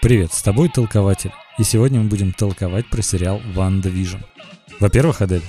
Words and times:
Привет, 0.00 0.32
с 0.32 0.42
тобой 0.42 0.68
Толкователь. 0.68 1.32
И 1.58 1.64
сегодня 1.64 2.00
мы 2.00 2.08
будем 2.08 2.32
толковать 2.32 2.86
про 2.86 3.02
сериал 3.02 3.40
«WandaVision». 3.52 4.18
Во-первых, 4.78 5.22
Адель, 5.22 5.42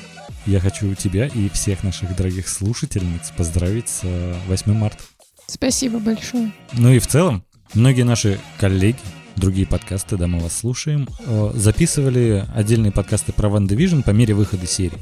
я 0.48 0.60
хочу 0.60 0.96
тебя 0.96 1.28
и 1.28 1.50
всех 1.50 1.84
наших 1.84 2.16
дорогих 2.16 2.48
слушательниц 2.48 3.32
поздравить 3.38 3.88
с 3.90 4.02
8 4.48 4.74
марта. 4.74 5.04
Спасибо 5.46 6.00
большое. 6.00 6.52
Ну 6.74 6.92
и 6.92 6.98
в 6.98 7.06
целом, 7.06 7.44
многие 7.76 8.02
наши 8.02 8.40
коллеги, 8.60 8.98
другие 9.36 9.68
подкасты, 9.68 10.18
да, 10.18 10.26
мы 10.26 10.40
вас 10.40 10.58
слушаем, 10.58 11.08
э, 11.28 11.52
записывали 11.54 12.44
отдельные 12.56 12.92
подкасты 12.92 13.32
про 13.34 13.50
WandaVision 13.50 14.02
по 14.02 14.10
мере 14.10 14.34
выхода 14.34 14.66
серии. 14.66 14.98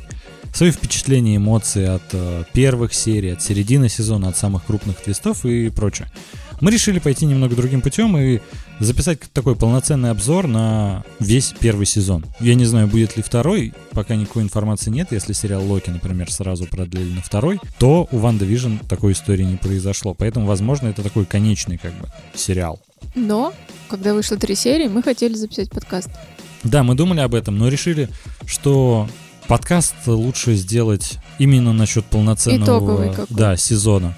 Свои 0.53 0.71
впечатления, 0.71 1.37
эмоции 1.37 1.85
от 1.85 2.03
э, 2.11 2.43
первых 2.51 2.93
серий, 2.93 3.29
от 3.29 3.41
середины 3.41 3.87
сезона, 3.87 4.27
от 4.27 4.35
самых 4.35 4.65
крупных 4.65 4.97
твистов 4.97 5.45
и 5.45 5.69
прочее. 5.69 6.11
Мы 6.59 6.71
решили 6.71 6.97
пойти 6.97 7.25
немного 7.25 7.55
другим 7.55 7.81
путем 7.81 8.17
и 8.17 8.39
записать 8.79 9.19
такой 9.31 9.55
полноценный 9.55 10.09
обзор 10.09 10.47
на 10.47 11.03
весь 11.19 11.53
первый 11.59 11.85
сезон. 11.85 12.25
Я 12.39 12.55
не 12.55 12.65
знаю, 12.65 12.87
будет 12.87 13.15
ли 13.15 13.21
второй, 13.21 13.73
пока 13.91 14.15
никакой 14.15 14.41
информации 14.41 14.89
нет. 14.89 15.09
Если 15.11 15.33
сериал 15.33 15.63
Локи, 15.63 15.91
например, 15.91 16.31
сразу 16.31 16.65
продлили 16.65 17.13
на 17.13 17.21
второй, 17.21 17.59
то 17.77 18.07
у 18.11 18.17
WandaVision 18.17 18.77
такой 18.89 19.13
истории 19.13 19.43
не 19.43 19.57
произошло. 19.57 20.15
Поэтому, 20.15 20.47
возможно, 20.47 20.87
это 20.87 21.03
такой 21.03 21.25
конечный 21.25 21.77
как 21.77 21.93
бы 21.93 22.11
сериал. 22.33 22.79
Но, 23.13 23.53
когда 23.87 24.15
вышло 24.15 24.37
три 24.37 24.55
серии, 24.55 24.87
мы 24.87 25.03
хотели 25.03 25.35
записать 25.35 25.69
подкаст. 25.69 26.09
Да, 26.63 26.83
мы 26.83 26.95
думали 26.95 27.19
об 27.19 27.35
этом, 27.35 27.57
но 27.57 27.67
решили, 27.67 28.09
что 28.47 29.07
подкаст 29.47 29.95
лучше 30.07 30.55
сделать 30.55 31.19
именно 31.37 31.71
насчет 31.71 32.05
полноценного 32.05 33.27
да, 33.29 33.55
сезона. 33.57 34.17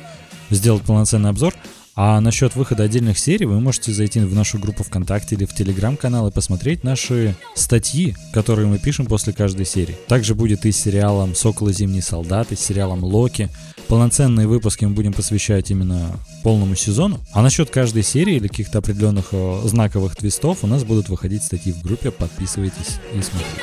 Сделать 0.49 0.83
полноценный 0.83 1.29
обзор. 1.29 1.53
А 2.01 2.21
насчет 2.21 2.55
выхода 2.55 2.83
отдельных 2.83 3.19
серий 3.19 3.45
вы 3.45 3.59
можете 3.59 3.91
зайти 3.91 4.21
в 4.21 4.33
нашу 4.33 4.57
группу 4.57 4.85
ВКонтакте 4.85 5.35
или 5.35 5.43
в 5.43 5.53
Телеграм-канал 5.53 6.29
и 6.29 6.31
посмотреть 6.31 6.85
наши 6.85 7.35
статьи, 7.55 8.15
которые 8.31 8.69
мы 8.69 8.79
пишем 8.79 9.05
после 9.05 9.33
каждой 9.33 9.65
серии. 9.65 9.97
Также 10.07 10.33
будет 10.33 10.65
и 10.65 10.71
с 10.71 10.77
сериалом 10.77 11.35
«Сокол 11.35 11.67
и 11.67 11.73
зимний 11.73 11.99
солдат», 11.99 12.53
и 12.53 12.55
с 12.55 12.61
сериалом 12.61 13.03
«Локи». 13.03 13.49
Полноценные 13.89 14.47
выпуски 14.47 14.85
мы 14.85 14.93
будем 14.93 15.11
посвящать 15.11 15.71
именно 15.71 16.11
полному 16.41 16.73
сезону. 16.75 17.19
А 17.33 17.41
насчет 17.41 17.69
каждой 17.69 18.03
серии 18.03 18.35
или 18.35 18.47
каких-то 18.47 18.77
определенных 18.77 19.33
э, 19.33 19.61
знаковых 19.65 20.15
твистов 20.15 20.59
у 20.63 20.67
нас 20.67 20.85
будут 20.85 21.09
выходить 21.09 21.43
статьи 21.43 21.73
в 21.73 21.81
группе. 21.81 22.11
Подписывайтесь 22.11 22.95
и 23.13 23.21
смотрите. 23.21 23.61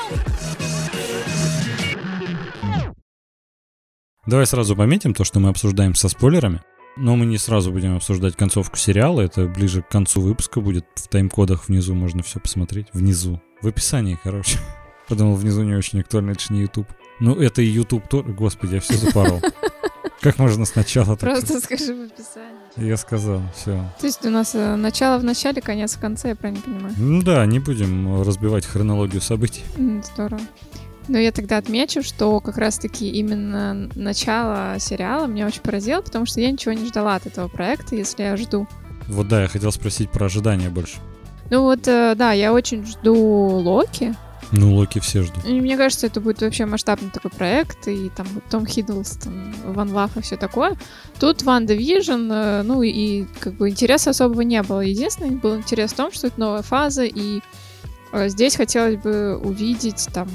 Давай 4.26 4.46
сразу 4.46 4.76
пометим 4.76 5.14
то, 5.14 5.24
что 5.24 5.40
мы 5.40 5.48
обсуждаем 5.48 5.94
со 5.94 6.10
спойлерами. 6.10 6.60
Но 6.96 7.14
мы 7.14 7.26
не 7.26 7.36
сразу 7.36 7.72
будем 7.72 7.94
обсуждать 7.96 8.36
концовку 8.36 8.76
сериала, 8.76 9.20
это 9.20 9.46
ближе 9.46 9.82
к 9.82 9.88
концу 9.88 10.22
выпуска 10.22 10.60
будет. 10.60 10.86
В 10.94 11.08
тайм-кодах 11.08 11.68
внизу 11.68 11.94
можно 11.94 12.22
все 12.22 12.40
посмотреть. 12.40 12.88
Внизу. 12.92 13.40
В 13.60 13.68
описании, 13.68 14.18
короче. 14.22 14.58
Подумал, 15.08 15.34
внизу 15.34 15.62
не 15.62 15.74
очень 15.74 16.00
актуально, 16.00 16.30
это 16.30 16.40
же 16.40 16.54
не 16.54 16.62
YouTube. 16.62 16.88
Ну, 17.20 17.34
это 17.34 17.60
и 17.60 17.66
YouTube 17.66 18.08
тоже. 18.08 18.32
Господи, 18.32 18.74
я 18.74 18.80
все 18.80 18.94
запорол. 18.94 19.42
Как 20.20 20.38
можно 20.38 20.64
сначала 20.64 21.14
Просто 21.14 21.60
скажи 21.60 21.94
в 21.94 22.06
описании. 22.06 22.56
Я 22.76 22.96
сказал, 22.96 23.42
все. 23.54 23.92
То 24.00 24.06
есть 24.06 24.24
у 24.24 24.30
нас 24.30 24.54
э, 24.54 24.76
начало 24.76 25.18
в 25.18 25.24
начале, 25.24 25.60
конец 25.60 25.96
в 25.96 26.00
конце, 26.00 26.30
я 26.30 26.36
правильно 26.36 26.62
понимаю? 26.62 26.94
Ну 26.96 27.22
да, 27.22 27.44
не 27.46 27.58
будем 27.58 28.22
разбивать 28.22 28.66
хронологию 28.66 29.20
событий. 29.20 29.62
Здорово. 30.12 30.40
Но 31.08 31.18
я 31.18 31.30
тогда 31.32 31.58
отмечу, 31.58 32.02
что 32.02 32.40
как 32.40 32.58
раз-таки 32.58 33.08
именно 33.10 33.88
начало 33.94 34.76
сериала 34.78 35.26
меня 35.26 35.46
очень 35.46 35.62
поразило, 35.62 36.00
потому 36.00 36.26
что 36.26 36.40
я 36.40 36.50
ничего 36.50 36.72
не 36.72 36.86
ждала 36.86 37.14
от 37.14 37.26
этого 37.26 37.48
проекта, 37.48 37.94
если 37.94 38.24
я 38.24 38.36
жду. 38.36 38.66
Вот 39.08 39.28
да, 39.28 39.42
я 39.42 39.48
хотел 39.48 39.70
спросить 39.70 40.10
про 40.10 40.26
ожидания 40.26 40.68
больше. 40.68 40.96
Ну 41.50 41.62
вот, 41.62 41.86
э, 41.86 42.14
да, 42.16 42.32
я 42.32 42.52
очень 42.52 42.84
жду 42.84 43.14
Локи. 43.14 44.14
Ну, 44.52 44.74
Локи 44.74 45.00
все 45.00 45.22
ждут. 45.22 45.44
И 45.44 45.60
мне 45.60 45.76
кажется, 45.76 46.06
это 46.06 46.20
будет 46.20 46.40
вообще 46.40 46.66
масштабный 46.66 47.10
такой 47.10 47.30
проект, 47.30 47.88
и 47.88 48.10
там 48.10 48.26
Том 48.50 48.66
Хиддлстон, 48.66 49.54
one 49.64 49.92
love 49.92 50.16
и 50.16 50.22
все 50.22 50.36
такое. 50.36 50.76
Тут 51.18 51.42
WandaVision, 51.42 52.30
э, 52.30 52.62
ну 52.62 52.82
и 52.82 53.26
как 53.40 53.54
бы 53.54 53.68
интереса 53.68 54.10
особого 54.10 54.42
не 54.42 54.62
было. 54.62 54.80
Единственное, 54.80 55.32
был 55.32 55.56
интерес 55.56 55.92
в 55.92 55.96
том, 55.96 56.12
что 56.12 56.28
это 56.28 56.38
новая 56.38 56.62
фаза, 56.62 57.04
и 57.04 57.40
здесь 58.12 58.56
хотелось 58.56 58.96
бы 58.96 59.36
увидеть 59.36 60.08
там 60.12 60.28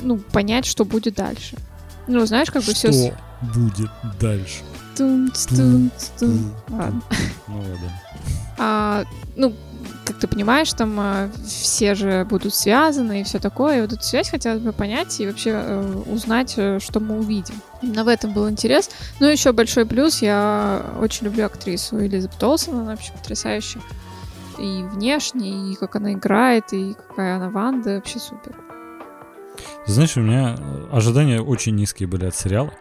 ну, 0.00 0.18
понять, 0.18 0.66
что 0.66 0.84
будет 0.84 1.14
дальше. 1.14 1.56
Ну, 2.06 2.24
знаешь, 2.26 2.50
как 2.50 2.62
бы 2.62 2.74
что 2.74 2.90
все... 2.90 3.14
будет 3.54 3.90
дальше? 4.20 4.62
Тун, 4.96 5.30
тун, 5.48 5.90
тун. 6.18 6.52
Ладно. 6.70 7.02
Ну, 7.46 7.58
ладно. 7.58 7.92
А, 8.58 9.04
ну, 9.36 9.54
как 10.04 10.18
ты 10.18 10.26
понимаешь, 10.26 10.72
там 10.72 10.98
а, 10.98 11.30
все 11.46 11.94
же 11.94 12.26
будут 12.28 12.54
связаны 12.54 13.20
и 13.20 13.24
все 13.24 13.38
такое. 13.38 13.78
И 13.78 13.80
вот 13.82 13.92
эту 13.92 14.02
связь 14.02 14.30
хотелось 14.30 14.60
бы 14.60 14.72
понять 14.72 15.20
и 15.20 15.26
вообще 15.26 15.50
э, 15.54 16.02
узнать, 16.06 16.54
э, 16.56 16.80
что 16.80 16.98
мы 16.98 17.18
увидим. 17.18 17.54
Именно 17.82 18.04
в 18.04 18.08
этом 18.08 18.32
был 18.32 18.48
интерес. 18.48 18.90
Ну, 19.20 19.28
еще 19.28 19.52
большой 19.52 19.86
плюс, 19.86 20.22
я 20.22 20.82
очень 21.00 21.26
люблю 21.26 21.46
актрису 21.46 22.04
Элизабет 22.04 22.42
Олсен, 22.42 22.74
она 22.74 22.92
вообще 22.92 23.12
потрясающая. 23.12 23.82
И 24.58 24.82
внешне, 24.82 25.72
и 25.72 25.74
как 25.76 25.96
она 25.96 26.12
играет, 26.12 26.72
и 26.72 26.94
какая 26.94 27.36
она 27.36 27.50
Ванда, 27.50 27.96
вообще 27.96 28.18
супер. 28.18 28.56
Знаешь, 29.86 30.16
у 30.16 30.20
меня 30.20 30.56
э, 30.58 30.86
ожидания 30.92 31.40
очень 31.40 31.74
низкие 31.74 32.08
были 32.08 32.26
от 32.26 32.34
сериала. 32.34 32.72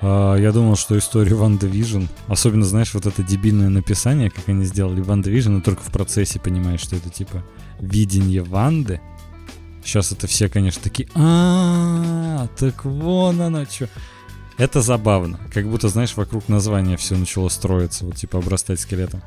А, 0.00 0.34
я 0.36 0.52
думал, 0.52 0.76
что 0.76 0.98
история 0.98 1.34
WandaVision, 1.34 2.04
особенно, 2.26 2.64
знаешь, 2.64 2.92
вот 2.94 3.06
это 3.06 3.22
дебильное 3.22 3.68
написание, 3.68 4.30
как 4.30 4.48
они 4.48 4.64
сделали 4.64 5.00
WandaVision, 5.00 5.58
и 5.58 5.60
только 5.60 5.82
в 5.82 5.92
процессе 5.92 6.40
понимаешь, 6.40 6.80
что 6.80 6.96
это 6.96 7.08
типа 7.08 7.44
видение 7.80 8.42
Ванды. 8.42 9.00
Сейчас 9.84 10.12
это 10.12 10.26
все, 10.26 10.48
конечно, 10.48 10.82
такие, 10.82 11.08
а, 11.14 12.48
так 12.58 12.84
вон 12.84 13.40
оно 13.40 13.64
что. 13.64 13.88
Это 14.58 14.82
забавно, 14.82 15.40
как 15.52 15.68
будто, 15.68 15.88
знаешь, 15.88 16.16
вокруг 16.16 16.48
названия 16.48 16.96
все 16.96 17.16
начало 17.16 17.48
строиться, 17.48 18.04
вот 18.04 18.16
типа 18.16 18.38
обрастать 18.38 18.80
скелетом. 18.80 19.22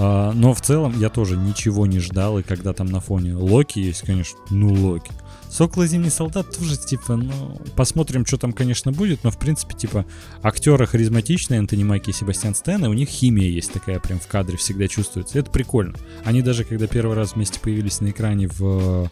А, 0.00 0.32
но 0.32 0.54
в 0.54 0.60
целом 0.60 0.98
я 0.98 1.10
тоже 1.10 1.36
ничего 1.36 1.84
не 1.84 1.98
ждал, 1.98 2.38
и 2.38 2.44
когда 2.44 2.72
там 2.72 2.86
на 2.86 3.00
фоне 3.00 3.34
Локи 3.34 3.80
есть, 3.80 4.02
конечно, 4.02 4.38
ну 4.48 4.72
Локи. 4.72 5.10
Сокол 5.50 5.82
и 5.82 5.88
Зимний 5.88 6.10
Солдат 6.10 6.56
тоже, 6.56 6.76
типа, 6.76 7.16
ну, 7.16 7.60
посмотрим, 7.74 8.24
что 8.24 8.36
там, 8.36 8.52
конечно, 8.52 8.92
будет, 8.92 9.24
но, 9.24 9.30
в 9.30 9.38
принципе, 9.38 9.74
типа, 9.74 10.04
актеры 10.42 10.86
харизматичные, 10.86 11.58
Антони 11.58 11.84
Маки 11.84 12.10
и 12.10 12.12
Себастьян 12.12 12.54
Стэн, 12.54 12.84
и 12.84 12.88
у 12.88 12.92
них 12.92 13.08
химия 13.08 13.48
есть 13.48 13.72
такая 13.72 13.98
прям 13.98 14.20
в 14.20 14.26
кадре 14.28 14.56
всегда 14.56 14.86
чувствуется. 14.86 15.38
Это 15.38 15.50
прикольно. 15.50 15.96
Они 16.24 16.42
даже, 16.42 16.64
когда 16.64 16.86
первый 16.86 17.16
раз 17.16 17.34
вместе 17.34 17.58
появились 17.58 18.00
на 18.00 18.10
экране 18.10 18.46
в 18.46 19.10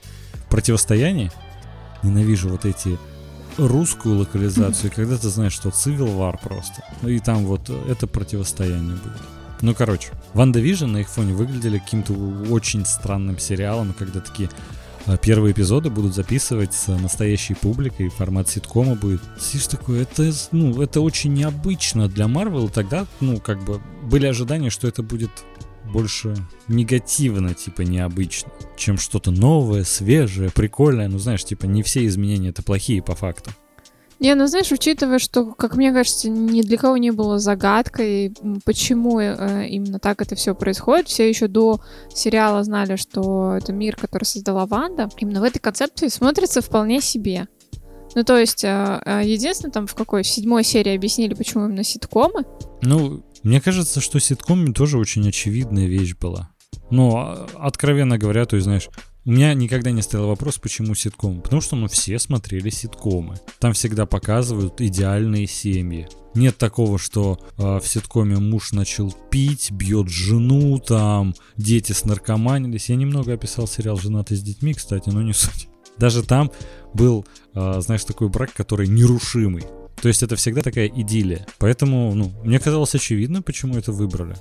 противостоянии, 0.51 1.33
ненавижу 2.03 2.51
вот 2.51 2.65
эти 2.65 2.99
русскую 3.57 4.19
локализацию, 4.19 4.93
когда 4.95 5.17
ты 5.17 5.31
знаешь, 5.31 5.55
что 5.55 5.71
Civil 5.71 6.17
War 6.17 6.39
просто. 6.41 6.85
Ну 7.03 7.09
и 7.09 7.19
там 7.19 7.47
вот 7.47 7.71
это 7.71 8.07
противостояние 8.07 8.97
будет. 8.97 9.36
Ну, 9.63 9.75
короче, 9.75 10.11
WandaVision 10.35 10.87
на 10.87 10.99
их 10.99 11.09
фоне 11.09 11.33
выглядели 11.33 11.79
каким-то 11.79 12.13
очень 12.51 12.85
странным 12.85 13.39
сериалом, 13.39 13.95
когда 13.99 14.21
такие 14.21 14.51
а 15.07 15.17
первые 15.17 15.53
эпизоды 15.53 15.89
будут 15.89 16.17
записывать 16.17 16.75
с 16.75 16.89
настоящей 16.89 17.55
публикой, 17.55 18.09
формат 18.09 18.49
ситкома 18.49 18.97
будет. 18.97 19.21
Сидишь 19.41 19.69
такой, 19.69 20.03
это, 20.03 20.33
ну, 20.51 20.83
это 20.83 21.01
очень 21.01 21.33
необычно 21.33 22.09
для 22.09 22.27
Марвел, 22.27 22.69
тогда, 22.69 23.07
ну, 23.21 23.39
как 23.39 23.65
бы, 23.65 23.81
были 24.03 24.27
ожидания, 24.27 24.69
что 24.69 24.89
это 24.89 25.05
будет 25.05 25.31
больше 25.93 26.35
негативно, 26.67 27.55
типа, 27.55 27.83
необычно, 27.83 28.51
чем 28.77 28.99
что-то 28.99 29.31
новое, 29.31 29.85
свежее, 29.85 30.51
прикольное. 30.51 31.07
Ну, 31.07 31.19
знаешь, 31.19 31.45
типа, 31.45 31.67
не 31.67 31.85
все 31.85 32.05
изменения 32.07 32.49
это 32.49 32.65
плохие 32.65 33.01
по 33.01 33.15
факту. 33.15 33.53
Не, 34.19 34.35
ну 34.35 34.47
знаешь, 34.47 34.73
учитывая, 34.73 35.19
что, 35.19 35.53
как 35.53 35.77
мне 35.77 35.93
кажется, 35.93 36.31
ни 36.31 36.63
для 36.63 36.79
кого 36.79 36.97
не 36.97 37.11
было 37.11 37.39
загадкой, 37.39 38.35
почему 38.65 39.21
э, 39.21 39.69
именно 39.69 39.99
так 39.99 40.23
это 40.23 40.35
все 40.37 40.55
происходит. 40.55 41.09
Все 41.09 41.29
еще 41.29 41.49
до 41.49 41.81
сериала 42.15 42.65
знали, 42.65 42.97
что 42.97 43.57
это 43.57 43.73
мир, 43.73 43.97
который 43.97 44.25
создала 44.25 44.65
Ванда. 44.65 45.11
Именно 45.19 45.41
в 45.41 45.45
этой 45.45 45.59
концепции 45.59 46.09
смотрится 46.09 46.63
вполне 46.63 47.03
себе. 47.03 47.47
Ну, 48.15 48.25
то 48.25 48.39
есть, 48.39 48.65
э, 48.65 49.03
э, 49.05 49.21
единственное, 49.25 49.73
там 49.73 49.87
в 49.87 49.95
какой, 49.95 50.23
в 50.23 50.27
седьмой 50.27 50.65
серии 50.65 50.97
объяснили, 50.97 51.35
почему 51.35 51.67
именно 51.67 51.85
ситкомы. 51.85 52.47
Ну, 52.81 53.23
мне 53.43 53.61
кажется, 53.61 54.01
что 54.01 54.19
ситком 54.19 54.73
тоже 54.73 54.97
очень 54.97 55.29
очевидная 55.29 55.87
вещь 55.87 56.15
была. 56.17 56.49
Ну, 56.91 57.17
а, 57.17 57.47
откровенно 57.59 58.17
говоря, 58.17 58.47
то 58.47 58.57
есть, 58.57 58.65
знаешь, 58.65 58.89
у 59.27 59.31
меня 59.33 59.55
никогда 59.55 59.91
не 59.91 60.03
стоял 60.03 60.29
вопрос, 60.29 60.59
почему 60.59 60.95
ситком. 60.95 61.43
Потому 61.43 61.61
что, 61.61 61.75
ну, 61.75 61.89
все 61.89 62.19
смотрели 62.21 62.71
ситкомы. 62.71 63.35
Там 63.59 63.73
всегда 63.73 64.07
показывают 64.07 64.81
идеальные 64.81 65.49
семьи. 65.49 66.09
Нет 66.35 66.59
такого, 66.59 66.97
что 66.99 67.39
э, 67.59 67.81
в 67.81 67.89
ситкоме 67.89 68.37
муж 68.37 68.73
начал 68.73 69.11
пить, 69.31 69.73
бьет 69.73 70.09
жену, 70.09 70.79
там 70.79 71.35
дети 71.57 71.91
снаркоманились. 71.91 72.89
Я 72.89 72.97
немного 72.97 73.33
описал 73.33 73.67
сериал 73.67 73.97
«Женатый 73.97 74.37
с 74.37 74.43
детьми», 74.43 74.75
кстати, 74.75 75.09
но 75.09 75.23
не 75.23 75.33
суть. 75.33 75.69
Даже 75.99 76.23
там 76.23 76.53
был, 76.95 77.27
э, 77.55 77.81
знаешь, 77.81 78.05
такой 78.05 78.29
брак, 78.29 78.53
который 78.53 78.87
нерушимый. 78.87 79.65
То 80.01 80.09
есть 80.09 80.23
это 80.23 80.37
всегда 80.37 80.63
такая 80.63 80.87
идиллия. 80.87 81.47
Поэтому, 81.59 82.15
ну, 82.15 82.33
мне 82.45 82.61
казалось 82.61 82.95
очевидно, 82.95 83.43
почему 83.43 83.77
это 83.77 83.91
выбрали. 83.91 84.37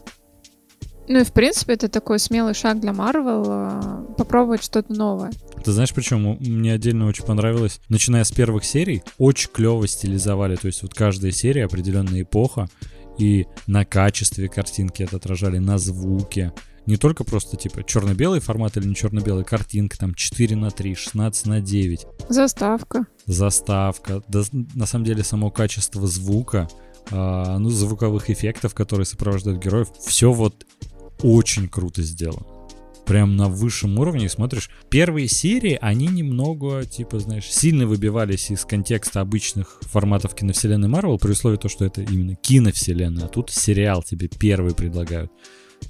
Ну 1.08 1.20
и 1.20 1.24
в 1.24 1.32
принципе 1.32 1.74
это 1.74 1.88
такой 1.88 2.20
смелый 2.20 2.54
шаг 2.54 2.80
для 2.80 2.94
Марвел 2.94 3.46
э, 3.48 4.06
попробовать 4.18 4.64
что-то 4.64 4.94
новое. 4.94 5.32
Ты 5.64 5.72
знаешь, 5.72 5.94
почему? 5.94 6.38
Мне 6.40 6.74
отдельно 6.74 7.08
очень 7.08 7.26
понравилось. 7.26 7.80
Начиная 7.90 8.24
с 8.24 8.32
первых 8.32 8.66
серий, 8.66 9.04
очень 9.18 9.50
клево 9.52 9.88
стилизовали. 9.88 10.56
То 10.56 10.68
есть 10.68 10.82
вот 10.82 10.94
каждая 10.94 11.32
серия 11.32 11.66
определенная 11.66 12.24
эпоха. 12.24 12.68
И 13.18 13.46
на 13.68 13.86
качестве 13.86 14.50
картинки 14.50 15.04
это 15.04 15.18
отражали, 15.18 15.58
на 15.60 15.78
звуке. 15.78 16.54
Не 16.86 16.98
только 16.98 17.24
просто 17.24 17.58
типа 17.58 17.84
черно-белый 17.84 18.40
формат 18.40 18.78
или 18.78 18.88
не 18.88 18.96
черно-белый, 18.96 19.44
картинка 19.44 19.98
там 19.98 20.14
4 20.14 20.56
на 20.56 20.70
3, 20.70 20.96
16 20.96 21.46
на 21.48 21.62
9. 21.62 22.06
Заставка. 22.30 23.08
Заставка. 23.26 24.22
Да, 24.28 24.42
на 24.52 24.86
самом 24.86 25.06
деле 25.06 25.24
само 25.24 25.50
качество 25.50 26.06
звука, 26.06 26.68
а, 27.12 27.58
ну, 27.58 27.70
звуковых 27.70 28.30
эффектов, 28.30 28.76
которые 28.76 29.06
сопровождают 29.06 29.64
героев, 29.64 29.90
все 30.06 30.32
вот 30.32 30.66
очень 31.22 31.68
круто 31.68 32.02
сделано. 32.02 32.46
Прям 33.06 33.36
на 33.36 33.50
высшем 33.50 34.00
уровне 34.00 34.28
смотришь. 34.30 34.70
Первые 34.90 35.28
серии, 35.28 35.78
они 35.80 36.08
немного, 36.08 36.86
типа, 36.86 37.20
знаешь, 37.20 37.46
сильно 37.46 37.86
выбивались 37.86 38.50
из 38.50 38.66
контекста 38.66 39.22
обычных 39.22 39.80
форматов 39.84 40.34
киновселенной 40.34 40.88
Марвел, 40.88 41.20
при 41.20 41.32
условии 41.32 41.58
то, 41.58 41.70
что 41.70 41.86
это 41.86 42.02
именно 42.02 42.36
киновселенная. 42.36 43.26
А 43.26 43.28
тут 43.28 43.52
сериал 43.52 44.02
тебе 44.02 44.28
первый 44.28 44.74
предлагают. 44.74 45.32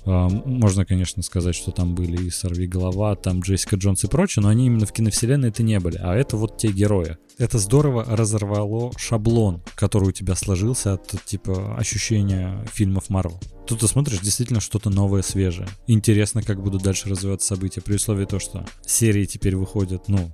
А, 0.06 0.30
можно, 0.30 0.86
конечно, 0.86 1.24
сказать, 1.24 1.56
что 1.56 1.72
там 1.72 1.96
были 1.96 2.26
и 2.26 2.30
Сорви 2.30 2.68
Голова, 2.68 3.16
там 3.16 3.40
Джессика 3.40 3.76
Джонс 3.76 4.04
и 4.04 4.08
прочее, 4.08 4.44
но 4.44 4.50
они 4.50 4.68
именно 4.68 4.86
в 4.86 4.92
киновселенной 4.92 5.50
это 5.50 5.64
не 5.64 5.80
были. 5.80 5.98
А 5.98 6.16
это 6.16 6.38
вот 6.38 6.58
те 6.58 6.72
герои. 6.72 7.18
Это 7.38 7.60
здорово 7.60 8.06
разорвало 8.06 8.92
шаблон, 8.98 9.62
который 9.76 10.10
у 10.10 10.12
тебя 10.12 10.36
сложился 10.36 10.94
от 10.94 11.14
типа 11.26 11.76
ощущения 11.78 12.66
фильмов 12.72 13.10
Марвел. 13.10 13.40
Тут 13.68 13.80
ты 13.80 13.88
смотришь 13.88 14.20
действительно 14.20 14.62
что-то 14.62 14.90
новое, 14.90 15.22
свежее. 15.22 15.68
Интересно, 15.88 16.44
как 16.44 16.62
будут 16.62 16.84
дальше 16.84 17.10
развиваться 17.10 17.48
события, 17.48 17.82
при 17.82 17.96
условии 17.96 18.26
то, 18.26 18.40
что 18.40 18.66
серии 18.86 19.26
теперь 19.26 19.56
выходят, 19.56 20.08
ну, 20.08 20.32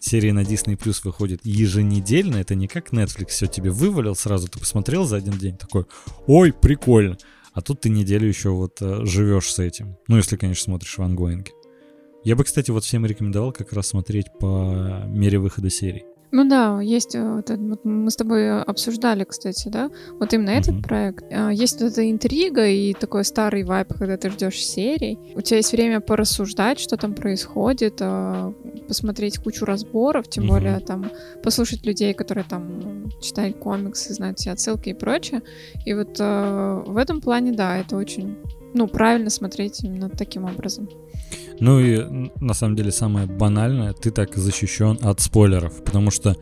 серии 0.00 0.30
на 0.30 0.40
Disney 0.40 0.78
Plus 0.78 1.00
выходит 1.04 1.40
еженедельно, 1.44 2.36
это 2.36 2.54
не 2.54 2.68
как 2.68 2.92
Netflix 2.92 3.28
все 3.28 3.46
тебе 3.46 3.70
вывалил 3.70 4.14
сразу, 4.14 4.48
ты 4.48 4.58
посмотрел 4.58 5.04
за 5.04 5.16
один 5.16 5.34
день, 5.34 5.56
такой, 5.56 5.86
ой, 6.26 6.52
прикольно. 6.52 7.18
А 7.52 7.62
тут 7.62 7.80
ты 7.80 7.88
неделю 7.88 8.28
еще 8.28 8.50
вот 8.50 8.80
э, 8.80 9.04
живешь 9.04 9.52
с 9.52 9.58
этим. 9.58 9.96
Ну, 10.08 10.16
если, 10.16 10.36
конечно, 10.36 10.64
смотришь 10.64 10.96
в 10.96 11.02
ангоинге. 11.02 11.52
Я 12.22 12.36
бы, 12.36 12.44
кстати, 12.44 12.70
вот 12.70 12.84
всем 12.84 13.06
рекомендовал 13.06 13.52
как 13.52 13.72
раз 13.72 13.88
смотреть 13.88 14.26
по 14.38 15.04
мере 15.06 15.38
выхода 15.38 15.70
серий. 15.70 16.04
Ну 16.32 16.48
да, 16.48 16.80
есть 16.80 17.16
э, 17.16 17.22
вот, 17.22 17.50
вот 17.50 17.84
мы 17.84 18.08
с 18.10 18.16
тобой 18.16 18.62
обсуждали, 18.62 19.24
кстати, 19.24 19.68
да, 19.68 19.90
вот 20.12 20.32
именно 20.32 20.50
uh-huh. 20.50 20.60
этот 20.60 20.82
проект. 20.82 21.24
А, 21.32 21.50
есть 21.50 21.80
вот 21.80 21.90
эта 21.90 22.08
интрига 22.08 22.68
и 22.68 22.94
такой 22.94 23.24
старый 23.24 23.64
вайп, 23.64 23.94
когда 23.94 24.16
ты 24.16 24.30
ждешь 24.30 24.64
серий. 24.64 25.18
У 25.34 25.40
тебя 25.40 25.56
есть 25.56 25.72
время 25.72 26.00
порассуждать, 26.00 26.78
что 26.78 26.96
там 26.96 27.14
происходит, 27.14 27.96
а, 28.00 28.54
посмотреть 28.90 29.38
кучу 29.38 29.64
разборов, 29.64 30.28
тем 30.28 30.44
uh-huh. 30.44 30.48
более 30.48 30.80
там 30.80 31.12
послушать 31.44 31.86
людей, 31.86 32.12
которые 32.12 32.42
там 32.42 33.08
читают 33.20 33.56
комиксы, 33.58 34.12
знают 34.12 34.40
все 34.40 34.50
отсылки 34.50 34.88
и 34.88 34.94
прочее. 34.94 35.42
И 35.86 35.94
вот 35.94 36.16
а, 36.18 36.82
в 36.84 36.96
этом 36.96 37.20
плане, 37.20 37.52
да, 37.52 37.78
это 37.78 37.96
очень, 37.96 38.36
ну, 38.74 38.88
правильно 38.88 39.30
смотреть 39.30 39.84
именно 39.84 40.08
таким 40.08 40.44
образом. 40.44 40.88
Ну 41.60 41.78
и 41.78 42.32
на 42.40 42.52
самом 42.52 42.74
деле 42.74 42.90
самое 42.90 43.28
банальное, 43.28 43.92
ты 43.92 44.10
так 44.10 44.34
защищен 44.36 44.98
от 45.02 45.20
спойлеров, 45.20 45.84
потому 45.84 46.10
что 46.10 46.34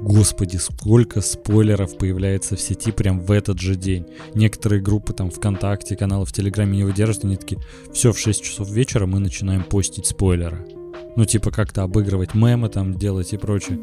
Господи, 0.00 0.56
сколько 0.56 1.20
спойлеров 1.20 1.98
появляется 1.98 2.56
в 2.56 2.60
сети 2.60 2.92
прям 2.92 3.20
в 3.20 3.30
этот 3.30 3.60
же 3.60 3.76
день. 3.76 4.06
Некоторые 4.34 4.82
группы 4.82 5.12
там 5.12 5.30
ВКонтакте, 5.30 5.96
каналы 5.96 6.24
в 6.24 6.32
Телеграме 6.32 6.78
не 6.78 6.84
выдерживают, 6.84 7.24
они 7.24 7.36
такие, 7.36 7.60
все, 7.92 8.12
в 8.12 8.18
6 8.18 8.42
часов 8.42 8.70
вечера 8.70 9.06
мы 9.06 9.18
начинаем 9.20 9.62
постить 9.62 10.06
спойлеры. 10.06 10.73
Ну, 11.16 11.24
типа 11.24 11.50
как-то 11.50 11.82
обыгрывать 11.82 12.34
мемы 12.34 12.68
там 12.68 12.94
делать 12.94 13.32
и 13.32 13.36
прочее. 13.36 13.78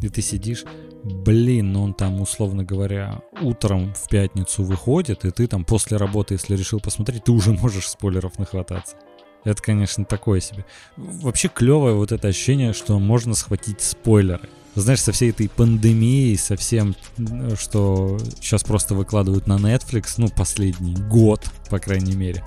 И 0.00 0.08
ты 0.08 0.20
сидишь, 0.20 0.64
блин, 1.04 1.72
ну 1.72 1.84
он 1.84 1.94
там, 1.94 2.20
условно 2.20 2.64
говоря, 2.64 3.22
утром 3.40 3.94
в 3.94 4.08
пятницу 4.08 4.64
выходит, 4.64 5.24
и 5.24 5.30
ты 5.30 5.46
там 5.46 5.64
после 5.64 5.96
работы, 5.96 6.34
если 6.34 6.56
решил 6.56 6.80
посмотреть, 6.80 7.24
ты 7.24 7.32
уже 7.32 7.52
можешь 7.60 7.88
спойлеров 7.88 8.38
нахвататься. 8.38 8.96
Это, 9.44 9.60
конечно, 9.60 10.04
такое 10.04 10.40
себе. 10.40 10.64
Вообще 10.96 11.48
клевое 11.48 11.94
вот 11.94 12.12
это 12.12 12.28
ощущение, 12.28 12.72
что 12.72 12.98
можно 12.98 13.34
схватить 13.34 13.80
спойлеры. 13.80 14.48
Знаешь, 14.74 15.02
со 15.02 15.12
всей 15.12 15.30
этой 15.30 15.48
пандемией, 15.48 16.38
со 16.38 16.56
всем, 16.56 16.94
что 17.58 18.18
сейчас 18.40 18.64
просто 18.64 18.94
выкладывают 18.94 19.46
на 19.46 19.56
Netflix, 19.56 20.14
ну, 20.16 20.28
последний 20.28 20.94
год, 20.94 21.44
по 21.68 21.78
крайней 21.78 22.14
мере, 22.14 22.42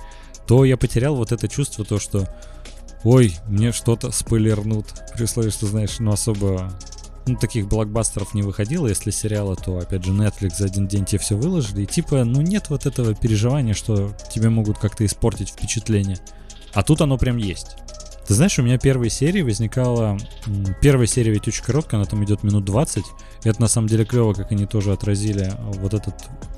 то 0.46 0.64
я 0.64 0.76
потерял 0.76 1.14
вот 1.14 1.32
это 1.32 1.48
чувство, 1.48 1.84
то, 1.84 2.00
что 2.00 2.26
ой, 3.06 3.36
мне 3.46 3.72
что-то 3.72 4.10
спойлернут. 4.10 4.86
При 5.14 5.24
условии, 5.24 5.50
что, 5.50 5.66
знаешь, 5.66 5.98
ну, 6.00 6.12
особо 6.12 6.72
ну, 7.26 7.36
таких 7.36 7.68
блокбастеров 7.68 8.34
не 8.34 8.42
выходило. 8.42 8.86
Если 8.86 9.10
сериалы, 9.10 9.56
то, 9.56 9.78
опять 9.78 10.04
же, 10.04 10.12
Netflix 10.12 10.56
за 10.56 10.66
один 10.66 10.88
день 10.88 11.04
тебе 11.04 11.18
все 11.18 11.36
выложили. 11.36 11.82
И 11.82 11.86
типа, 11.86 12.24
ну, 12.24 12.40
нет 12.40 12.68
вот 12.68 12.86
этого 12.86 13.14
переживания, 13.14 13.74
что 13.74 14.12
тебе 14.32 14.48
могут 14.48 14.78
как-то 14.78 15.06
испортить 15.06 15.50
впечатление. 15.50 16.18
А 16.74 16.82
тут 16.82 17.00
оно 17.00 17.16
прям 17.16 17.36
есть. 17.36 17.76
Ты 18.26 18.34
знаешь, 18.34 18.58
у 18.58 18.62
меня 18.62 18.78
первой 18.78 19.08
серии 19.08 19.42
возникала... 19.42 20.18
Первая 20.82 21.06
серия 21.06 21.32
ведь 21.32 21.46
очень 21.46 21.62
короткая, 21.62 22.00
она 22.00 22.10
там 22.10 22.24
идет 22.24 22.42
минут 22.42 22.64
20. 22.64 23.04
И 23.44 23.48
это 23.48 23.60
на 23.60 23.68
самом 23.68 23.88
деле 23.88 24.04
клево, 24.04 24.32
как 24.32 24.52
они 24.52 24.66
тоже 24.66 24.92
отразили 24.92 25.52
вот 25.78 25.94
этот 25.94 26.14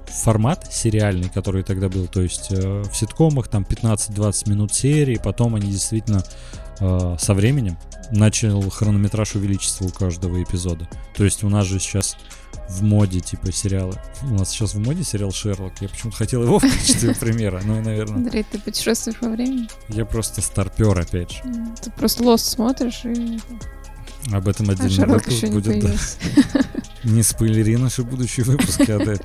формат 0.06 0.72
сериальный, 0.72 1.28
который 1.28 1.62
тогда 1.62 1.88
был. 1.88 2.06
То 2.06 2.22
есть 2.22 2.48
э, 2.50 2.82
в 2.82 2.96
ситкомах 2.96 3.48
там 3.48 3.64
15-20 3.68 4.50
минут 4.50 4.72
серии, 4.72 5.20
потом 5.22 5.54
они 5.54 5.70
действительно 5.70 6.22
э, 6.80 7.16
со 7.18 7.34
временем 7.34 7.76
начал 8.10 8.68
хронометраж 8.70 9.34
увеличиться 9.34 9.84
у 9.84 9.90
каждого 9.90 10.42
эпизода. 10.42 10.88
То 11.14 11.24
есть 11.24 11.44
у 11.44 11.48
нас 11.48 11.66
же 11.66 11.78
сейчас 11.78 12.16
в 12.68 12.82
моде, 12.82 13.20
типа, 13.20 13.50
сериалы. 13.50 13.94
У 14.22 14.34
нас 14.34 14.50
сейчас 14.50 14.74
в 14.74 14.78
моде 14.78 15.02
сериал 15.02 15.32
Шерлок. 15.32 15.72
Я 15.80 15.88
почему-то 15.88 16.16
хотел 16.16 16.42
его 16.42 16.58
в 16.58 16.62
качестве 16.62 17.14
примера, 17.14 17.60
ну, 17.64 17.80
наверное. 17.82 18.16
Андрей, 18.16 18.44
ты 18.50 18.58
путешествуешь 18.58 19.16
во 19.20 19.30
времени? 19.30 19.68
Я 19.88 20.04
просто 20.04 20.42
старпер, 20.42 20.98
опять 20.98 21.32
же. 21.32 21.42
Ты 21.82 21.90
просто 21.90 22.24
Lost 22.24 22.44
смотришь 22.44 23.04
и... 23.04 23.40
Об 24.32 24.48
этом 24.48 24.68
отдельный 24.68 25.04
а 25.04 25.06
выпуск 25.06 25.44
будет, 25.48 25.80
да. 25.82 26.60
Не 27.08 27.22
спойлери 27.22 27.76
наши 27.76 28.02
будущие 28.02 28.44
выпуски, 28.44 28.90
а 28.90 29.16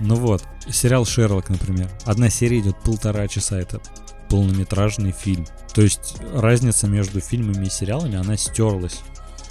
Ну 0.00 0.16
вот, 0.16 0.42
сериал 0.70 1.06
Шерлок, 1.06 1.48
например. 1.48 1.88
Одна 2.04 2.28
серия 2.28 2.60
идет 2.60 2.76
полтора 2.84 3.26
часа, 3.26 3.58
это 3.58 3.80
полнометражный 4.28 5.12
фильм. 5.12 5.46
То 5.72 5.80
есть 5.80 6.16
разница 6.34 6.86
между 6.86 7.20
фильмами 7.20 7.66
и 7.66 7.70
сериалами, 7.70 8.16
она 8.16 8.36
стерлась 8.36 9.00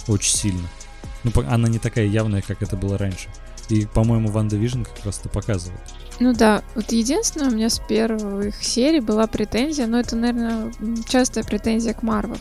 очень 0.06 0.36
сильно. 0.36 0.68
Ну, 1.24 1.32
она 1.48 1.68
не 1.68 1.80
такая 1.80 2.06
явная, 2.06 2.40
как 2.40 2.62
это 2.62 2.76
было 2.76 2.96
раньше. 2.96 3.28
И, 3.68 3.84
по-моему, 3.84 4.28
WandaVision 4.28 4.84
как 4.84 5.04
раз 5.04 5.18
это 5.18 5.28
показывает. 5.28 5.80
Ну 6.20 6.32
да, 6.32 6.62
вот 6.76 6.92
единственное, 6.92 7.48
у 7.48 7.54
меня 7.54 7.68
с 7.68 7.80
первых 7.80 8.62
серий 8.62 9.00
была 9.00 9.26
претензия, 9.26 9.86
но 9.88 9.98
это, 9.98 10.14
наверное, 10.14 10.72
частая 11.08 11.42
претензия 11.42 11.94
к 11.94 12.02
Марвел. 12.02 12.38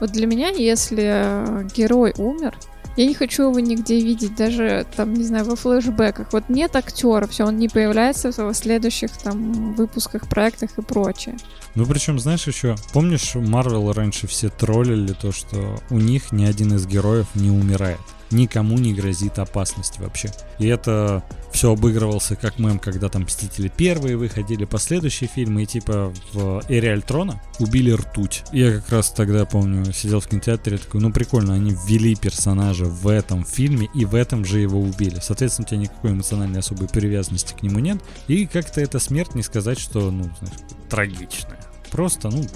Вот 0.00 0.12
для 0.12 0.26
меня, 0.26 0.50
если 0.50 1.66
герой 1.74 2.14
умер, 2.16 2.56
я 2.96 3.06
не 3.06 3.14
хочу 3.14 3.44
его 3.44 3.60
нигде 3.60 4.00
видеть, 4.00 4.34
даже 4.34 4.86
там, 4.96 5.14
не 5.14 5.24
знаю, 5.24 5.44
во 5.44 5.56
флешбеках. 5.56 6.32
Вот 6.32 6.48
нет 6.48 6.76
актера, 6.76 7.26
все, 7.26 7.46
он 7.46 7.58
не 7.58 7.68
появляется 7.68 8.30
в 8.30 8.54
следующих 8.54 9.10
там 9.12 9.74
выпусках, 9.74 10.28
проектах 10.28 10.70
и 10.76 10.82
прочее. 10.82 11.36
Ну, 11.74 11.86
причем, 11.86 12.18
знаешь, 12.18 12.46
еще, 12.46 12.76
помнишь, 12.92 13.34
Марвел 13.34 13.92
раньше 13.92 14.26
все 14.26 14.48
троллили 14.48 15.12
то, 15.12 15.32
что 15.32 15.80
у 15.90 15.98
них 15.98 16.32
ни 16.32 16.44
один 16.44 16.74
из 16.74 16.86
героев 16.86 17.26
не 17.34 17.50
умирает 17.50 18.00
никому 18.30 18.78
не 18.78 18.92
грозит 18.92 19.38
опасность 19.38 19.98
вообще. 19.98 20.30
И 20.58 20.66
это 20.66 21.24
все 21.52 21.72
обыгрывался 21.72 22.36
как 22.36 22.58
мем, 22.58 22.78
когда 22.78 23.08
там 23.08 23.22
Мстители 23.22 23.68
первые 23.68 24.16
выходили, 24.16 24.64
последующие 24.64 25.28
фильмы, 25.28 25.64
и 25.64 25.66
типа 25.66 26.12
в 26.32 26.62
Эре 26.68 26.92
Альтрона 26.92 27.42
убили 27.58 27.90
ртуть. 27.92 28.44
Я 28.52 28.72
как 28.72 28.88
раз 28.90 29.10
тогда, 29.10 29.44
помню, 29.44 29.92
сидел 29.92 30.20
в 30.20 30.28
кинотеатре, 30.28 30.78
такой, 30.78 31.00
ну 31.00 31.12
прикольно, 31.12 31.54
они 31.54 31.76
ввели 31.86 32.14
персонажа 32.14 32.84
в 32.84 33.08
этом 33.08 33.44
фильме, 33.44 33.88
и 33.94 34.04
в 34.04 34.14
этом 34.14 34.44
же 34.44 34.60
его 34.60 34.80
убили. 34.80 35.18
Соответственно, 35.20 35.66
у 35.66 35.68
тебя 35.68 35.80
никакой 35.80 36.12
эмоциональной 36.12 36.60
особой 36.60 36.88
привязанности 36.88 37.54
к 37.54 37.62
нему 37.62 37.78
нет, 37.78 37.98
и 38.28 38.46
как-то 38.46 38.80
эта 38.80 38.98
смерть 38.98 39.34
не 39.34 39.42
сказать, 39.42 39.78
что, 39.78 40.10
ну, 40.10 40.24
знаешь, 40.40 40.58
трагичная. 40.88 41.60
Просто, 41.90 42.30
ну, 42.30 42.46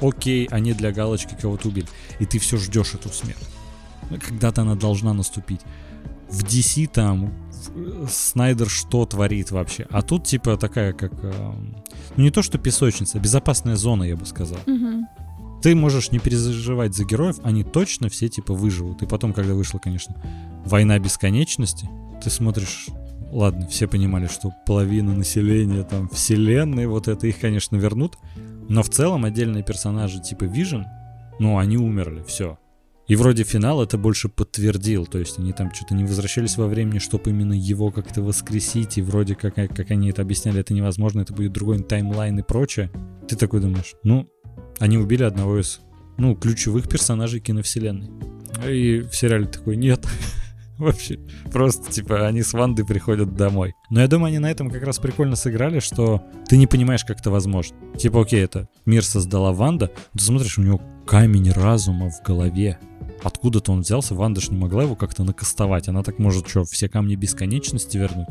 окей, 0.00 0.46
они 0.50 0.74
для 0.74 0.92
галочки 0.92 1.36
кого-то 1.40 1.68
убили. 1.68 1.88
И 2.18 2.26
ты 2.26 2.38
все 2.38 2.58
ждешь 2.58 2.94
эту 2.94 3.08
смерть 3.08 3.38
когда-то 4.18 4.62
она 4.62 4.74
должна 4.74 5.12
наступить. 5.12 5.60
В 6.28 6.44
DC 6.44 6.88
там 6.88 7.32
Снайдер 8.08 8.68
что 8.68 9.04
творит 9.06 9.50
вообще? 9.50 9.86
А 9.90 10.02
тут 10.02 10.24
типа 10.24 10.56
такая 10.56 10.92
как... 10.92 11.12
Э, 11.22 11.52
ну 12.16 12.22
не 12.22 12.30
то 12.30 12.42
что 12.42 12.58
песочница, 12.58 13.20
безопасная 13.20 13.76
зона, 13.76 14.04
я 14.04 14.16
бы 14.16 14.26
сказал. 14.26 14.58
Угу. 14.66 15.60
Ты 15.62 15.76
можешь 15.76 16.10
не 16.10 16.18
переживать 16.18 16.94
за 16.94 17.04
героев, 17.04 17.38
они 17.44 17.62
точно 17.62 18.08
все 18.08 18.28
типа 18.28 18.52
выживут. 18.52 19.02
И 19.02 19.06
потом, 19.06 19.32
когда 19.32 19.54
вышла, 19.54 19.78
конечно, 19.78 20.16
война 20.64 20.98
бесконечности, 20.98 21.88
ты 22.22 22.30
смотришь 22.30 22.88
ладно, 23.30 23.66
все 23.66 23.86
понимали, 23.86 24.26
что 24.26 24.52
половина 24.66 25.14
населения 25.14 25.84
там 25.84 26.08
вселенной, 26.08 26.86
вот 26.86 27.08
это 27.08 27.26
их, 27.26 27.38
конечно, 27.40 27.76
вернут. 27.76 28.18
Но 28.68 28.82
в 28.82 28.90
целом 28.90 29.24
отдельные 29.24 29.62
персонажи 29.62 30.20
типа 30.20 30.44
Vision, 30.44 30.84
ну, 31.38 31.58
они 31.58 31.76
умерли, 31.76 32.22
все. 32.26 32.58
И 33.12 33.14
вроде 33.14 33.44
финал 33.44 33.82
это 33.82 33.98
больше 33.98 34.30
подтвердил, 34.30 35.04
то 35.04 35.18
есть 35.18 35.38
они 35.38 35.52
там 35.52 35.70
что-то 35.74 35.94
не 35.94 36.04
возвращались 36.04 36.56
во 36.56 36.66
времени, 36.66 36.98
чтобы 36.98 37.28
именно 37.28 37.52
его 37.52 37.90
как-то 37.90 38.22
воскресить, 38.22 38.96
и 38.96 39.02
вроде 39.02 39.34
как, 39.34 39.56
как 39.56 39.90
они 39.90 40.08
это 40.08 40.22
объясняли, 40.22 40.60
это 40.60 40.72
невозможно, 40.72 41.20
это 41.20 41.34
будет 41.34 41.52
другой 41.52 41.82
таймлайн 41.82 42.38
и 42.38 42.42
прочее. 42.42 42.90
Ты 43.28 43.36
такой 43.36 43.60
думаешь, 43.60 43.96
ну, 44.02 44.30
они 44.78 44.96
убили 44.96 45.24
одного 45.24 45.60
из, 45.60 45.80
ну, 46.16 46.34
ключевых 46.34 46.88
персонажей 46.88 47.40
киновселенной. 47.40 48.08
И 48.66 49.00
в 49.00 49.14
сериале 49.14 49.44
такой, 49.44 49.76
нет, 49.76 50.06
Вообще, 50.78 51.20
просто, 51.52 51.92
типа, 51.92 52.26
они 52.26 52.42
с 52.42 52.54
Вандой 52.54 52.84
приходят 52.84 53.36
домой. 53.36 53.74
Но 53.90 54.00
я 54.00 54.08
думаю, 54.08 54.28
они 54.28 54.38
на 54.38 54.50
этом 54.50 54.70
как 54.70 54.82
раз 54.82 54.98
прикольно 54.98 55.36
сыграли, 55.36 55.80
что 55.80 56.22
ты 56.48 56.56
не 56.56 56.66
понимаешь, 56.66 57.04
как 57.04 57.20
это 57.20 57.30
возможно. 57.30 57.76
Типа, 57.96 58.22
окей, 58.22 58.42
это 58.42 58.68
мир 58.86 59.04
создала 59.04 59.52
Ванда, 59.52 59.92
ты 60.12 60.24
смотришь, 60.24 60.58
у 60.58 60.62
него 60.62 60.80
камень 61.06 61.52
разума 61.52 62.10
в 62.10 62.22
голове. 62.26 62.78
Откуда-то 63.22 63.72
он 63.72 63.80
взялся, 63.80 64.14
Ванда 64.14 64.40
же 64.40 64.50
не 64.50 64.58
могла 64.58 64.82
его 64.82 64.96
как-то 64.96 65.24
накастовать. 65.24 65.88
Она 65.88 66.02
так 66.02 66.18
может, 66.18 66.48
что, 66.48 66.64
все 66.64 66.88
камни 66.88 67.14
бесконечности 67.14 67.96
вернуть? 67.96 68.28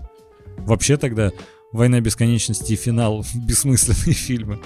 Вообще 0.60 0.98
тогда 0.98 1.32
«Война 1.72 2.02
бесконечности» 2.02 2.74
и 2.74 2.76
финал— 2.76 3.26
бессмысленные 3.36 4.14
фильмы. 4.14 4.60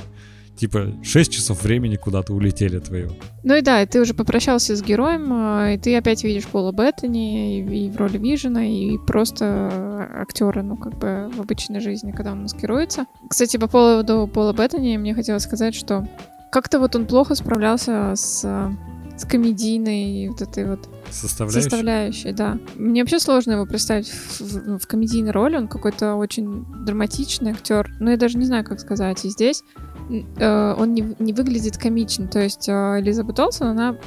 Типа, 0.58 0.94
6 1.03 1.34
часов 1.34 1.63
времени 1.63 1.98
куда-то 1.98 2.34
улетели 2.34 2.79
твоего. 2.79 3.13
Ну 3.44 3.55
и 3.55 3.62
да, 3.62 3.86
ты 3.86 4.00
уже 4.00 4.13
попрощался 4.13 4.75
с 4.75 4.82
героем, 4.82 5.27
а, 5.32 5.74
и 5.74 5.77
ты 5.77 5.96
опять 5.98 6.24
видишь 6.24 6.46
Пола 6.46 6.72
Беттани 6.72 7.60
и, 7.60 7.89
в 7.89 7.98
роли 7.98 8.17
Вижена, 8.17 8.65
и 8.65 8.98
просто 9.05 10.10
актера, 10.22 10.62
ну, 10.62 10.77
как 10.77 10.98
бы 10.98 11.29
в 11.36 11.41
обычной 11.41 11.82
жизни, 11.82 12.13
когда 12.13 12.32
он 12.32 12.44
маскируется. 12.44 13.05
Кстати, 13.29 13.58
по 13.58 13.67
поводу 13.67 14.29
Пола 14.34 14.53
Беттани 14.53 14.96
мне 14.96 15.13
хотелось 15.13 15.44
сказать, 15.44 15.75
что 15.75 16.08
как-то 16.53 16.79
вот 16.79 16.96
он 16.96 17.05
плохо 17.05 17.36
справлялся 17.36 18.13
с 18.15 18.72
с 19.17 19.25
комедийной 19.25 20.29
вот 20.29 20.41
этой 20.41 20.65
вот 20.65 20.89
составляющей. 21.10 21.62
составляющей, 21.62 22.31
да. 22.31 22.57
Мне 22.75 23.01
вообще 23.01 23.19
сложно 23.19 23.53
его 23.53 23.65
представить 23.65 24.10
в, 24.10 24.41
в, 24.41 24.79
в 24.79 24.88
комедийной 24.88 25.31
роли. 25.31 25.55
Он 25.55 25.67
какой-то 25.67 26.15
очень 26.15 26.65
драматичный 26.86 27.51
актер. 27.51 27.89
Ну, 28.00 28.12
я 28.12 28.17
даже 28.17 28.38
не 28.38 28.45
знаю, 28.45 28.65
как 28.65 28.79
сказать. 28.79 29.24
И 29.25 29.29
здесь 29.29 29.63
э, 30.10 30.75
он 30.77 30.93
не, 30.93 31.15
не 31.19 31.34
выглядит 31.34 31.77
комично. 31.77 32.27
То 32.27 32.39
есть 32.39 32.67
э, 32.67 33.00
Элизабет 33.00 33.39
Олсен, 33.39 33.67
она 33.67 33.98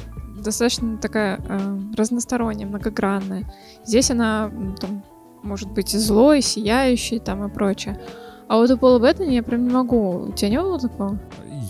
достаточно 0.43 0.97
такая 0.97 1.39
э, 1.47 1.79
разносторонняя, 1.97 2.67
многогранная. 2.67 3.51
Здесь 3.85 4.11
она 4.11 4.51
там, 4.79 5.03
может 5.43 5.71
быть 5.71 5.89
злой, 5.89 6.41
сияющей 6.41 7.19
там 7.19 7.45
и 7.45 7.49
прочее. 7.49 7.99
А 8.47 8.57
вот 8.57 8.71
у 8.71 8.77
Пола 8.77 8.99
Беттани 8.99 9.35
я 9.35 9.43
прям 9.43 9.65
не 9.65 9.71
могу. 9.71 10.29
У 10.29 10.31
тебя 10.31 10.49
не 10.49 10.59
было 10.59 10.79
такого? 10.79 11.19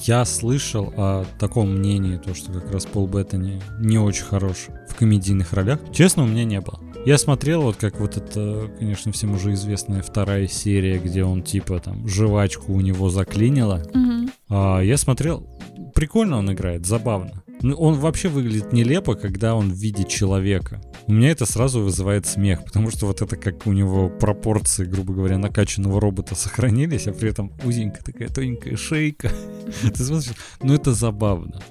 Я 0.03 0.23
слышал 0.23 0.93
о 0.95 1.25
таком 1.39 1.77
мнении, 1.77 2.17
то, 2.17 2.33
что 2.33 2.51
как 2.53 2.71
раз 2.71 2.85
Пол 2.85 3.07
Беттани 3.07 3.61
не 3.79 3.97
очень 3.97 4.23
хорош 4.23 4.67
в 4.89 4.95
комедийных 4.95 5.53
ролях. 5.53 5.79
Честно, 5.91 6.23
у 6.23 6.27
меня 6.27 6.45
не 6.45 6.61
было. 6.61 6.79
Я 7.05 7.17
смотрел, 7.17 7.63
вот 7.63 7.75
как 7.75 7.99
вот 7.99 8.17
это, 8.17 8.69
конечно, 8.77 9.11
всем 9.11 9.33
уже 9.33 9.53
известная 9.53 10.01
вторая 10.01 10.47
серия, 10.47 10.99
где 10.99 11.23
он 11.23 11.43
типа 11.43 11.79
там 11.79 12.07
жвачку 12.07 12.73
у 12.73 12.81
него 12.81 13.09
заклинило. 13.09 13.83
Угу. 13.93 14.29
А, 14.49 14.79
я 14.81 14.97
смотрел, 14.97 15.47
прикольно 15.95 16.37
он 16.37 16.51
играет, 16.51 16.85
забавно. 16.85 17.43
Ну, 17.61 17.75
он 17.75 17.95
вообще 17.95 18.29
выглядит 18.29 18.71
нелепо, 18.71 19.15
когда 19.15 19.55
он 19.55 19.71
видит 19.71 20.07
человека. 20.07 20.81
У 21.07 21.11
меня 21.13 21.31
это 21.31 21.45
сразу 21.45 21.81
вызывает 21.81 22.25
смех, 22.25 22.63
потому 22.63 22.89
что 22.89 23.05
вот 23.05 23.21
это 23.21 23.35
как 23.35 23.67
у 23.67 23.73
него 23.73 24.09
пропорции, 24.09 24.85
грубо 24.85 25.13
говоря, 25.13 25.37
накачанного 25.37 25.99
робота 25.99 26.35
сохранились, 26.35 27.07
а 27.07 27.13
при 27.13 27.29
этом 27.29 27.51
узенькая 27.65 28.01
такая 28.03 28.29
тоненькая 28.29 28.77
шейка. 28.77 29.31
Ты 29.81 30.03
смотришь, 30.03 30.33
ну 30.61 30.73
это 30.73 30.93
забавно. 30.93 31.61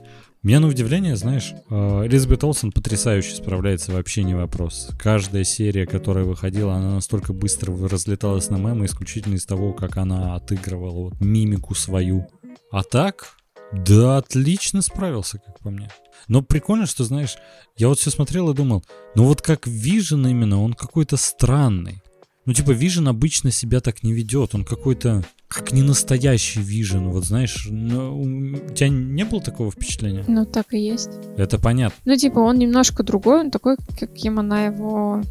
Меня 0.42 0.60
на 0.60 0.68
удивление, 0.68 1.16
знаешь, 1.16 1.52
э, 1.68 2.06
Элизабет 2.06 2.44
Олсен 2.44 2.70
потрясающе 2.70 3.34
справляется, 3.34 3.92
вообще 3.92 4.22
не 4.22 4.34
вопрос. 4.34 4.90
Каждая 4.98 5.42
серия, 5.42 5.84
которая 5.84 6.24
выходила, 6.24 6.74
она 6.74 6.94
настолько 6.94 7.32
быстро 7.32 7.76
разлеталась 7.88 8.48
на 8.48 8.56
мемы 8.56 8.86
исключительно 8.86 9.34
из 9.34 9.46
того, 9.46 9.72
как 9.72 9.96
она 9.96 10.36
отыгрывала 10.36 11.10
вот 11.10 11.20
мимику 11.20 11.74
свою. 11.74 12.28
А 12.70 12.84
так, 12.84 13.37
да, 13.72 14.18
отлично 14.18 14.82
справился, 14.82 15.38
как 15.38 15.58
по 15.60 15.70
мне. 15.70 15.90
Но 16.26 16.42
прикольно, 16.42 16.86
что, 16.86 17.04
знаешь, 17.04 17.36
я 17.76 17.88
вот 17.88 17.98
все 17.98 18.10
смотрел 18.10 18.50
и 18.50 18.54
думал, 18.54 18.84
ну 19.14 19.24
вот 19.24 19.42
как 19.42 19.66
Вижен 19.66 20.26
именно, 20.26 20.62
он 20.62 20.74
какой-то 20.74 21.16
странный. 21.16 22.02
Ну, 22.44 22.54
типа, 22.54 22.70
Вижен 22.70 23.08
обычно 23.08 23.50
себя 23.50 23.80
так 23.80 24.02
не 24.02 24.12
ведет, 24.12 24.54
он 24.54 24.64
какой-то 24.64 25.22
как 25.48 25.72
не 25.72 25.82
настоящий 25.82 26.60
Вижен, 26.60 27.10
вот 27.10 27.24
знаешь, 27.24 27.68
ну, 27.70 28.20
у 28.20 28.74
тебя 28.74 28.88
не 28.88 29.24
было 29.24 29.40
такого 29.40 29.70
впечатления? 29.70 30.24
Ну, 30.28 30.44
так 30.44 30.72
и 30.72 30.78
есть. 30.78 31.10
Это 31.36 31.58
понятно. 31.58 31.96
Ну, 32.04 32.16
типа, 32.16 32.38
он 32.38 32.58
немножко 32.58 33.02
другой, 33.02 33.40
он 33.40 33.50
такой, 33.50 33.76
каким 33.98 34.38
она 34.38 34.66
его... 34.66 35.22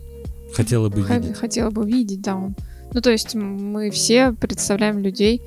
Хотела 0.54 0.90
бы 0.90 1.04
х- 1.04 1.18
видеть. 1.18 1.38
Хотела 1.38 1.70
бы 1.70 1.86
видеть, 1.86 2.22
да, 2.22 2.36
он. 2.36 2.56
Ну, 2.94 3.02
то 3.02 3.12
есть 3.12 3.36
мы 3.36 3.92
все 3.92 4.32
представляем 4.32 5.00
людей, 5.00 5.42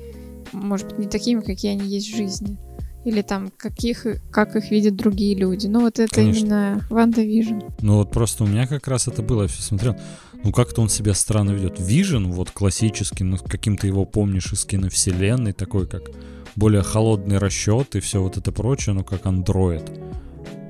может 0.53 0.87
быть, 0.89 0.99
не 0.99 1.07
такими, 1.07 1.41
какие 1.41 1.71
они 1.71 1.87
есть 1.87 2.11
в 2.11 2.15
жизни. 2.15 2.57
Или 3.03 3.21
там, 3.21 3.51
каких, 3.57 4.05
как 4.31 4.55
их 4.55 4.69
видят 4.69 4.95
другие 4.95 5.35
люди. 5.35 5.67
Ну, 5.67 5.81
вот 5.81 5.99
это 5.99 6.13
Конечно. 6.13 6.39
именно 6.39 6.85
WandaVision. 6.89 7.59
Ну, 7.81 7.97
вот 7.97 8.11
просто 8.11 8.43
у 8.43 8.47
меня 8.47 8.67
как 8.67 8.87
раз 8.87 9.07
это 9.07 9.23
было, 9.23 9.43
я 9.43 9.47
все 9.47 9.63
смотрел. 9.63 9.95
Ну, 10.43 10.51
как-то 10.51 10.81
он 10.81 10.89
себя 10.89 11.13
странно 11.13 11.51
ведет. 11.51 11.79
Вижен, 11.79 12.31
вот 12.31 12.51
классический, 12.51 13.23
ну, 13.23 13.37
каким-то 13.37 13.87
его 13.87 14.05
помнишь 14.05 14.53
из 14.53 14.65
киновселенной, 14.65 15.53
такой 15.53 15.87
как 15.87 16.03
более 16.55 16.83
холодный 16.83 17.37
расчет 17.37 17.95
и 17.95 17.99
все 17.99 18.21
вот 18.21 18.37
это 18.37 18.51
прочее, 18.51 18.93
ну, 18.93 19.03
как 19.03 19.25
андроид. 19.25 19.89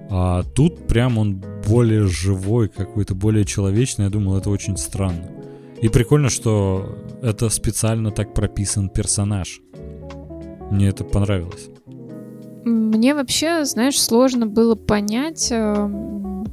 А 0.09 0.43
тут 0.43 0.87
прям 0.87 1.17
он 1.17 1.43
более 1.67 2.07
живой, 2.07 2.67
какой-то 2.67 3.15
более 3.15 3.45
человечный. 3.45 4.05
Я 4.05 4.11
думал, 4.11 4.37
это 4.37 4.49
очень 4.49 4.77
странно. 4.77 5.29
И 5.81 5.87
прикольно, 5.87 6.29
что 6.29 6.97
это 7.21 7.49
специально 7.49 8.11
так 8.11 8.33
прописан 8.33 8.89
персонаж. 8.89 9.61
Мне 10.69 10.89
это 10.89 11.03
понравилось. 11.03 11.69
Мне 12.63 13.15
вообще, 13.15 13.65
знаешь, 13.65 14.01
сложно 14.01 14.45
было 14.45 14.75
понять. 14.75 15.49
э, 15.51 15.89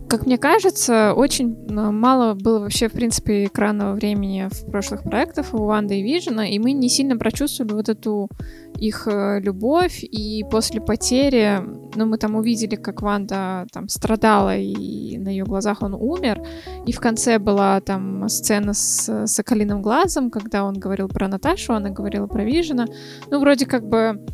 Как 0.08 0.24
мне 0.24 0.38
кажется, 0.38 1.12
очень 1.14 1.54
э, 1.68 1.90
мало 1.90 2.34
было 2.34 2.60
вообще, 2.60 2.88
в 2.88 2.92
принципе, 2.92 3.44
экранного 3.44 3.94
времени 3.94 4.48
в 4.50 4.70
прошлых 4.70 5.02
проектах 5.02 5.52
у 5.52 5.64
Ванды 5.64 6.00
и 6.00 6.02
Вижена, 6.02 6.46
и 6.48 6.58
мы 6.58 6.72
не 6.72 6.88
сильно 6.88 7.18
прочувствовали 7.18 7.74
вот 7.74 7.88
эту 7.90 8.30
их 8.78 9.06
э, 9.06 9.40
любовь, 9.40 10.02
и 10.02 10.44
после 10.50 10.80
потери, 10.80 11.60
ну, 11.94 12.06
мы 12.06 12.16
там 12.16 12.36
увидели, 12.36 12.76
как 12.76 13.02
Ванда 13.02 13.66
там 13.70 13.88
страдала, 13.88 14.56
и 14.56 15.18
на 15.18 15.28
ее 15.28 15.44
глазах 15.44 15.82
он 15.82 15.92
умер, 15.92 16.42
и 16.86 16.92
в 16.92 17.00
конце 17.00 17.38
была 17.38 17.80
там 17.82 18.28
сцена 18.28 18.72
с 18.72 19.26
Соколиным 19.26 19.82
глазом, 19.82 20.30
когда 20.30 20.64
он 20.64 20.74
говорил 20.74 21.08
про 21.08 21.28
Наташу, 21.28 21.74
она 21.74 21.90
говорила 21.90 22.26
про 22.26 22.44
Вижена, 22.44 22.86
ну, 23.30 23.40
вроде 23.40 23.66
как 23.66 23.86
бы 23.86 24.24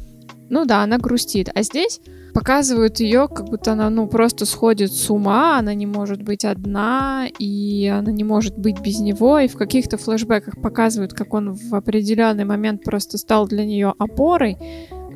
ну 0.50 0.64
да, 0.64 0.82
она 0.82 0.98
грустит. 0.98 1.50
А 1.54 1.62
здесь 1.62 2.00
показывают 2.34 3.00
ее, 3.00 3.28
как 3.28 3.46
будто 3.46 3.72
она, 3.72 3.88
ну, 3.90 4.06
просто 4.08 4.44
сходит 4.44 4.92
с 4.92 5.08
ума, 5.08 5.58
она 5.58 5.72
не 5.72 5.86
может 5.86 6.22
быть 6.22 6.44
одна, 6.44 7.26
и 7.38 7.86
она 7.86 8.10
не 8.10 8.24
может 8.24 8.58
быть 8.58 8.80
без 8.80 8.98
него, 8.98 9.38
и 9.38 9.48
в 9.48 9.56
каких-то 9.56 9.96
флешбеках 9.96 10.60
показывают, 10.60 11.14
как 11.14 11.32
он 11.32 11.52
в 11.52 11.74
определенный 11.74 12.44
момент 12.44 12.82
просто 12.82 13.18
стал 13.18 13.46
для 13.46 13.64
нее 13.64 13.94
опорой, 13.98 14.58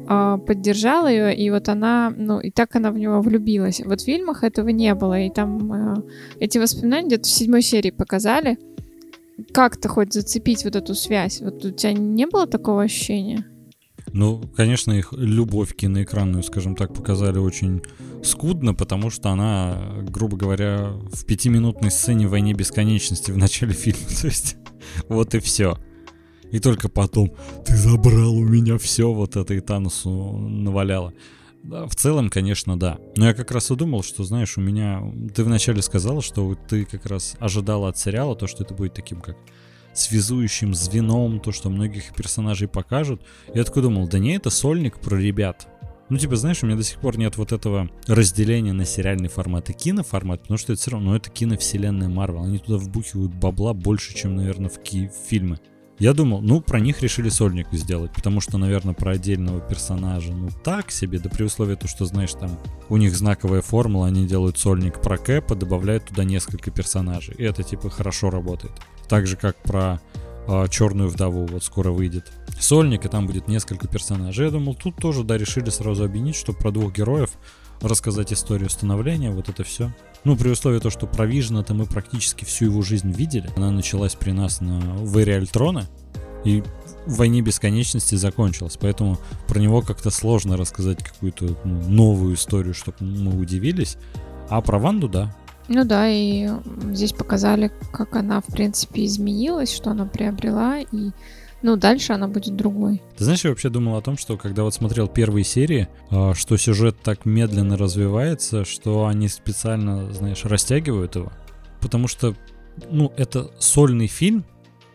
а, 0.06 0.38
поддержал 0.38 1.08
ее, 1.08 1.36
и 1.36 1.50
вот 1.50 1.68
она, 1.68 2.12
ну, 2.16 2.40
и 2.40 2.50
так 2.50 2.76
она 2.76 2.90
в 2.92 2.98
него 2.98 3.20
влюбилась. 3.20 3.82
Вот 3.84 4.00
в 4.00 4.04
фильмах 4.04 4.44
этого 4.44 4.68
не 4.68 4.94
было, 4.94 5.20
и 5.20 5.28
там 5.28 5.72
э, 5.72 6.02
эти 6.40 6.56
воспоминания 6.58 7.08
где-то 7.08 7.24
в 7.24 7.30
седьмой 7.30 7.62
серии 7.62 7.90
показали. 7.90 8.58
Как-то 9.52 9.88
хоть 9.88 10.12
зацепить 10.12 10.64
вот 10.64 10.76
эту 10.76 10.94
связь? 10.94 11.42
Вот 11.42 11.64
у 11.64 11.70
тебя 11.72 11.92
не 11.92 12.26
было 12.26 12.46
такого 12.46 12.82
ощущения? 12.82 13.44
Ну, 14.12 14.42
конечно, 14.56 14.92
их 14.92 15.12
любовь 15.12 15.74
киноэкранную, 15.74 16.42
скажем 16.42 16.74
так, 16.74 16.94
показали 16.94 17.38
очень 17.38 17.82
скудно, 18.22 18.74
потому 18.74 19.10
что 19.10 19.30
она, 19.30 19.94
грубо 20.02 20.36
говоря, 20.36 20.92
в 21.12 21.24
пятиминутной 21.24 21.90
сцене 21.90 22.28
«Войне 22.28 22.52
бесконечности» 22.54 23.30
в 23.30 23.36
начале 23.36 23.72
фильма. 23.72 24.06
То 24.20 24.26
есть, 24.26 24.56
вот 25.08 25.34
и 25.34 25.40
все. 25.40 25.78
И 26.50 26.58
только 26.60 26.88
потом 26.88 27.32
«Ты 27.66 27.76
забрал 27.76 28.34
у 28.34 28.44
меня 28.44 28.78
все», 28.78 29.12
вот 29.12 29.36
это 29.36 29.54
и 29.54 29.60
Танусу 29.60 30.10
наваляло. 30.10 31.12
Да, 31.62 31.86
в 31.86 31.94
целом, 31.94 32.30
конечно, 32.30 32.78
да. 32.78 32.98
Но 33.16 33.26
я 33.26 33.34
как 33.34 33.50
раз 33.50 33.70
и 33.70 33.74
думал, 33.74 34.02
что, 34.02 34.24
знаешь, 34.24 34.56
у 34.56 34.60
меня... 34.60 35.02
Ты 35.34 35.44
вначале 35.44 35.82
сказала, 35.82 36.22
что 36.22 36.54
ты 36.54 36.84
как 36.84 37.04
раз 37.06 37.36
ожидала 37.40 37.90
от 37.90 37.98
сериала 37.98 38.36
то, 38.36 38.46
что 38.46 38.64
это 38.64 38.74
будет 38.74 38.94
таким, 38.94 39.20
как 39.20 39.36
связующим 39.92 40.74
звеном, 40.74 41.40
то, 41.40 41.52
что 41.52 41.70
многих 41.70 42.14
персонажей 42.14 42.68
покажут. 42.68 43.22
Я 43.54 43.64
такой 43.64 43.82
думал, 43.82 44.08
да 44.08 44.18
не, 44.18 44.36
это 44.36 44.50
сольник 44.50 44.98
про 45.00 45.16
ребят. 45.16 45.68
Ну, 46.08 46.16
типа, 46.16 46.36
знаешь, 46.36 46.62
у 46.62 46.66
меня 46.66 46.76
до 46.76 46.84
сих 46.84 47.00
пор 47.00 47.18
нет 47.18 47.36
вот 47.36 47.52
этого 47.52 47.90
разделения 48.06 48.72
на 48.72 48.86
сериальный 48.86 49.28
формат 49.28 49.68
и 49.68 49.74
киноформат, 49.74 50.42
потому 50.42 50.56
что 50.56 50.72
это 50.72 50.80
все 50.80 50.92
равно, 50.92 51.10
ну, 51.10 51.16
это 51.16 51.28
киновселенная 51.28 52.08
Марвел. 52.08 52.44
Они 52.44 52.58
туда 52.58 52.78
вбухивают 52.78 53.34
бабла 53.34 53.74
больше, 53.74 54.14
чем, 54.14 54.36
наверное, 54.36 54.70
в 54.70 54.80
ки- 54.82 55.08
в 55.08 55.28
фильмы. 55.28 55.58
Я 55.98 56.14
думал, 56.14 56.40
ну, 56.40 56.60
про 56.60 56.78
них 56.78 57.02
решили 57.02 57.28
сольник 57.28 57.66
сделать, 57.72 58.12
потому 58.12 58.40
что, 58.40 58.56
наверное, 58.56 58.94
про 58.94 59.12
отдельного 59.12 59.60
персонажа, 59.60 60.32
ну, 60.32 60.48
так 60.62 60.92
себе, 60.92 61.18
да 61.18 61.28
при 61.28 61.42
условии 61.42 61.74
то, 61.74 61.88
что, 61.88 62.04
знаешь, 62.04 62.32
там, 62.34 62.56
у 62.88 62.96
них 62.96 63.16
знаковая 63.16 63.62
формула, 63.62 64.06
они 64.06 64.24
делают 64.24 64.58
сольник 64.58 65.02
про 65.02 65.18
Кэпа, 65.18 65.56
добавляют 65.56 66.06
туда 66.06 66.22
несколько 66.22 66.70
персонажей, 66.70 67.34
и 67.36 67.42
это, 67.42 67.64
типа, 67.64 67.90
хорошо 67.90 68.30
работает. 68.30 68.72
Так 69.08 69.26
же, 69.26 69.36
как 69.36 69.56
про 69.62 70.00
э, 70.46 70.66
Черную 70.68 71.08
Вдову, 71.08 71.46
вот 71.46 71.64
скоро 71.64 71.90
выйдет 71.90 72.30
сольник, 72.60 73.04
и 73.04 73.08
там 73.08 73.26
будет 73.26 73.48
несколько 73.48 73.88
персонажей. 73.88 74.46
Я 74.46 74.50
думал, 74.50 74.74
тут 74.74 74.96
тоже, 74.96 75.24
да, 75.24 75.38
решили 75.38 75.70
сразу 75.70 76.04
объединить, 76.04 76.36
чтобы 76.36 76.58
про 76.58 76.70
двух 76.70 76.92
героев 76.92 77.30
рассказать 77.80 78.32
историю 78.32 78.70
становления, 78.70 79.30
вот 79.30 79.48
это 79.48 79.62
все. 79.62 79.92
Ну, 80.24 80.36
при 80.36 80.48
условии 80.48 80.80
то, 80.80 80.90
что 80.90 81.06
про 81.06 81.26
Вижена-то 81.26 81.74
мы 81.74 81.86
практически 81.86 82.44
всю 82.44 82.66
его 82.66 82.82
жизнь 82.82 83.12
видели. 83.12 83.48
Она 83.56 83.70
началась 83.70 84.14
при 84.14 84.32
нас 84.32 84.60
на 84.60 84.80
в 84.80 85.16
Альтрона, 85.16 85.86
и 86.44 86.62
в 87.06 87.16
войне 87.16 87.40
бесконечности 87.40 88.14
закончилась. 88.14 88.76
Поэтому 88.80 89.18
про 89.46 89.58
него 89.58 89.82
как-то 89.82 90.10
сложно 90.10 90.56
рассказать 90.56 91.02
какую-то 91.02 91.56
ну, 91.64 91.88
новую 91.88 92.34
историю, 92.34 92.74
чтобы 92.74 92.98
мы 93.00 93.38
удивились. 93.38 93.96
А 94.48 94.60
про 94.60 94.78
Ванду, 94.78 95.08
да. 95.08 95.34
Ну 95.68 95.84
да, 95.84 96.08
и 96.08 96.48
здесь 96.92 97.12
показали, 97.12 97.70
как 97.92 98.16
она, 98.16 98.40
в 98.40 98.46
принципе, 98.46 99.04
изменилась, 99.04 99.72
что 99.72 99.90
она 99.90 100.06
приобрела, 100.06 100.78
и 100.80 101.10
ну, 101.60 101.76
дальше 101.76 102.12
она 102.12 102.28
будет 102.28 102.56
другой. 102.56 103.02
Ты 103.16 103.24
знаешь, 103.24 103.44
я 103.44 103.50
вообще 103.50 103.68
думал 103.68 103.96
о 103.96 104.00
том, 104.00 104.16
что 104.16 104.36
когда 104.36 104.62
вот 104.62 104.74
смотрел 104.74 105.08
первые 105.08 105.44
серии, 105.44 105.88
а, 106.10 106.32
что 106.34 106.56
сюжет 106.56 106.96
так 107.02 107.26
медленно 107.26 107.76
развивается, 107.76 108.64
что 108.64 109.06
они 109.06 109.28
специально, 109.28 110.12
знаешь, 110.12 110.44
растягивают 110.44 111.16
его. 111.16 111.32
Потому 111.80 112.06
что, 112.06 112.34
ну, 112.90 113.12
это 113.16 113.50
сольный 113.58 114.06
фильм, 114.06 114.44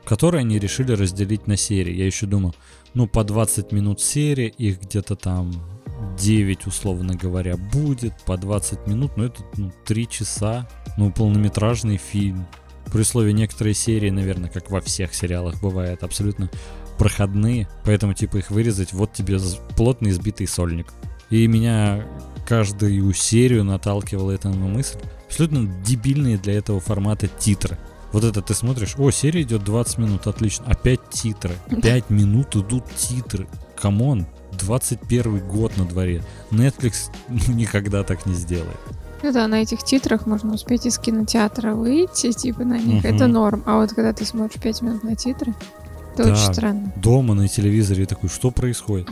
который 0.06 0.40
они 0.40 0.58
решили 0.58 0.94
разделить 0.94 1.48
на 1.48 1.58
серии. 1.58 1.94
Я 1.94 2.06
еще 2.06 2.26
думал, 2.26 2.56
ну, 2.94 3.08
по 3.08 3.24
20 3.24 3.72
минут 3.74 4.00
серии, 4.00 4.48
их 4.48 4.82
где-то 4.82 5.16
там 5.16 5.52
9, 6.18 6.68
условно 6.68 7.16
говоря, 7.16 7.58
будет, 7.58 8.14
по 8.26 8.38
20 8.38 8.88
минут, 8.88 9.18
ну, 9.18 9.26
это 9.26 9.44
ну, 9.58 9.72
3 9.86 10.08
часа, 10.08 10.68
ну, 10.98 11.12
полнометражный 11.12 11.98
фильм 11.98 12.46
при 12.92 13.02
условии 13.02 13.32
некоторые 13.32 13.74
серии, 13.74 14.10
наверное, 14.12 14.50
как 14.50 14.70
во 14.70 14.80
всех 14.80 15.16
сериалах 15.16 15.60
бывает, 15.62 16.04
абсолютно 16.04 16.50
проходные, 16.98 17.68
поэтому 17.86 18.14
типа 18.14 18.38
их 18.38 18.52
вырезать, 18.52 18.94
вот 18.94 19.14
тебе 19.14 19.40
плотно 19.76 20.10
избитый 20.10 20.48
сольник. 20.48 20.94
И 21.30 21.48
меня 21.48 22.06
каждую 22.48 23.12
серию 23.14 23.64
наталкивала 23.64 24.32
эта 24.32 24.50
мысль. 24.50 25.00
Абсолютно 25.26 25.66
дебильные 25.84 26.38
для 26.38 26.54
этого 26.54 26.80
формата 26.80 27.28
титры. 27.28 27.80
Вот 28.12 28.24
это 28.24 28.44
ты 28.44 28.54
смотришь, 28.54 28.94
о, 29.00 29.10
серия 29.10 29.42
идет 29.42 29.64
20 29.64 29.98
минут, 29.98 30.28
отлично. 30.28 30.66
Опять 30.68 31.10
титры. 31.10 31.56
5 31.82 32.12
минут 32.12 32.56
идут 32.56 32.84
титры. 32.96 33.48
Come 33.76 34.06
on, 34.06 34.28
21 34.58 35.40
год 35.48 35.78
на 35.78 35.86
дворе. 35.86 36.24
Netflix 36.52 37.10
никогда 37.48 38.04
так 38.04 38.26
не 38.26 38.34
сделает. 38.34 38.78
Ну 39.22 39.32
да, 39.32 39.48
на 39.48 39.62
этих 39.62 39.84
титрах 39.84 40.26
можно 40.26 40.54
успеть 40.54 40.86
из 40.86 40.98
кинотеатра 40.98 41.76
выйти, 41.76 42.34
типа 42.34 42.66
на 42.66 42.78
них, 42.78 43.06
угу. 43.06 43.14
это 43.14 43.28
норм. 43.28 43.64
А 43.66 43.78
вот 43.78 43.94
когда 43.94 44.12
ты 44.12 44.26
смотришь 44.26 44.62
5 44.62 44.82
минут 44.82 45.04
на 45.04 45.16
титры, 45.16 45.54
это 46.14 46.26
да, 46.26 46.34
очень 46.34 46.54
странно. 46.54 46.94
Дома 46.98 47.34
на 47.34 47.48
телевизоре 47.48 48.06
такой, 48.06 48.30
что 48.30 48.52
происходит? 48.52 49.10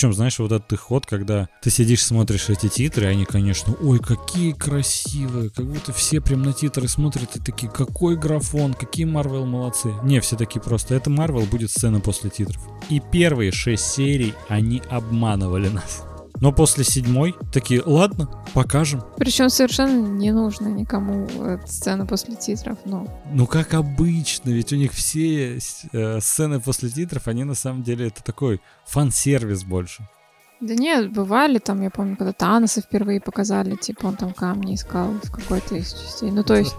Причем, 0.00 0.14
знаешь, 0.14 0.38
вот 0.38 0.50
этот 0.50 0.80
ход, 0.80 1.04
когда 1.04 1.50
ты 1.60 1.68
сидишь, 1.68 2.02
смотришь 2.02 2.48
эти 2.48 2.68
титры, 2.68 3.04
они, 3.04 3.26
конечно, 3.26 3.74
ой, 3.82 3.98
какие 3.98 4.52
красивые, 4.52 5.50
как 5.50 5.66
будто 5.66 5.92
все 5.92 6.22
прям 6.22 6.42
на 6.42 6.54
титры 6.54 6.88
смотрят 6.88 7.36
и 7.36 7.38
такие, 7.38 7.70
какой 7.70 8.16
графон, 8.16 8.72
какие 8.72 9.04
Марвел 9.04 9.44
молодцы. 9.44 9.92
Не, 10.02 10.20
все 10.20 10.36
такие 10.36 10.62
просто, 10.62 10.94
это 10.94 11.10
Марвел 11.10 11.44
будет 11.44 11.70
сцена 11.70 12.00
после 12.00 12.30
титров. 12.30 12.66
И 12.88 13.02
первые 13.12 13.52
шесть 13.52 13.92
серий 13.92 14.32
они 14.48 14.80
обманывали 14.88 15.68
нас. 15.68 16.06
Но 16.40 16.52
после 16.52 16.84
седьмой 16.84 17.34
такие, 17.52 17.82
ладно, 17.84 18.28
покажем. 18.54 19.02
Причем 19.16 19.50
совершенно 19.50 20.08
не 20.08 20.32
нужно 20.32 20.68
никому 20.68 21.28
сцена 21.66 22.06
после 22.06 22.36
титров, 22.36 22.78
но... 22.84 23.06
Ну, 23.32 23.46
как 23.46 23.74
обычно, 23.74 24.50
ведь 24.50 24.72
у 24.72 24.76
них 24.76 24.92
все 24.92 25.58
э, 25.92 26.20
сцены 26.20 26.60
после 26.60 26.88
титров, 26.88 27.28
они 27.28 27.44
на 27.44 27.54
самом 27.54 27.82
деле 27.82 28.08
это 28.08 28.22
такой 28.22 28.60
фан-сервис 28.86 29.64
больше. 29.64 30.08
Да 30.60 30.74
нет, 30.74 31.10
бывали 31.12 31.58
там, 31.58 31.80
я 31.82 31.90
помню, 31.90 32.16
когда 32.16 32.32
Таноса 32.34 32.82
впервые 32.82 33.20
показали, 33.20 33.76
типа 33.76 34.06
он 34.06 34.16
там 34.16 34.34
камни 34.34 34.74
искал 34.74 35.08
в 35.22 35.30
какой-то 35.30 35.76
из 35.76 35.92
частей. 35.92 36.30
Ну, 36.30 36.44
то 36.44 36.54
есть 36.54 36.74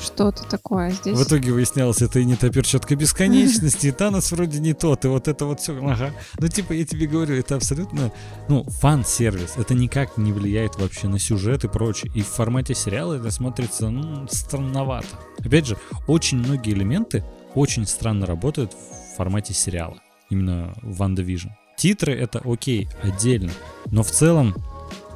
что-то 0.00 0.44
такое 0.44 0.90
здесь. 0.90 1.18
В 1.18 1.22
итоге 1.22 1.52
выяснялось, 1.52 2.02
это 2.02 2.18
и 2.20 2.24
не 2.24 2.36
та 2.36 2.50
перчатка 2.50 2.96
бесконечности, 2.96 3.88
и 3.88 3.90
Танос 3.90 4.32
вроде 4.32 4.58
не 4.60 4.72
тот, 4.74 5.04
и 5.04 5.08
вот 5.08 5.28
это 5.28 5.44
вот 5.44 5.60
все, 5.60 5.76
ага. 5.84 6.12
Ну, 6.38 6.48
типа, 6.48 6.72
я 6.72 6.84
тебе 6.84 7.06
говорю, 7.06 7.34
это 7.36 7.56
абсолютно, 7.56 8.12
ну, 8.48 8.64
фан-сервис. 8.64 9.54
Это 9.56 9.74
никак 9.74 10.16
не 10.16 10.32
влияет 10.32 10.76
вообще 10.76 11.08
на 11.08 11.18
сюжет 11.18 11.64
и 11.64 11.68
прочее. 11.68 12.12
И 12.14 12.22
в 12.22 12.26
формате 12.28 12.74
сериала 12.74 13.14
это 13.14 13.30
смотрится, 13.30 13.90
ну, 13.90 14.26
странновато. 14.28 15.08
Опять 15.38 15.66
же, 15.66 15.76
очень 16.06 16.38
многие 16.38 16.72
элементы 16.72 17.24
очень 17.54 17.86
странно 17.86 18.26
работают 18.26 18.72
в 18.72 19.16
формате 19.16 19.54
сериала. 19.54 19.98
Именно 20.30 20.74
в 20.82 21.02
WandaVision. 21.02 21.50
Титры 21.76 22.12
это 22.12 22.42
окей, 22.44 22.88
отдельно. 23.02 23.52
Но 23.86 24.02
в 24.02 24.10
целом, 24.10 24.54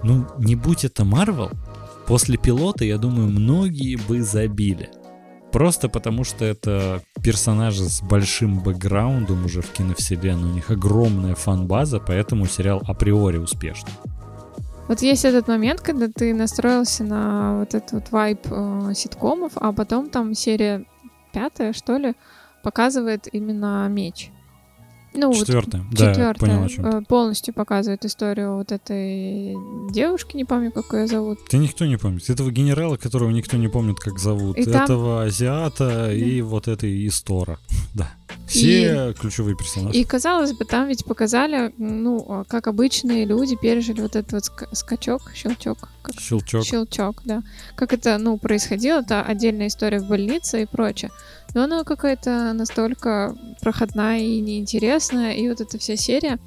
ну, 0.03 0.27
не 0.39 0.55
будь 0.57 0.85
это 0.85 1.03
Marvel, 1.03 1.53
После 2.13 2.37
пилота, 2.37 2.85
я 2.85 2.99
думаю, 2.99 3.29
многие 3.29 3.97
бы 3.97 4.21
забили. 4.21 4.91
Просто 5.51 5.89
потому, 5.89 6.25
что 6.25 6.45
это 6.45 7.01
персонажи 7.25 7.85
с 7.85 8.03
большим 8.03 8.61
бэкграундом 8.63 9.47
уже 9.47 9.63
в 9.63 9.71
киновселенной. 9.71 10.51
У 10.51 10.53
них 10.53 10.71
огромная 10.71 11.35
фан-база, 11.35 12.01
поэтому 12.01 12.45
сериал 12.45 12.83
априори 12.87 13.39
успешный. 13.39 13.93
Вот 14.89 15.01
есть 15.01 15.25
этот 15.25 15.49
момент, 15.49 15.81
когда 15.81 16.09
ты 16.09 16.35
настроился 16.35 17.03
на 17.03 17.61
вот 17.61 17.75
этот 17.75 17.93
вот 17.93 18.11
вайб 18.11 18.41
э, 18.45 18.93
ситкомов, 18.95 19.53
а 19.55 19.73
потом 19.73 20.11
там 20.11 20.35
серия 20.35 20.85
пятая, 21.33 21.73
что 21.73 21.97
ли, 21.97 22.13
показывает 22.63 23.27
именно 23.33 23.89
меч. 23.89 24.31
Ну, 25.15 25.35
четвертая, 25.35 25.83
вот, 25.83 25.95
да, 25.95 26.11
четвертая, 26.11 26.35
понял, 26.35 26.65
о 26.65 26.69
чем 26.69 26.87
э, 26.87 27.03
полностью 27.03 27.53
показывает 27.53 28.05
историю 28.05 28.57
вот 28.57 28.73
этой 28.73 29.55
девушки, 29.91 30.37
не 30.37 30.45
помню, 30.45 30.73
как 30.73 30.93
ее 30.93 31.07
зовут. 31.07 31.39
Да 31.51 31.59
никто 31.59 31.85
не 31.85 31.99
помнит. 31.99 32.29
Этого 32.31 32.51
генерала, 32.51 32.97
которого 32.97 33.31
никто 33.31 33.57
не 33.57 33.69
помнит, 33.69 33.99
как 33.99 34.19
зовут. 34.19 34.57
И 34.57 34.63
этого 34.63 35.21
там... 35.21 35.29
азиата 35.29 35.89
да. 35.89 36.13
и 36.13 36.41
вот 36.41 36.69
этой 36.69 37.07
Истора. 37.07 37.59
да. 37.95 38.11
Все 38.47 39.11
и... 39.11 39.15
ключевые 39.15 39.57
персонажи. 39.57 39.99
И, 39.99 40.05
казалось 40.05 40.53
бы, 40.53 40.65
там 40.65 40.89
ведь 40.89 41.05
показали, 41.05 41.73
ну, 41.77 42.45
как 42.49 42.67
обычные 42.67 43.25
люди 43.25 43.57
пережили 43.57 44.01
вот 44.01 44.17
этот 44.17 44.33
вот 44.33 44.43
ск- 44.45 44.69
скачок, 44.75 45.33
щелчок. 45.35 45.89
Как... 46.03 46.21
Щелчок. 46.21 46.65
Щелчок, 46.65 47.23
да. 47.25 47.43
Как 47.75 47.93
это, 47.93 48.19
ну, 48.19 48.39
происходило, 48.39 49.01
это 49.01 49.23
отдельная 49.23 49.69
история 49.69 50.01
в 50.01 50.09
больнице 50.09 50.63
и 50.63 50.67
прочее. 50.67 51.11
Но 51.55 51.65
она 51.65 51.85
какая-то 51.85 52.53
настолько 52.53 53.37
проходная 53.61 54.21
и 54.21 54.41
неинтересная, 54.41 55.35
и 55.35 55.49
вот 55.49 55.61
эта 55.61 55.79
вся 55.79 55.97
серия, 55.97 56.39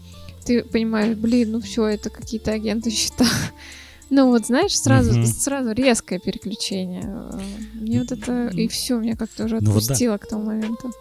ты 0.45 0.63
понимаешь, 0.63 1.15
блин, 1.17 1.51
ну 1.51 1.61
все, 1.61 1.85
это 1.85 2.09
какие-то 2.09 2.51
агенты 2.51 2.89
счета. 2.89 3.25
Ну 4.11 4.27
вот, 4.27 4.45
знаешь, 4.45 4.77
сразу, 4.79 5.19
mm-hmm. 5.19 5.25
сразу 5.25 5.71
резкое 5.71 6.19
переключение. 6.19 7.11
Мне 7.73 8.01
вот 8.01 8.11
это 8.11 8.49
и 8.49 8.67
все, 8.67 8.99
меня 8.99 9.15
как-то 9.15 9.45
уже 9.45 9.57
отпустило 9.57 10.11
ну, 10.11 10.11
вот 10.11 10.21
да. 10.21 10.25
к 10.27 10.29
тому 10.29 10.43
моменту. 10.45 10.91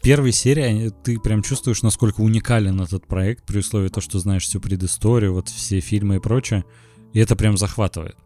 Первой 0.00 0.32
серии 0.32 0.90
ты 1.04 1.20
прям 1.20 1.42
чувствуешь, 1.42 1.82
насколько 1.82 2.22
уникален 2.22 2.80
этот 2.80 3.06
проект, 3.06 3.44
при 3.44 3.58
условии 3.58 3.88
того, 3.88 4.00
что 4.00 4.18
знаешь 4.20 4.44
всю 4.44 4.58
предысторию, 4.58 5.34
вот 5.34 5.50
все 5.50 5.80
фильмы 5.80 6.16
и 6.16 6.18
прочее. 6.18 6.64
И 7.12 7.18
это 7.18 7.36
прям 7.36 7.58
захватывает. 7.58 8.16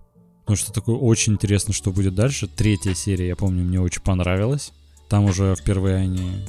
Потому 0.42 0.56
что 0.56 0.72
такое 0.72 0.96
очень 0.96 1.32
интересно, 1.32 1.74
что 1.74 1.90
будет 1.90 2.14
дальше. 2.14 2.46
Третья 2.46 2.94
серия, 2.94 3.26
я 3.26 3.36
помню, 3.36 3.64
мне 3.64 3.80
очень 3.80 4.02
понравилась. 4.02 4.72
Там 5.10 5.24
уже 5.24 5.56
впервые 5.56 5.96
они 5.96 6.46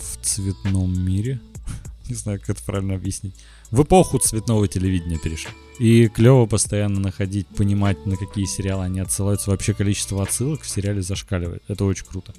в 0.00 0.24
цветном 0.24 0.98
мире. 0.98 1.40
Не 2.08 2.14
знаю, 2.14 2.40
как 2.40 2.48
это 2.50 2.62
правильно 2.64 2.94
объяснить. 2.94 3.34
В 3.70 3.82
эпоху 3.82 4.18
цветного 4.18 4.66
телевидения 4.66 5.18
перешли. 5.18 5.50
И 5.78 6.08
клево 6.08 6.46
постоянно 6.46 7.00
находить, 7.00 7.46
понимать, 7.48 8.06
на 8.06 8.16
какие 8.16 8.46
сериалы 8.46 8.84
они 8.84 9.00
отсылаются. 9.00 9.50
Вообще 9.50 9.74
количество 9.74 10.22
отсылок 10.22 10.62
в 10.62 10.68
сериале 10.70 11.02
зашкаливает. 11.02 11.62
Это 11.68 11.84
очень 11.84 12.06
круто. 12.06 12.32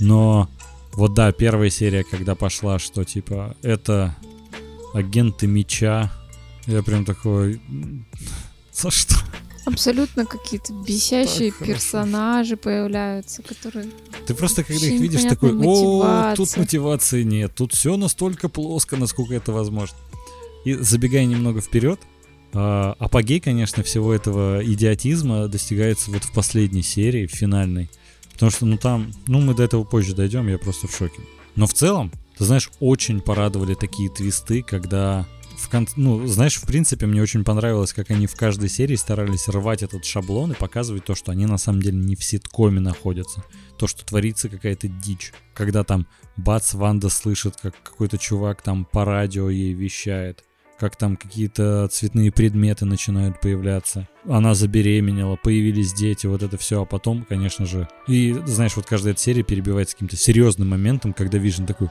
Но 0.00 0.50
вот 0.92 1.14
да, 1.14 1.32
первая 1.32 1.70
серия, 1.70 2.04
когда 2.04 2.34
пошла, 2.34 2.78
что 2.78 3.02
типа 3.04 3.56
это 3.62 4.14
агенты 4.92 5.46
меча. 5.46 6.12
Я 6.66 6.82
прям 6.82 7.06
такой... 7.06 7.60
За 8.72 8.90
что? 8.90 9.16
Абсолютно 9.66 10.26
какие-то 10.26 10.72
бесящие 10.72 11.50
так 11.50 11.66
персонажи 11.66 12.56
хорошо. 12.56 12.62
появляются, 12.62 13.42
которые... 13.42 13.86
Ты 14.24 14.34
просто 14.34 14.62
когда 14.62 14.86
их 14.86 15.00
видишь 15.00 15.24
такой, 15.24 15.52
о, 15.60 16.34
тут 16.36 16.56
мотивации 16.56 17.24
нет, 17.24 17.52
тут 17.54 17.74
все 17.74 17.96
настолько 17.96 18.48
плоско, 18.48 18.96
насколько 18.96 19.34
это 19.34 19.50
возможно. 19.52 19.98
И 20.64 20.74
забегая 20.74 21.24
немного 21.26 21.60
вперед, 21.60 22.00
э, 22.52 22.58
апогей, 22.98 23.40
конечно, 23.40 23.82
всего 23.82 24.14
этого 24.14 24.64
идиотизма 24.64 25.48
достигается 25.48 26.12
вот 26.12 26.22
в 26.22 26.32
последней 26.32 26.82
серии, 26.82 27.26
в 27.26 27.32
финальной. 27.32 27.90
Потому 28.34 28.50
что, 28.52 28.66
ну 28.66 28.76
там, 28.76 29.12
ну 29.26 29.40
мы 29.40 29.54
до 29.54 29.64
этого 29.64 29.82
позже 29.82 30.14
дойдем, 30.14 30.46
я 30.48 30.58
просто 30.58 30.86
в 30.86 30.94
шоке. 30.96 31.20
Но 31.56 31.66
в 31.66 31.74
целом, 31.74 32.12
Ты 32.38 32.44
знаешь, 32.44 32.70
очень 32.80 33.20
порадовали 33.20 33.74
такие 33.74 34.10
твисты, 34.10 34.62
когда 34.62 35.26
в 35.56 35.68
кон... 35.68 35.88
ну, 35.96 36.26
знаешь, 36.26 36.56
в 36.56 36.66
принципе, 36.66 37.06
мне 37.06 37.22
очень 37.22 37.44
понравилось, 37.44 37.92
как 37.92 38.10
они 38.10 38.26
в 38.26 38.34
каждой 38.34 38.68
серии 38.68 38.96
старались 38.96 39.48
рвать 39.48 39.82
этот 39.82 40.04
шаблон 40.04 40.52
и 40.52 40.54
показывать 40.54 41.04
то, 41.04 41.14
что 41.14 41.32
они 41.32 41.46
на 41.46 41.58
самом 41.58 41.82
деле 41.82 41.98
не 41.98 42.16
в 42.16 42.24
ситкоме 42.24 42.80
находятся. 42.80 43.44
То, 43.78 43.86
что 43.86 44.04
творится 44.04 44.48
какая-то 44.48 44.88
дичь. 44.88 45.32
Когда 45.54 45.84
там 45.84 46.06
бац, 46.36 46.74
Ванда 46.74 47.08
слышит, 47.08 47.56
как 47.60 47.74
какой-то 47.82 48.18
чувак 48.18 48.62
там 48.62 48.84
по 48.84 49.04
радио 49.04 49.48
ей 49.48 49.72
вещает 49.72 50.44
как 50.78 50.96
там 50.96 51.16
какие-то 51.16 51.88
цветные 51.88 52.30
предметы 52.30 52.84
начинают 52.84 53.40
появляться. 53.40 54.08
Она 54.28 54.54
забеременела, 54.54 55.36
появились 55.36 55.94
дети, 55.94 56.26
вот 56.26 56.42
это 56.42 56.58
все, 56.58 56.82
а 56.82 56.84
потом, 56.84 57.24
конечно 57.28 57.64
же... 57.66 57.88
И, 58.06 58.34
знаешь, 58.44 58.76
вот 58.76 58.86
каждая 58.86 59.14
эта 59.14 59.22
серия 59.22 59.42
перебивается 59.42 59.94
каким-то 59.94 60.16
серьезным 60.16 60.68
моментом, 60.68 61.12
когда 61.12 61.38
Вижн 61.38 61.64
такой, 61.64 61.88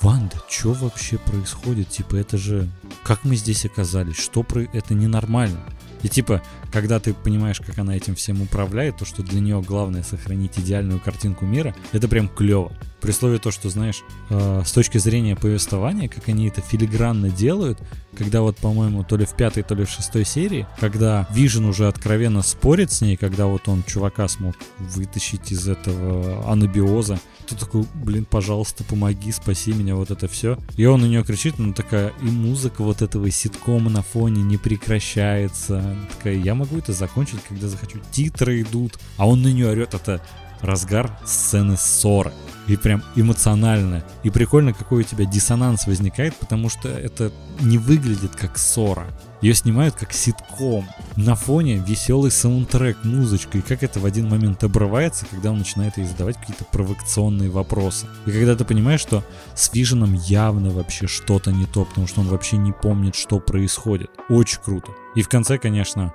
Ванда, 0.00 0.36
что 0.48 0.72
вообще 0.72 1.18
происходит? 1.18 1.88
Типа, 1.88 2.16
это 2.16 2.36
же... 2.36 2.68
Как 3.02 3.24
мы 3.24 3.36
здесь 3.36 3.64
оказались? 3.64 4.16
Что 4.16 4.42
про... 4.42 4.62
Это 4.62 4.94
ненормально. 4.94 5.64
И 6.02 6.08
типа, 6.08 6.42
когда 6.70 7.00
ты 7.00 7.14
понимаешь, 7.14 7.60
как 7.60 7.78
она 7.78 7.96
этим 7.96 8.14
всем 8.14 8.42
управляет, 8.42 8.98
то, 8.98 9.04
что 9.04 9.22
для 9.22 9.40
нее 9.40 9.60
главное 9.62 10.02
сохранить 10.02 10.58
идеальную 10.58 11.00
картинку 11.00 11.46
мира, 11.46 11.74
это 11.92 12.06
прям 12.06 12.28
клево. 12.28 12.72
При 13.00 13.10
условии 13.10 13.38
то, 13.38 13.50
что, 13.50 13.70
знаешь, 13.70 14.02
э, 14.30 14.62
с 14.64 14.72
точки 14.72 14.98
зрения 14.98 15.36
повествования, 15.36 16.08
как 16.08 16.28
они 16.28 16.48
это 16.48 16.60
филигранно 16.60 17.30
делают, 17.30 17.78
когда 18.16 18.40
вот, 18.40 18.56
по-моему, 18.56 19.04
то 19.04 19.16
ли 19.16 19.24
в 19.24 19.34
пятой, 19.34 19.62
то 19.62 19.74
ли 19.74 19.84
в 19.84 19.90
шестой 19.90 20.24
серии, 20.24 20.66
когда 20.80 21.26
Вижен 21.30 21.64
уже 21.66 21.88
откровенно 21.88 22.42
спорит 22.42 22.92
с 22.92 23.00
ней, 23.00 23.16
когда 23.16 23.46
вот 23.46 23.68
он 23.68 23.82
чувака 23.86 24.28
смог 24.28 24.56
вытащить 24.78 25.52
из 25.52 25.68
этого 25.68 26.50
анабиоза, 26.50 27.18
ты 27.46 27.54
такой, 27.54 27.84
блин, 27.94 28.24
пожалуйста, 28.24 28.84
помоги, 28.84 29.30
спаси 29.32 29.72
меня, 29.72 29.94
вот 29.94 30.10
это 30.10 30.26
все. 30.28 30.58
И 30.76 30.84
он 30.84 31.02
на 31.02 31.06
нее 31.06 31.22
кричит, 31.22 31.58
ну 31.58 31.72
такая, 31.72 32.12
и 32.20 32.24
музыка 32.24 32.82
вот 32.82 33.02
этого 33.02 33.30
ситкома 33.30 33.90
на 33.90 34.02
фоне 34.02 34.42
не 34.42 34.56
прекращается. 34.56 35.96
Такая, 36.16 36.34
я 36.34 36.54
могу 36.54 36.78
это 36.78 36.92
закончить, 36.92 37.40
когда 37.48 37.68
захочу. 37.68 37.98
Титры 38.10 38.62
идут, 38.62 38.98
а 39.16 39.28
он 39.28 39.42
на 39.42 39.48
нее 39.48 39.68
орет, 39.70 39.94
это 39.94 40.20
разгар 40.60 41.18
сцены 41.24 41.76
ссоры. 41.76 42.32
И 42.66 42.76
прям 42.76 43.02
эмоционально. 43.14 44.04
И 44.24 44.30
прикольно, 44.30 44.72
какой 44.72 45.00
у 45.00 45.04
тебя 45.04 45.24
диссонанс 45.24 45.86
возникает, 45.86 46.34
потому 46.36 46.68
что 46.68 46.88
это 46.88 47.32
не 47.60 47.78
выглядит 47.78 48.34
как 48.34 48.58
ссора. 48.58 49.06
Ее 49.40 49.54
снимают 49.54 49.94
как 49.94 50.12
ситком. 50.12 50.88
На 51.16 51.34
фоне 51.34 51.76
веселый 51.76 52.30
саундтрек, 52.30 53.04
музычка. 53.04 53.58
И 53.58 53.60
как 53.60 53.82
это 53.82 54.00
в 54.00 54.06
один 54.06 54.28
момент 54.28 54.64
обрывается, 54.64 55.26
когда 55.30 55.52
он 55.52 55.58
начинает 55.58 55.96
ей 55.98 56.06
задавать 56.06 56.38
какие-то 56.38 56.64
провокационные 56.64 57.50
вопросы. 57.50 58.06
И 58.26 58.30
когда 58.30 58.56
ты 58.56 58.64
понимаешь, 58.64 59.00
что 59.00 59.22
с 59.54 59.72
Виженом 59.72 60.14
явно 60.14 60.70
вообще 60.70 61.06
что-то 61.06 61.52
не 61.52 61.66
то, 61.66 61.84
потому 61.84 62.06
что 62.06 62.20
он 62.22 62.28
вообще 62.28 62.56
не 62.56 62.72
помнит, 62.72 63.14
что 63.14 63.38
происходит. 63.38 64.10
Очень 64.28 64.60
круто. 64.62 64.88
И 65.14 65.22
в 65.22 65.28
конце, 65.28 65.58
конечно, 65.58 66.12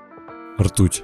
ртуть. 0.59 1.03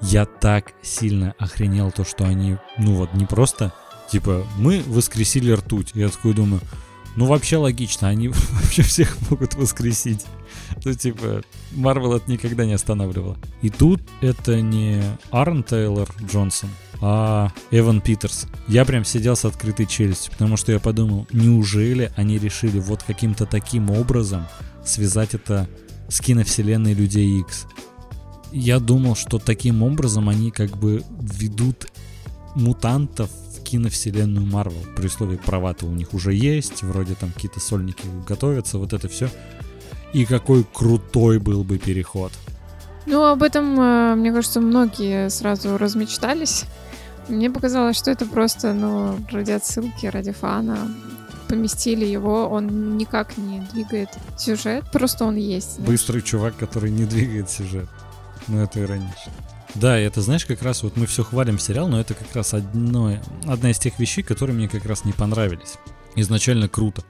Я 0.00 0.26
так 0.26 0.72
сильно 0.82 1.34
охренел 1.38 1.90
то, 1.90 2.04
что 2.04 2.24
они, 2.24 2.58
ну 2.78 2.94
вот, 2.94 3.14
не 3.14 3.24
просто, 3.24 3.72
типа, 4.10 4.46
мы 4.56 4.82
воскресили 4.86 5.52
ртуть. 5.52 5.92
Я 5.94 6.08
такой 6.08 6.34
думаю, 6.34 6.60
ну 7.16 7.26
вообще 7.26 7.56
логично, 7.56 8.08
они 8.08 8.28
вообще 8.28 8.82
всех 8.82 9.16
могут 9.30 9.54
воскресить. 9.54 10.24
Ну 10.84 10.94
типа, 10.94 11.42
Марвел 11.72 12.14
это 12.14 12.30
никогда 12.30 12.64
не 12.64 12.72
останавливало. 12.72 13.36
И 13.62 13.70
тут 13.70 14.00
это 14.20 14.60
не 14.60 15.02
Арн 15.30 15.62
Тейлор 15.62 16.08
Джонсон, 16.22 16.70
а 17.00 17.52
Эван 17.70 18.00
Питерс. 18.00 18.46
Я 18.66 18.84
прям 18.84 19.04
сидел 19.04 19.36
с 19.36 19.44
открытой 19.44 19.86
челюстью, 19.86 20.32
потому 20.32 20.56
что 20.56 20.72
я 20.72 20.80
подумал, 20.80 21.26
неужели 21.32 22.12
они 22.16 22.38
решили 22.38 22.78
вот 22.78 23.02
каким-то 23.02 23.46
таким 23.46 23.90
образом 23.90 24.46
связать 24.84 25.34
это 25.34 25.68
с 26.08 26.20
киновселенной 26.20 26.94
Людей 26.94 27.40
Икс? 27.40 27.66
Я 28.52 28.78
думал, 28.78 29.16
что 29.16 29.38
таким 29.38 29.82
образом 29.82 30.28
они 30.28 30.50
как 30.50 30.76
бы 30.76 31.02
ведут 31.20 31.88
мутантов 32.54 33.30
киновселенную 33.74 34.46
Марвел. 34.46 34.84
При 34.94 35.06
условии 35.06 35.36
права-то 35.36 35.86
у 35.86 35.90
них 35.90 36.14
уже 36.14 36.32
есть, 36.32 36.84
вроде 36.84 37.16
там 37.16 37.32
какие-то 37.32 37.58
сольники 37.58 38.06
готовятся, 38.24 38.78
вот 38.78 38.92
это 38.92 39.08
все. 39.08 39.28
И 40.12 40.24
какой 40.26 40.64
крутой 40.72 41.40
был 41.40 41.64
бы 41.64 41.78
переход. 41.78 42.30
Ну, 43.06 43.24
об 43.24 43.42
этом, 43.42 43.80
э, 43.80 44.14
мне 44.14 44.32
кажется, 44.32 44.60
многие 44.60 45.28
сразу 45.28 45.76
размечтались. 45.76 46.66
Мне 47.28 47.50
показалось, 47.50 47.96
что 47.96 48.12
это 48.12 48.26
просто, 48.26 48.72
ну, 48.74 49.18
ради 49.32 49.50
отсылки, 49.50 50.06
ради 50.06 50.30
фана. 50.30 50.78
Поместили 51.48 52.04
его, 52.04 52.46
он 52.48 52.96
никак 52.96 53.36
не 53.36 53.58
двигает 53.72 54.10
сюжет, 54.38 54.84
просто 54.92 55.24
он 55.24 55.34
есть. 55.34 55.74
Знаешь. 55.74 55.90
Быстрый 55.90 56.22
чувак, 56.22 56.56
который 56.56 56.92
не 56.92 57.06
двигает 57.06 57.50
сюжет. 57.50 57.88
Ну, 58.46 58.62
это 58.62 58.80
иронично. 58.80 59.32
Да, 59.74 59.98
это 59.98 60.20
знаешь, 60.22 60.46
как 60.46 60.62
раз 60.62 60.82
вот 60.82 60.96
мы 60.96 61.06
все 61.06 61.24
хвалим 61.24 61.58
сериал, 61.58 61.88
но 61.88 62.00
это 62.00 62.14
как 62.14 62.34
раз 62.34 62.54
одно, 62.54 63.18
одна 63.46 63.70
из 63.70 63.78
тех 63.78 63.98
вещей, 63.98 64.22
которые 64.22 64.54
мне 64.56 64.68
как 64.68 64.84
раз 64.86 65.04
не 65.04 65.12
понравились. 65.12 65.74
Изначально 66.14 66.68
круто. 66.68 67.02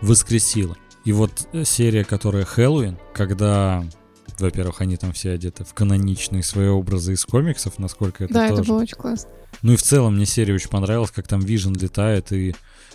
Воскресило. 0.00 0.76
И 1.04 1.12
вот 1.12 1.48
э, 1.52 1.64
серия, 1.64 2.04
которая 2.04 2.44
Хэллоуин, 2.44 2.98
когда, 3.14 3.84
во-первых, 4.38 4.80
они 4.80 4.96
там 4.96 5.12
все 5.12 5.32
одеты 5.32 5.64
в 5.64 5.74
каноничные 5.74 6.42
свои 6.42 6.68
образы 6.68 7.12
из 7.12 7.24
комиксов, 7.24 7.78
насколько 7.78 8.24
это 8.24 8.32
Да, 8.34 8.48
тоже. 8.48 8.62
это 8.62 8.70
было 8.70 8.82
очень 8.82 8.96
классно. 8.96 9.30
Ну 9.62 9.72
и 9.72 9.76
в 9.76 9.82
целом 9.82 10.16
мне 10.16 10.26
серия 10.26 10.54
очень 10.54 10.68
понравилась, 10.70 11.10
как 11.10 11.28
там 11.28 11.40
Вижен 11.40 11.74
летает, 11.74 12.32
и 12.32 12.54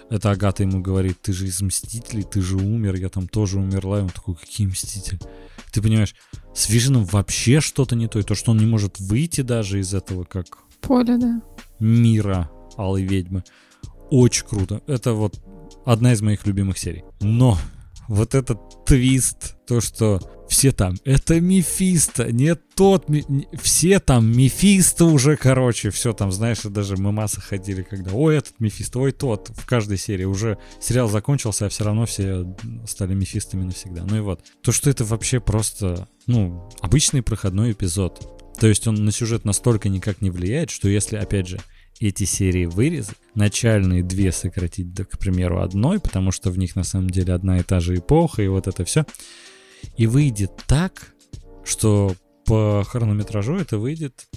это 0.10 0.31
Агата 0.31 0.63
ему 0.63 0.81
говорит, 0.81 1.21
ты 1.21 1.31
же 1.31 1.47
из 1.47 1.62
Мстителей, 1.62 2.23
ты 2.23 2.41
же 2.41 2.57
умер, 2.57 2.95
я 2.95 3.10
там 3.10 3.27
тоже 3.27 3.60
умерла. 3.60 3.99
И 3.99 4.01
он 4.01 4.10
такой, 4.10 4.36
какие 4.36 4.67
Мстители? 4.67 5.19
Ты 5.71 5.81
понимаешь, 5.81 6.15
с 6.53 6.69
Виженом 6.69 7.05
вообще 7.05 7.62
что-то 7.62 7.95
не 7.95 8.07
то. 8.07 8.19
И 8.19 8.23
то, 8.23 8.36
что 8.36 8.51
он 8.51 8.57
не 8.57 8.65
может 8.65 8.99
выйти 8.99 9.41
даже 9.41 9.79
из 9.79 9.93
этого, 9.93 10.23
как... 10.23 10.45
Поле, 10.81 11.17
да. 11.17 11.41
Мира 11.79 12.49
Алой 12.77 13.03
Ведьмы. 13.03 13.43
Очень 14.10 14.45
круто. 14.47 14.81
Это 14.88 15.13
вот 15.13 15.39
одна 15.86 16.13
из 16.13 16.21
моих 16.21 16.45
любимых 16.45 16.77
серий. 16.77 17.03
Но 17.21 17.57
вот 18.07 18.36
этот 18.36 18.86
твист, 18.86 19.55
то, 19.65 19.79
что 19.79 20.19
все 20.51 20.73
там, 20.73 20.97
это 21.05 21.39
Мефисто, 21.39 22.29
не 22.29 22.55
тот, 22.55 23.07
ми... 23.07 23.23
все 23.61 24.01
там 24.01 24.29
Мефисто 24.37 25.05
уже, 25.05 25.37
короче, 25.37 25.91
все 25.91 26.11
там, 26.11 26.29
знаешь, 26.29 26.59
даже 26.63 26.97
мы 26.97 27.13
масса 27.13 27.39
ходили, 27.39 27.83
когда, 27.83 28.11
ой, 28.11 28.35
этот 28.35 28.59
Мефисто, 28.59 28.99
ой, 28.99 29.13
тот, 29.13 29.49
в 29.55 29.65
каждой 29.65 29.97
серии 29.97 30.25
уже 30.25 30.57
сериал 30.81 31.07
закончился, 31.07 31.67
а 31.67 31.69
все 31.69 31.85
равно 31.85 32.05
все 32.05 32.45
стали 32.85 33.13
Мефистами 33.13 33.63
навсегда. 33.63 34.03
Ну 34.03 34.17
и 34.17 34.19
вот, 34.19 34.41
то, 34.61 34.73
что 34.73 34.89
это 34.89 35.05
вообще 35.05 35.39
просто, 35.39 36.09
ну, 36.27 36.69
обычный 36.81 37.21
проходной 37.21 37.71
эпизод. 37.71 38.53
То 38.59 38.67
есть 38.67 38.85
он 38.87 39.05
на 39.05 39.13
сюжет 39.13 39.45
настолько 39.45 39.87
никак 39.87 40.19
не 40.19 40.31
влияет, 40.31 40.69
что 40.69 40.89
если, 40.89 41.15
опять 41.15 41.47
же, 41.47 41.61
эти 42.01 42.25
серии 42.25 42.65
вырезать, 42.65 43.15
начальные 43.35 44.03
две 44.03 44.33
сократить 44.33 44.93
до, 44.93 45.05
к 45.05 45.17
примеру, 45.17 45.61
одной, 45.61 46.01
потому 46.01 46.33
что 46.33 46.51
в 46.51 46.57
них 46.57 46.75
на 46.75 46.83
самом 46.83 47.09
деле 47.09 47.33
одна 47.33 47.59
и 47.59 47.63
та 47.63 47.79
же 47.79 47.95
эпоха, 47.95 48.41
и 48.41 48.49
вот 48.49 48.67
это 48.67 48.83
все. 48.83 49.05
И 49.97 50.07
выйдет 50.07 50.51
так, 50.67 51.13
что 51.63 52.15
по 52.45 52.83
хронометражу 52.85 53.55
это 53.55 53.77
выйдет 53.77 54.27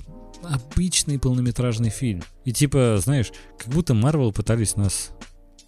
обычный 0.42 1.18
полнометражный 1.18 1.90
фильм. 1.90 2.22
И 2.44 2.52
типа, 2.52 2.98
знаешь, 3.02 3.32
как 3.58 3.72
будто 3.72 3.94
Марвел 3.94 4.32
пытались 4.32 4.76
нас 4.76 5.10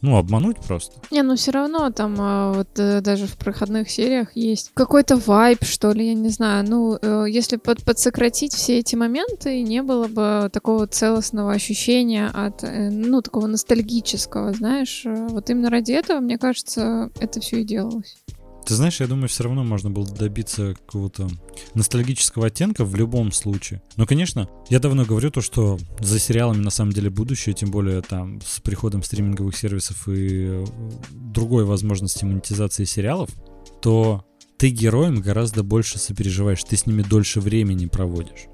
ну, 0.03 0.17
обмануть 0.17 0.59
просто. 0.59 1.01
Не, 1.11 1.23
ну 1.23 1.37
все 1.37 1.51
равно 1.51 1.91
там 1.91 2.17
а, 2.19 2.53
вот 2.53 2.79
э, 2.79 3.01
даже 3.01 3.27
в 3.27 3.37
проходных 3.37 3.91
сериях 3.91 4.37
есть 4.37 4.71
какой-то 4.75 5.17
вайб, 5.17 5.65
что 5.65 5.93
ли, 5.93 6.09
я 6.09 6.15
не 6.15 6.29
знаю. 6.29 6.65
Ну, 6.69 6.99
э, 7.01 7.25
если 7.29 7.57
под, 7.57 7.83
подсократить 7.83 8.53
все 8.53 8.79
эти 8.79 8.95
моменты, 8.95 9.63
не 9.63 9.83
было 9.83 10.07
бы 10.07 10.51
такого 10.53 10.87
целостного 10.87 11.53
ощущения 11.53 12.29
от, 12.29 12.63
э, 12.63 12.91
ну, 12.91 13.23
такого 13.23 13.47
ностальгического, 13.47 14.53
знаешь. 14.53 15.03
Вот 15.05 15.49
именно 15.51 15.71
ради 15.71 15.93
этого, 15.93 16.21
мне 16.21 16.39
кажется, 16.39 17.11
это 17.19 17.41
все 17.41 17.63
и 17.63 17.65
делалось. 17.65 18.17
Ты 18.67 18.75
знаешь, 18.75 18.99
я 18.99 19.07
думаю, 19.07 19.29
все 19.29 19.45
равно 19.45 19.63
можно 19.63 19.91
было 19.91 20.05
добиться 20.05 20.75
какого-то 20.75 21.29
ностальгического 21.75 22.49
оттенка 22.49 22.85
в 22.85 22.97
любом 22.97 23.31
случае. 23.31 23.81
Но, 23.95 24.07
конечно, 24.07 24.49
я 24.69 24.81
давно 24.81 25.05
говорю 25.05 25.31
то, 25.31 25.41
что 25.41 25.79
за 26.01 26.19
сериалами 26.19 26.63
на 26.63 26.71
самом 26.71 26.93
деле 26.93 27.09
будущее, 27.09 27.55
тем 27.55 27.71
более 27.71 28.03
там 28.03 28.41
с 28.41 28.59
приходом 28.59 29.05
стриминговых 29.05 29.57
сервисов 29.57 30.09
и 30.09 30.47
э, 30.49 30.65
другой 31.13 31.65
возможности 31.65 32.25
монетизации 32.25 32.83
сериалов, 32.83 33.31
то 33.81 34.25
ты 34.59 34.71
героям 34.71 35.21
гораздо 35.21 35.63
больше 35.63 36.01
сопереживаешь, 36.01 36.65
ты 36.65 36.77
с 36.77 36.87
ними 36.87 37.03
дольше 37.03 37.41
времени 37.41 37.87
проводишь. 37.87 38.47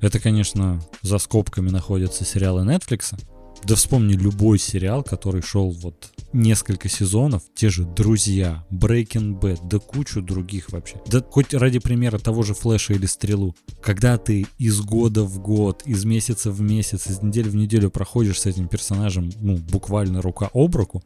Это, 0.00 0.20
конечно, 0.20 0.82
за 1.00 1.16
скобками 1.16 1.70
находятся 1.70 2.26
сериалы 2.26 2.62
Netflix, 2.62 3.18
да 3.66 3.74
вспомни 3.74 4.12
любой 4.12 4.58
сериал, 4.58 5.02
который 5.02 5.42
шел 5.42 5.70
вот 5.70 6.12
несколько 6.32 6.88
сезонов, 6.88 7.42
те 7.54 7.68
же 7.68 7.84
«Друзья», 7.84 8.64
«Breaking 8.70 9.40
Bad», 9.40 9.66
да 9.68 9.78
кучу 9.80 10.22
других 10.22 10.70
вообще. 10.70 11.00
Да 11.06 11.20
хоть 11.28 11.52
ради 11.52 11.80
примера 11.80 12.18
того 12.18 12.44
же 12.44 12.54
«Флэша» 12.54 12.92
или 12.94 13.06
«Стрелу». 13.06 13.56
Когда 13.82 14.18
ты 14.18 14.46
из 14.58 14.80
года 14.80 15.24
в 15.24 15.40
год, 15.40 15.82
из 15.84 16.04
месяца 16.04 16.52
в 16.52 16.60
месяц, 16.60 17.08
из 17.08 17.22
недели 17.22 17.48
в 17.48 17.56
неделю 17.56 17.90
проходишь 17.90 18.40
с 18.40 18.46
этим 18.46 18.68
персонажем, 18.68 19.32
ну, 19.40 19.56
буквально 19.56 20.22
рука 20.22 20.48
об 20.54 20.76
руку, 20.76 21.02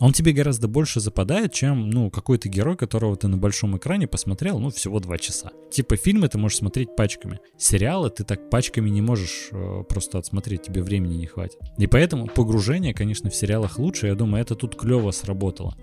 он 0.00 0.12
тебе 0.12 0.32
гораздо 0.32 0.68
больше 0.68 1.00
западает, 1.00 1.52
чем, 1.52 1.90
ну, 1.90 2.10
какой-то 2.10 2.48
герой, 2.48 2.76
которого 2.76 3.16
ты 3.16 3.28
на 3.28 3.36
большом 3.36 3.76
экране 3.76 4.06
посмотрел, 4.06 4.58
ну, 4.58 4.70
всего 4.70 5.00
два 5.00 5.18
часа. 5.18 5.50
Типа 5.70 5.96
фильмы 5.96 6.28
ты 6.28 6.38
можешь 6.38 6.58
смотреть 6.58 6.94
пачками. 6.96 7.40
Сериалы 7.56 8.10
ты 8.10 8.24
так 8.24 8.48
пачками 8.50 8.90
не 8.90 9.00
можешь 9.00 9.48
э, 9.50 9.82
просто 9.88 10.18
отсмотреть, 10.18 10.62
тебе 10.62 10.82
времени 10.82 11.16
не 11.16 11.26
хватит. 11.26 11.58
И 11.76 11.86
поэтому 11.86 12.26
погружение, 12.26 12.94
конечно, 12.94 13.30
в 13.30 13.34
сериалах 13.34 13.78
лучше, 13.78 14.06
я 14.06 14.14
думаю, 14.14 14.42
это 14.42 14.54
тут 14.54 14.76
клево 14.76 15.10
сработало. 15.10 15.76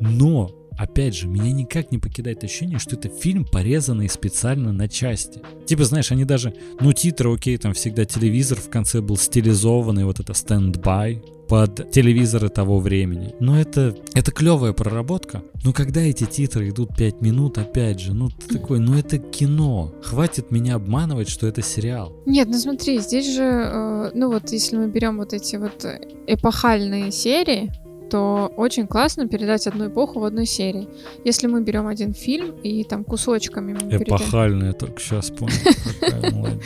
Но 0.00 0.50
опять 0.76 1.14
же, 1.14 1.28
меня 1.28 1.52
никак 1.52 1.92
не 1.92 1.98
покидает 1.98 2.42
ощущение, 2.42 2.78
что 2.78 2.96
это 2.96 3.08
фильм, 3.08 3.44
порезанный 3.44 4.08
специально 4.08 4.72
на 4.72 4.88
части. 4.88 5.42
Типа, 5.66 5.84
знаешь, 5.84 6.10
они 6.10 6.24
даже, 6.24 6.54
ну, 6.80 6.92
титры, 6.92 7.32
окей, 7.32 7.56
там 7.58 7.74
всегда 7.74 8.04
телевизор 8.04 8.58
в 8.58 8.70
конце 8.70 9.00
был 9.00 9.16
стилизованный, 9.16 10.04
вот 10.04 10.20
это 10.20 10.32
стендбай 10.34 11.22
под 11.50 11.90
телевизоры 11.90 12.48
того 12.48 12.78
времени. 12.78 13.34
Но 13.40 13.60
это, 13.60 13.96
это 14.14 14.30
клевая 14.30 14.72
проработка. 14.72 15.42
Но 15.64 15.72
когда 15.72 16.00
эти 16.00 16.24
титры 16.24 16.68
идут 16.68 16.96
5 16.96 17.22
минут, 17.22 17.58
опять 17.58 17.98
же, 17.98 18.14
ну 18.14 18.28
ты 18.28 18.58
такой, 18.58 18.78
ну 18.78 18.96
это 18.96 19.18
кино. 19.18 19.92
Хватит 20.00 20.52
меня 20.52 20.76
обманывать, 20.76 21.28
что 21.28 21.48
это 21.48 21.60
сериал. 21.60 22.12
Нет, 22.24 22.46
ну 22.46 22.54
смотри, 22.54 23.00
здесь 23.00 23.34
же, 23.34 23.42
э, 23.42 24.10
ну 24.14 24.30
вот 24.30 24.52
если 24.52 24.76
мы 24.76 24.86
берем 24.86 25.16
вот 25.16 25.32
эти 25.32 25.56
вот 25.56 25.84
эпохальные 26.28 27.10
серии, 27.10 27.72
то 28.10 28.52
очень 28.56 28.86
классно 28.86 29.26
передать 29.26 29.66
одну 29.66 29.88
эпоху 29.88 30.20
в 30.20 30.24
одной 30.24 30.46
серии. 30.46 30.88
Если 31.24 31.48
мы 31.48 31.64
берем 31.64 31.88
один 31.88 32.14
фильм 32.14 32.54
и 32.62 32.84
там 32.84 33.02
кусочками... 33.02 33.76
Эпохальная, 33.90 34.72
только 34.72 35.00
сейчас 35.00 35.30
понял. 35.30 35.50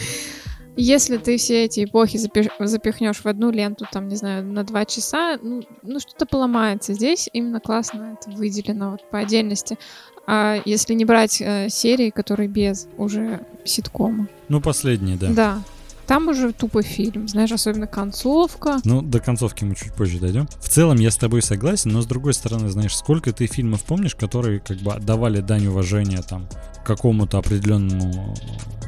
Если 0.77 1.19
ты 1.19 1.37
все 1.37 1.65
эти 1.65 1.85
эпохи 1.85 2.19
запихнешь 2.19 3.19
в 3.19 3.27
одну 3.27 3.51
ленту, 3.51 3.87
там, 3.91 4.09
не 4.09 4.17
знаю, 4.17 4.45
на 4.45 4.65
два 4.65 4.85
часа, 4.85 5.39
ну, 5.41 5.63
ну 5.83 6.01
что-то 6.01 6.27
поломается. 6.27 6.95
Здесь 6.95 7.29
именно 7.33 7.61
классно 7.61 8.17
это 8.21 8.31
выделено 8.37 8.93
вот 8.93 9.09
по 9.11 9.19
отдельности. 9.19 9.79
А 10.27 10.61
если 10.65 10.95
не 10.95 11.05
брать 11.05 11.41
э, 11.41 11.69
серии, 11.69 12.11
которые 12.11 12.49
без 12.49 12.89
уже 12.97 13.47
ситкома. 13.65 14.27
Ну, 14.49 14.61
последние, 14.61 15.17
да. 15.17 15.29
Да. 15.31 15.63
Там 16.07 16.29
уже 16.29 16.53
тупо 16.53 16.83
фильм, 16.83 17.29
знаешь, 17.29 17.53
особенно 17.53 17.87
концовка. 17.87 18.79
Ну, 18.85 19.01
до 19.01 19.21
концовки 19.21 19.65
мы 19.65 19.75
чуть 19.75 19.95
позже 19.95 20.19
дойдем. 20.19 20.49
В 20.61 20.69
целом 20.69 20.99
я 20.99 21.11
с 21.11 21.17
тобой 21.17 21.41
согласен, 21.41 21.93
но 21.93 22.03
с 22.03 22.07
другой 22.07 22.35
стороны, 22.35 22.69
знаешь, 22.69 22.97
сколько 22.97 23.33
ты 23.33 23.47
фильмов 23.47 23.85
помнишь, 23.85 24.15
которые 24.15 24.61
как 24.61 24.79
бы 24.79 24.99
давали 25.01 25.41
дань 25.41 25.67
уважения 25.67 26.21
там 26.23 26.47
какому-то 26.85 27.39
определенному 27.39 28.35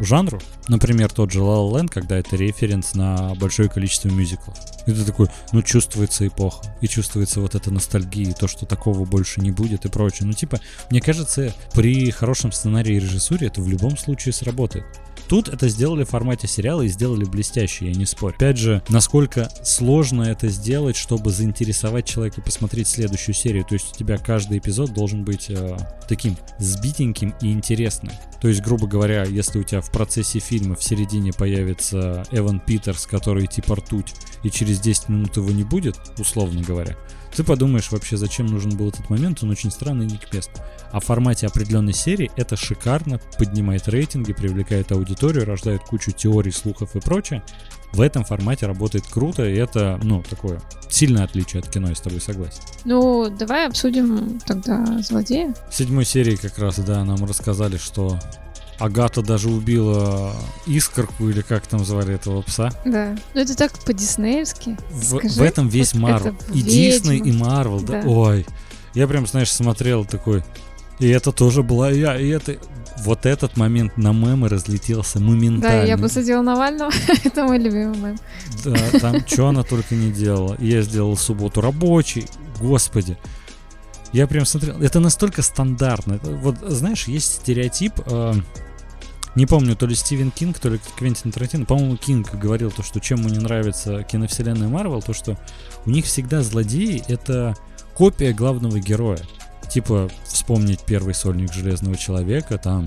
жанру. 0.01 0.41
Например, 0.69 1.11
тот 1.11 1.33
же 1.33 1.41
La 1.41 1.57
La 1.57 1.73
Land, 1.73 1.89
когда 1.89 2.19
это 2.19 2.37
референс 2.37 2.95
на 2.95 3.35
большое 3.35 3.69
количество 3.69 4.09
мюзиклов. 4.09 4.57
И 4.87 4.93
ты 4.93 5.05
такой, 5.05 5.29
ну, 5.53 5.63
чувствуется 5.63 6.27
эпоха, 6.27 6.77
и 6.81 6.87
чувствуется 6.87 7.41
вот 7.41 7.55
эта 7.55 7.71
ностальгия, 7.71 8.31
и 8.31 8.35
то, 8.35 8.47
что 8.47 8.67
такого 8.67 9.05
больше 9.05 9.41
не 9.41 9.51
будет 9.51 9.85
и 9.85 9.89
прочее. 9.89 10.27
Ну, 10.27 10.33
типа, 10.33 10.61
мне 10.91 11.01
кажется, 11.01 11.53
при 11.73 12.11
хорошем 12.11 12.53
сценарии 12.53 12.97
и 12.97 13.01
режиссуре 13.01 13.49
это 13.49 13.61
в 13.61 13.69
любом 13.69 13.97
случае 13.97 14.33
сработает. 14.33 14.85
Тут 15.29 15.49
это 15.49 15.69
сделали 15.69 16.05
в 16.05 16.11
формате 16.11 16.47
сериала 16.47 16.83
и 16.83 16.89
сделали 16.89 17.25
блестяще, 17.25 17.87
я 17.87 17.93
не 17.93 18.07
спорю. 18.07 18.35
Опять 18.37 18.59
же, 18.59 18.83
насколько 18.89 19.51
сложно 19.63 20.23
это 20.23 20.49
сделать, 20.49 20.97
чтобы 20.97 21.31
заинтересовать 21.31 22.07
человека 22.07 22.41
посмотреть 22.41 22.89
следующую 22.89 23.35
серию. 23.35 23.65
То 23.65 23.75
есть 23.75 23.93
у 23.93 23.97
тебя 23.97 24.19
каждый 24.19 24.59
эпизод 24.59 24.93
должен 24.93 25.25
быть 25.25 25.47
э, 25.49 25.77
таким 26.09 26.37
сбитеньким 26.59 27.35
и 27.41 27.53
интересным. 27.53 28.13
То 28.41 28.49
есть, 28.49 28.63
грубо 28.63 28.87
говоря, 28.87 29.25
если 29.25 29.59
у 29.59 29.65
тебя 29.65 29.81
в 29.81 29.91
процессе 29.91 30.39
фильма 30.39 30.77
в 30.77 30.85
середине 30.85 31.33
появится 31.33 32.25
Эван 32.31 32.61
Питерс, 32.61 33.07
который 33.07 33.47
типа 33.47 33.77
ртуть, 33.77 34.15
и 34.43 34.51
через 34.51 34.81
10 34.81 35.09
минут 35.09 35.37
его 35.37 35.51
не 35.51 35.65
будет, 35.65 35.97
условно 36.19 36.63
говоря, 36.63 36.97
ты 37.37 37.45
подумаешь 37.45 37.91
вообще, 37.91 38.17
зачем 38.17 38.47
нужен 38.47 38.75
был 38.77 38.89
этот 38.89 39.11
момент, 39.11 39.43
он 39.43 39.51
очень 39.51 39.71
странный 39.71 40.07
не 40.07 40.17
к 40.17 40.33
месту. 40.33 40.53
А 40.91 41.01
в 41.01 41.05
формате 41.05 41.47
определенной 41.47 41.93
серии 41.93 42.31
это 42.37 42.57
шикарно, 42.57 43.21
поднимает 43.39 43.89
рейтинги, 43.89 44.33
привлекает 44.33 44.91
аудиторию, 44.91 45.45
рождает 45.45 45.83
кучу 45.83 46.13
теорий, 46.13 46.51
слухов 46.51 46.97
и 46.97 47.01
прочее. 47.01 47.43
В 47.93 48.01
этом 48.01 48.25
формате 48.25 48.67
работает 48.67 49.07
круто, 49.07 49.47
и 49.47 49.55
это, 49.55 50.01
ну, 50.03 50.23
такое 50.23 50.61
сильное 50.89 51.25
отличие 51.25 51.61
от 51.61 51.69
кино, 51.69 51.91
я 51.91 51.95
с 51.95 52.01
тобой 52.01 52.23
согласен. 52.23 52.63
Ну, 52.85 53.29
давай 53.29 53.67
обсудим 53.67 54.41
тогда 54.41 54.99
злодея. 55.03 55.55
В 55.71 55.75
седьмой 55.75 56.07
серии 56.07 56.37
как 56.37 56.59
раз, 56.59 56.79
да, 56.79 57.05
нам 57.05 57.23
рассказали, 57.25 57.77
что 57.77 58.19
Агата 58.79 59.23
даже 59.23 59.49
убила 59.49 60.35
искорку, 60.67 61.29
или 61.29 61.41
как 61.41 61.67
там 61.67 61.85
звали 61.85 62.15
этого 62.15 62.43
пса. 62.43 62.71
Да. 62.85 63.17
Ну 63.35 63.41
это 63.41 63.57
так 63.57 63.79
по-диснеевски. 63.79 64.77
В, 64.91 65.21
в 65.21 65.43
этом 65.43 65.69
весь 65.69 65.95
вот 65.95 66.03
Марвел. 66.03 66.37
И 66.53 66.63
Дисней, 66.63 67.19
и 67.19 67.33
Марвел, 67.33 67.81
да. 67.81 68.03
да. 68.03 68.09
Ой. 68.09 68.47
Я 68.95 69.07
прям, 69.07 69.27
знаешь, 69.27 69.53
смотрел 69.53 70.05
такой. 70.05 70.43
И 70.99 71.09
это 71.09 71.33
тоже 71.33 71.63
была 71.63 71.91
я, 71.91 72.19
и 72.19 72.29
это... 72.29 72.57
Вот 73.01 73.27
этот 73.27 73.59
момент 73.59 73.99
на 73.99 74.13
мемы 74.13 74.49
разлетелся 74.49 75.21
моментально. 75.21 75.83
Да, 75.83 75.87
я 75.87 75.99
посадила 75.99 76.41
Навального, 76.41 76.91
это 77.25 77.45
мой 77.45 77.59
любимый 77.59 77.99
мем. 77.99 78.19
Да, 78.65 78.99
там 78.99 79.27
что 79.27 79.49
она 79.49 79.65
только 79.65 79.95
не 79.95 80.11
делала. 80.11 80.57
Я 80.61 80.81
сделал 80.81 81.15
субботу 81.19 81.61
рабочий, 81.61 82.27
господи. 82.59 83.19
Я 84.13 84.27
прям 84.27 84.47
смотрел, 84.47 84.81
это 84.81 84.99
настолько 84.99 85.43
стандартно. 85.43 86.19
Вот 86.23 86.57
знаешь, 86.63 87.07
есть 87.07 87.43
стереотип, 87.43 87.93
э, 88.07 88.33
не 89.37 89.45
помню, 89.45 89.77
то 89.77 89.87
ли 89.87 89.95
Стивен 89.95 90.31
Кинг, 90.31 90.59
то 90.59 90.71
ли 90.71 90.81
Квентин 90.97 91.31
Тарантино. 91.31 91.67
По-моему, 91.67 91.97
Кинг 91.97 92.35
говорил 92.35 92.71
то, 92.71 92.83
что 92.83 93.01
чем 93.01 93.19
ему 93.19 93.29
не 93.29 93.39
нравится 93.39 94.03
киновселенная 94.03 94.69
Марвел, 94.69 95.03
то 95.03 95.13
что 95.13 95.39
у 95.85 95.91
них 95.91 96.07
всегда 96.07 96.43
злодеи— 96.43 97.03
это 97.09 97.55
копия 97.95 98.33
главного 98.33 98.81
героя. 98.81 99.21
Типа, 99.71 100.11
вспомнить 100.25 100.81
первый 100.87 101.13
сольник 101.13 101.53
Железного 101.53 101.97
Человека, 101.97 102.57
там 102.57 102.87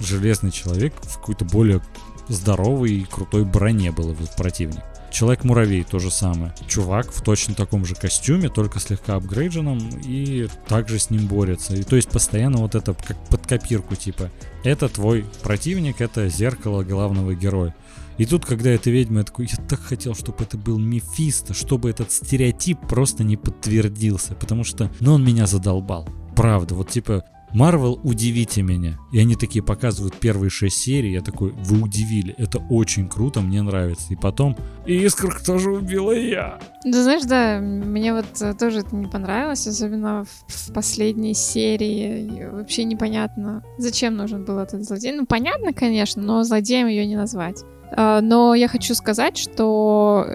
Железный 0.00 0.50
Человек 0.50 0.94
в 1.02 1.18
какой-то 1.18 1.44
более 1.44 1.82
здоровой 2.28 2.92
и 2.92 3.04
крутой 3.04 3.44
броне 3.44 3.90
был 3.90 4.10
его 4.10 4.24
противник. 4.36 4.82
Человек-муравей 5.10 5.84
то 5.84 5.98
же 5.98 6.10
самое. 6.10 6.54
Чувак 6.66 7.10
в 7.12 7.22
точно 7.22 7.54
таком 7.54 7.84
же 7.84 7.94
костюме, 7.94 8.48
только 8.48 8.78
слегка 8.78 9.16
апгрейдженном, 9.16 9.78
и 10.04 10.48
также 10.68 10.98
с 10.98 11.10
ним 11.10 11.26
борется. 11.26 11.74
И 11.74 11.82
то 11.82 11.96
есть 11.96 12.10
постоянно 12.10 12.58
вот 12.58 12.74
это 12.74 12.94
как 12.94 13.16
под 13.28 13.46
копирку 13.46 13.96
типа. 13.96 14.30
Это 14.64 14.88
твой 14.88 15.24
противник, 15.42 16.00
это 16.00 16.28
зеркало 16.28 16.82
главного 16.82 17.34
героя. 17.34 17.74
И 18.18 18.26
тут, 18.26 18.44
когда 18.44 18.70
это 18.70 18.90
ведьма, 18.90 19.20
я 19.20 19.24
такой, 19.24 19.48
я 19.50 19.56
так 19.64 19.80
хотел, 19.80 20.14
чтобы 20.14 20.42
это 20.42 20.58
был 20.58 20.76
Мефисто, 20.76 21.54
чтобы 21.54 21.88
этот 21.88 22.10
стереотип 22.10 22.78
просто 22.88 23.22
не 23.22 23.36
подтвердился, 23.36 24.34
потому 24.34 24.64
что, 24.64 24.90
ну, 24.98 25.14
он 25.14 25.24
меня 25.24 25.46
задолбал. 25.46 26.08
Правда, 26.34 26.74
вот 26.74 26.90
типа, 26.90 27.24
Марвел, 27.52 28.00
удивите 28.02 28.62
меня. 28.62 28.98
И 29.12 29.18
они 29.18 29.34
такие 29.36 29.62
показывают 29.62 30.14
первые 30.14 30.50
шесть 30.50 30.78
серий, 30.78 31.12
я 31.12 31.20
такой, 31.20 31.52
вы 31.52 31.82
удивили, 31.82 32.34
это 32.38 32.58
очень 32.70 33.08
круто, 33.08 33.40
мне 33.40 33.62
нравится. 33.62 34.12
И 34.12 34.16
потом, 34.16 34.56
Искорка 34.86 35.44
тоже 35.44 35.70
убила 35.70 36.12
я. 36.12 36.58
Да 36.84 37.02
знаешь, 37.02 37.24
да, 37.24 37.58
мне 37.60 38.14
вот 38.14 38.26
э, 38.40 38.54
тоже 38.54 38.80
это 38.80 38.94
не 38.94 39.06
понравилось, 39.06 39.66
особенно 39.66 40.24
в, 40.24 40.68
в 40.68 40.72
последней 40.72 41.34
серии. 41.34 42.48
Вообще 42.50 42.84
непонятно, 42.84 43.62
зачем 43.78 44.16
нужен 44.16 44.44
был 44.44 44.58
этот 44.58 44.84
злодей. 44.84 45.12
Ну, 45.12 45.26
понятно, 45.26 45.72
конечно, 45.72 46.22
но 46.22 46.42
злодеем 46.44 46.86
ее 46.86 47.06
не 47.06 47.16
назвать. 47.16 47.64
А, 47.90 48.20
но 48.20 48.54
я 48.54 48.68
хочу 48.68 48.94
сказать, 48.94 49.36
что 49.36 50.26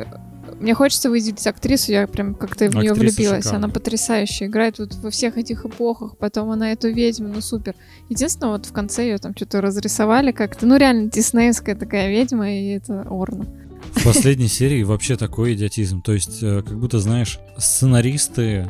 мне 0.64 0.74
хочется 0.74 1.10
выделить 1.10 1.46
актрису, 1.46 1.92
я 1.92 2.08
прям 2.08 2.36
как-то 2.36 2.70
в 2.70 2.76
нее 2.76 2.94
влюбилась. 2.94 3.44
Шикарная. 3.44 3.66
Она 3.66 3.68
потрясающая, 3.68 4.48
играет 4.48 4.80
вот 4.80 4.96
во 4.96 5.10
всех 5.10 5.38
этих 5.38 5.66
эпохах. 5.66 6.18
Потом 6.18 6.50
она 6.52 6.72
эту 6.72 6.90
ведьму, 6.90 7.28
ну 7.28 7.42
супер. 7.42 7.76
Единственное, 8.10 8.54
вот 8.54 8.66
в 8.66 8.72
конце 8.72 9.04
ее 9.04 9.18
там 9.18 9.36
что-то 9.36 9.60
разрисовали 9.60 10.32
как-то. 10.32 10.66
Ну 10.66 10.78
реально 10.78 11.12
диснеевская 11.12 11.76
такая 11.76 12.10
ведьма, 12.10 12.50
и 12.50 12.68
это 12.70 13.06
Орна. 13.10 13.46
В 13.92 14.06
последней 14.06 14.48
серии 14.48 14.84
вообще 14.84 15.18
такой 15.18 15.54
идиотизм. 15.54 16.02
То 16.02 16.14
есть, 16.14 16.42
э, 16.42 16.64
как 16.66 16.80
будто, 16.80 17.00
знаешь, 17.00 17.40
сценаристы 17.58 18.66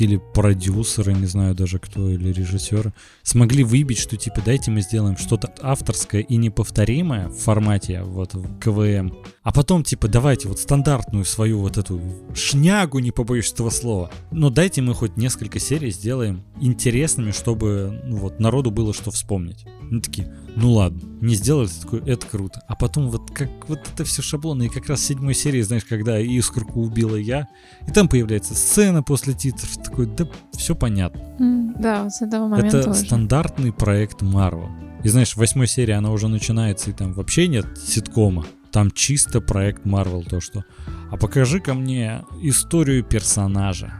или 0.00 0.20
продюсеры, 0.34 1.12
не 1.14 1.26
знаю 1.26 1.54
даже 1.54 1.78
кто, 1.78 2.10
или 2.10 2.32
режиссеры, 2.32 2.92
смогли 3.22 3.64
выбить, 3.64 3.98
что 3.98 4.16
типа 4.16 4.42
дайте 4.44 4.70
мы 4.70 4.80
сделаем 4.80 5.16
что-то 5.16 5.54
авторское 5.62 6.22
и 6.22 6.36
неповторимое 6.36 7.28
в 7.28 7.36
формате 7.36 8.02
вот 8.02 8.34
в 8.34 8.58
КВМ, 8.58 9.12
а 9.46 9.52
потом 9.52 9.84
типа 9.84 10.08
давайте 10.08 10.48
вот 10.48 10.58
стандартную 10.58 11.24
свою 11.24 11.60
вот 11.60 11.78
эту 11.78 12.00
шнягу, 12.34 12.98
не 12.98 13.12
побоюсь 13.12 13.52
этого 13.52 13.70
слова, 13.70 14.10
но 14.32 14.50
дайте 14.50 14.82
мы 14.82 14.92
хоть 14.92 15.16
несколько 15.16 15.60
серий 15.60 15.92
сделаем 15.92 16.42
интересными, 16.60 17.30
чтобы 17.30 18.02
ну, 18.06 18.16
вот 18.16 18.40
народу 18.40 18.72
было 18.72 18.92
что 18.92 19.12
вспомнить. 19.12 19.64
Они 19.88 20.00
такие, 20.00 20.34
ну 20.56 20.72
ладно, 20.72 21.00
не 21.20 21.36
сделали, 21.36 21.68
такой, 21.68 22.00
это 22.00 22.26
круто. 22.26 22.60
А 22.66 22.74
потом 22.74 23.08
вот 23.08 23.30
как 23.30 23.48
вот 23.68 23.78
это 23.94 24.02
все 24.02 24.20
шаблоны, 24.20 24.64
и 24.64 24.68
как 24.68 24.88
раз 24.88 24.98
в 24.98 25.04
седьмой 25.04 25.34
серии, 25.34 25.62
знаешь, 25.62 25.84
когда 25.84 26.18
искорку 26.18 26.80
убила 26.80 27.14
я, 27.14 27.46
и 27.86 27.92
там 27.92 28.08
появляется 28.08 28.56
сцена 28.56 29.04
после 29.04 29.34
титров, 29.34 29.76
такой, 29.76 30.06
да 30.06 30.26
все 30.56 30.74
понятно. 30.74 31.20
Mm, 31.38 31.80
да, 31.80 32.10
с 32.10 32.20
этого 32.20 32.48
момента 32.48 32.78
Это 32.78 32.90
уже. 32.90 32.98
стандартный 32.98 33.72
проект 33.72 34.22
Марвел. 34.22 34.70
И 35.04 35.08
знаешь, 35.08 35.34
в 35.34 35.36
восьмой 35.36 35.68
серии 35.68 35.92
она 35.92 36.10
уже 36.10 36.26
начинается, 36.26 36.90
и 36.90 36.92
там 36.92 37.12
вообще 37.12 37.46
нет 37.46 37.66
ситкома. 37.78 38.44
Там 38.76 38.90
чисто 38.90 39.40
проект 39.40 39.86
Марвел, 39.86 40.22
то 40.22 40.38
что. 40.38 40.62
А 41.10 41.16
покажи 41.16 41.60
ко 41.60 41.72
мне 41.72 42.24
историю 42.42 43.02
персонажа. 43.04 43.94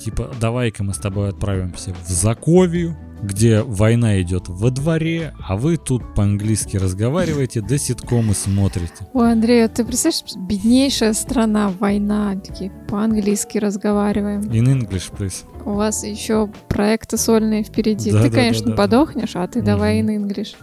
типа, 0.00 0.30
давай-ка 0.40 0.82
мы 0.82 0.94
с 0.94 0.96
тобой 0.96 1.28
отправимся 1.28 1.94
в 2.06 2.08
Заковию, 2.10 2.96
где 3.22 3.60
война 3.60 4.18
идет 4.22 4.44
во 4.48 4.70
дворе, 4.70 5.34
а 5.38 5.56
вы 5.58 5.76
тут 5.76 6.14
по-английски 6.14 6.78
разговариваете, 6.78 7.60
да 7.60 7.76
ситкомы 7.76 8.32
смотрите. 8.32 9.06
Ой, 9.12 9.32
Андрей, 9.32 9.62
а 9.62 9.68
ты 9.68 9.84
представляешь, 9.84 10.48
беднейшая 10.48 11.12
страна, 11.12 11.70
война, 11.78 12.36
такие 12.36 12.70
по-английски 12.88 13.58
разговариваем. 13.58 14.40
In 14.44 14.64
English, 14.80 15.12
please. 15.14 15.44
У 15.66 15.72
вас 15.74 16.04
еще 16.04 16.48
проекты 16.68 17.18
сольные 17.18 17.64
впереди. 17.64 18.12
Да, 18.12 18.22
ты, 18.22 18.30
да, 18.30 18.34
конечно, 18.34 18.64
да, 18.64 18.70
да. 18.70 18.76
подохнешь, 18.76 19.36
а 19.36 19.46
ты 19.46 19.60
давай 19.60 20.00
Мгм. 20.00 20.10
in 20.10 20.26
English. 20.26 20.54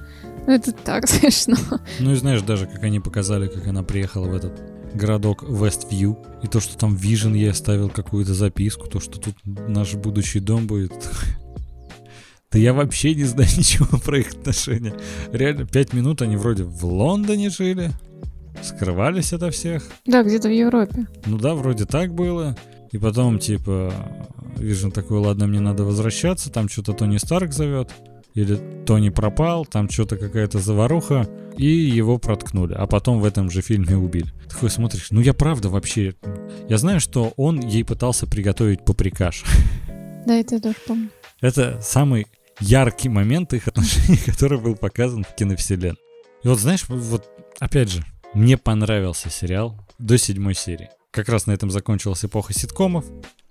Ну, 0.45 0.53
это 0.53 0.71
так 0.71 1.07
смешно. 1.07 1.55
Ну 1.99 2.11
и 2.11 2.15
знаешь, 2.15 2.41
даже 2.41 2.67
как 2.67 2.83
они 2.83 2.99
показали, 2.99 3.47
как 3.47 3.67
она 3.67 3.83
приехала 3.83 4.27
в 4.27 4.35
этот 4.35 4.53
городок 4.93 5.43
Вествью, 5.43 6.17
и 6.43 6.47
то, 6.47 6.59
что 6.59 6.77
там 6.77 6.95
Вижен 6.95 7.33
ей 7.33 7.51
оставил 7.51 7.89
какую-то 7.89 8.33
записку, 8.33 8.87
то, 8.87 8.99
что 8.99 9.19
тут 9.19 9.35
наш 9.43 9.95
будущий 9.95 10.39
дом 10.39 10.67
будет. 10.67 10.93
Да 12.51 12.59
я 12.59 12.71
вообще 12.71 13.15
не 13.15 13.23
знаю 13.23 13.49
ничего 13.57 13.97
про 13.97 14.19
их 14.19 14.33
отношения. 14.33 14.93
Реально, 15.31 15.65
пять 15.65 15.91
минут 15.91 16.21
они 16.21 16.37
вроде 16.37 16.63
в 16.63 16.85
Лондоне 16.85 17.49
жили, 17.49 17.89
скрывались 18.61 19.33
ото 19.33 19.49
всех. 19.49 19.83
Да, 20.05 20.21
где-то 20.21 20.49
в 20.49 20.51
Европе. 20.51 21.07
Ну 21.25 21.39
да, 21.39 21.55
вроде 21.55 21.85
так 21.85 22.13
было. 22.13 22.55
И 22.91 22.99
потом, 22.99 23.39
типа, 23.39 23.91
Вижен 24.55 24.91
такой, 24.91 25.17
ладно, 25.17 25.47
мне 25.47 25.61
надо 25.61 25.83
возвращаться, 25.83 26.51
там 26.51 26.69
что-то 26.69 26.93
Тони 26.93 27.17
Старк 27.17 27.53
зовет. 27.53 27.89
Или 28.33 28.59
Тони 28.85 29.09
пропал, 29.09 29.65
там 29.65 29.89
что-то 29.89 30.17
какая-то 30.17 30.59
заваруха, 30.59 31.27
и 31.57 31.65
его 31.65 32.17
проткнули. 32.17 32.73
А 32.73 32.87
потом 32.87 33.19
в 33.19 33.25
этом 33.25 33.51
же 33.51 33.61
фильме 33.61 33.95
убили. 33.95 34.33
Такой 34.49 34.69
смотришь, 34.69 35.11
ну 35.11 35.21
я 35.21 35.33
правда 35.33 35.69
вообще... 35.69 36.15
Я 36.67 36.77
знаю, 36.77 36.99
что 36.99 37.33
он 37.37 37.59
ей 37.59 37.83
пытался 37.83 38.27
приготовить 38.27 38.83
паприкаш. 38.85 39.43
Да, 40.25 40.35
это 40.35 40.55
я 40.55 40.61
тоже 40.61 40.77
помню. 40.87 41.09
Это 41.41 41.81
самый 41.81 42.27
яркий 42.61 43.09
момент 43.09 43.51
их 43.51 43.67
отношений, 43.67 44.17
который 44.25 44.57
был 44.57 44.77
показан 44.77 45.25
в 45.25 45.35
киновселенной. 45.35 45.97
И 46.43 46.47
вот 46.47 46.59
знаешь, 46.59 46.85
вот 46.87 47.29
опять 47.59 47.89
же, 47.89 48.05
мне 48.33 48.57
понравился 48.57 49.29
сериал 49.29 49.77
до 49.99 50.17
седьмой 50.17 50.55
серии. 50.55 50.89
Как 51.11 51.27
раз 51.27 51.45
на 51.45 51.51
этом 51.51 51.69
закончилась 51.69 52.23
эпоха 52.23 52.53
ситкомов. 52.53 53.05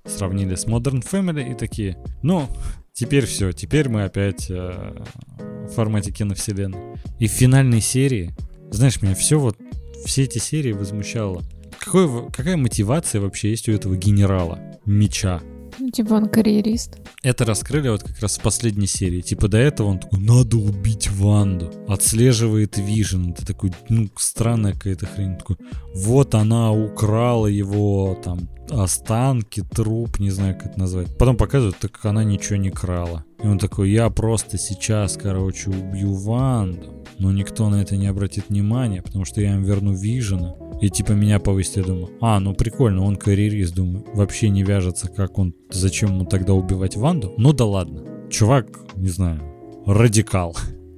Сравнили 0.05 0.55
с 0.55 0.67
Modern 0.67 1.07
Family 1.07 1.53
и 1.53 1.55
такие, 1.55 1.97
ну, 2.23 2.49
теперь 2.93 3.27
все, 3.27 3.53
теперь 3.53 3.89
мы 3.89 4.05
опять 4.05 4.47
э, 4.51 5.05
в 5.39 5.69
формате 5.69 6.13
киновселенной. 6.13 6.97
И 7.19 7.27
в 7.27 7.31
финальной 7.31 7.81
серии, 7.81 8.35
знаешь, 8.71 9.01
меня 9.03 9.15
все 9.15 9.39
вот, 9.39 9.57
все 10.05 10.23
эти 10.25 10.39
серии 10.39 10.73
возмущало. 10.73 11.43
Какой, 11.79 12.07
в- 12.07 12.31
какая 12.31 12.57
мотивация 12.57 13.21
вообще 13.21 13.51
есть 13.51 13.69
у 13.69 13.73
этого 13.73 13.97
генерала 13.97 14.59
меча? 14.87 15.41
Ну, 15.79 15.91
типа 15.91 16.15
он 16.15 16.29
карьерист. 16.29 16.99
Это 17.23 17.45
раскрыли 17.45 17.89
вот 17.89 18.03
как 18.03 18.19
раз 18.21 18.39
в 18.39 18.43
последней 18.43 18.87
серии. 18.87 19.21
Типа 19.21 19.49
до 19.49 19.59
этого 19.59 19.89
он 19.89 19.99
такой, 19.99 20.21
надо 20.21 20.57
убить 20.57 21.11
Ванду. 21.11 21.73
Отслеживает 21.89 22.77
Вижен. 22.79 23.31
Это 23.31 23.47
такой, 23.47 23.73
ну, 23.89 24.09
странная 24.17 24.73
какая-то 24.73 25.07
хрень. 25.07 25.37
Такой, 25.37 25.57
вот 25.95 26.35
она 26.35 26.73
украла 26.73 27.47
его, 27.47 28.19
там, 28.23 28.49
останки, 28.71 29.63
труп, 29.63 30.19
не 30.19 30.31
знаю, 30.31 30.55
как 30.55 30.73
это 30.73 30.81
назвать. 30.81 31.17
Потом 31.19 31.37
показывают, 31.37 31.79
так 31.79 31.93
как 31.93 32.07
она 32.07 32.25
ничего 32.25 32.57
не 32.57 32.71
крала. 32.71 33.25
И 33.43 33.47
он 33.47 33.59
такой, 33.59 33.91
я 33.91 34.09
просто 34.11 34.57
сейчас, 34.57 35.19
короче, 35.21 35.71
убью 35.71 36.15
Ванду. 36.15 37.05
Но 37.19 37.31
никто 37.33 37.69
на 37.69 37.83
это 37.83 37.97
не 37.97 38.07
обратит 38.07 38.47
внимания, 38.49 39.03
потому 39.03 39.25
что 39.25 39.41
я 39.41 39.55
им 39.55 39.63
верну 39.63 39.95
Вижена. 39.95 40.55
И 40.81 40.91
типа 40.91 41.13
меня 41.13 41.39
повысить, 41.39 41.77
я 41.77 41.85
думаю, 41.85 42.11
а, 42.21 42.41
ну 42.41 42.55
прикольно, 42.55 43.05
он 43.05 43.17
карьерист, 43.17 43.75
думаю, 43.75 44.05
вообще 44.15 44.49
не 44.49 44.63
вяжется, 44.65 45.09
как 45.09 45.39
он, 45.39 45.55
зачем 45.71 46.11
ему 46.11 46.25
тогда 46.25 46.55
убивать 46.55 46.97
Ванду? 46.97 47.33
Ну 47.37 47.53
да 47.53 47.65
ладно, 47.65 48.03
чувак, 48.31 48.67
не 48.97 49.09
знаю, 49.09 49.41
радикал. 49.87 50.57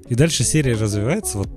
И 0.09 0.15
дальше 0.15 0.45
серия 0.45 0.75
развивается, 0.75 1.39
вот 1.39 1.49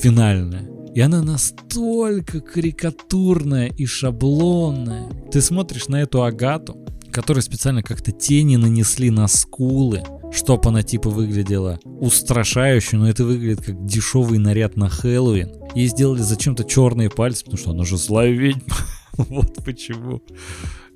финальная. 0.00 0.68
И 0.94 1.00
она 1.00 1.22
настолько 1.22 2.40
карикатурная 2.40 3.68
и 3.68 3.86
шаблонная. 3.86 5.08
Ты 5.30 5.40
смотришь 5.42 5.88
на 5.88 6.02
эту 6.02 6.24
Агату, 6.24 6.78
которой 7.12 7.40
специально 7.40 7.82
как-то 7.82 8.12
тени 8.12 8.56
нанесли 8.56 9.10
на 9.10 9.28
скулы, 9.28 10.02
чтоб 10.36 10.66
она 10.68 10.82
типа 10.82 11.08
выглядела 11.08 11.80
устрашающе, 11.84 12.98
но 12.98 13.08
это 13.08 13.24
выглядит 13.24 13.64
как 13.64 13.84
дешевый 13.86 14.38
наряд 14.38 14.76
на 14.76 14.88
Хэллоуин. 14.88 15.50
Ей 15.74 15.88
сделали 15.88 16.20
зачем-то 16.20 16.64
черные 16.64 17.10
пальцы, 17.10 17.44
потому 17.44 17.58
что 17.58 17.70
она 17.70 17.84
же 17.84 17.96
злая 17.96 18.30
ведьма. 18.30 18.74
Вот 19.16 19.64
почему. 19.64 20.20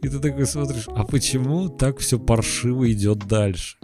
И 0.02 0.08
ты 0.08 0.18
такой 0.18 0.44
смотришь, 0.44 0.88
а 0.88 1.04
почему 1.04 1.70
так 1.70 2.00
все 2.00 2.18
паршиво 2.18 2.92
идет 2.92 3.26
дальше? 3.26 3.78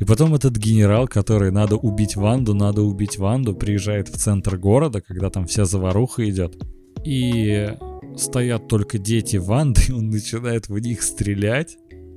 И 0.00 0.04
потом 0.04 0.34
этот 0.34 0.56
генерал, 0.56 1.06
который 1.06 1.50
надо 1.50 1.76
убить 1.76 2.16
Ванду, 2.16 2.54
надо 2.54 2.80
убить 2.80 3.18
Ванду, 3.18 3.54
приезжает 3.54 4.08
в 4.08 4.16
центр 4.16 4.56
города, 4.56 5.02
когда 5.02 5.28
там 5.28 5.46
вся 5.46 5.66
заваруха 5.66 6.28
идет. 6.28 6.56
И 7.04 7.74
стоят 8.16 8.68
только 8.68 8.98
дети 8.98 9.36
Ванды, 9.36 9.82
и 9.88 9.92
он 9.92 10.08
начинает 10.08 10.68
в 10.68 10.78
них 10.78 11.02
стрелять. 11.02 11.76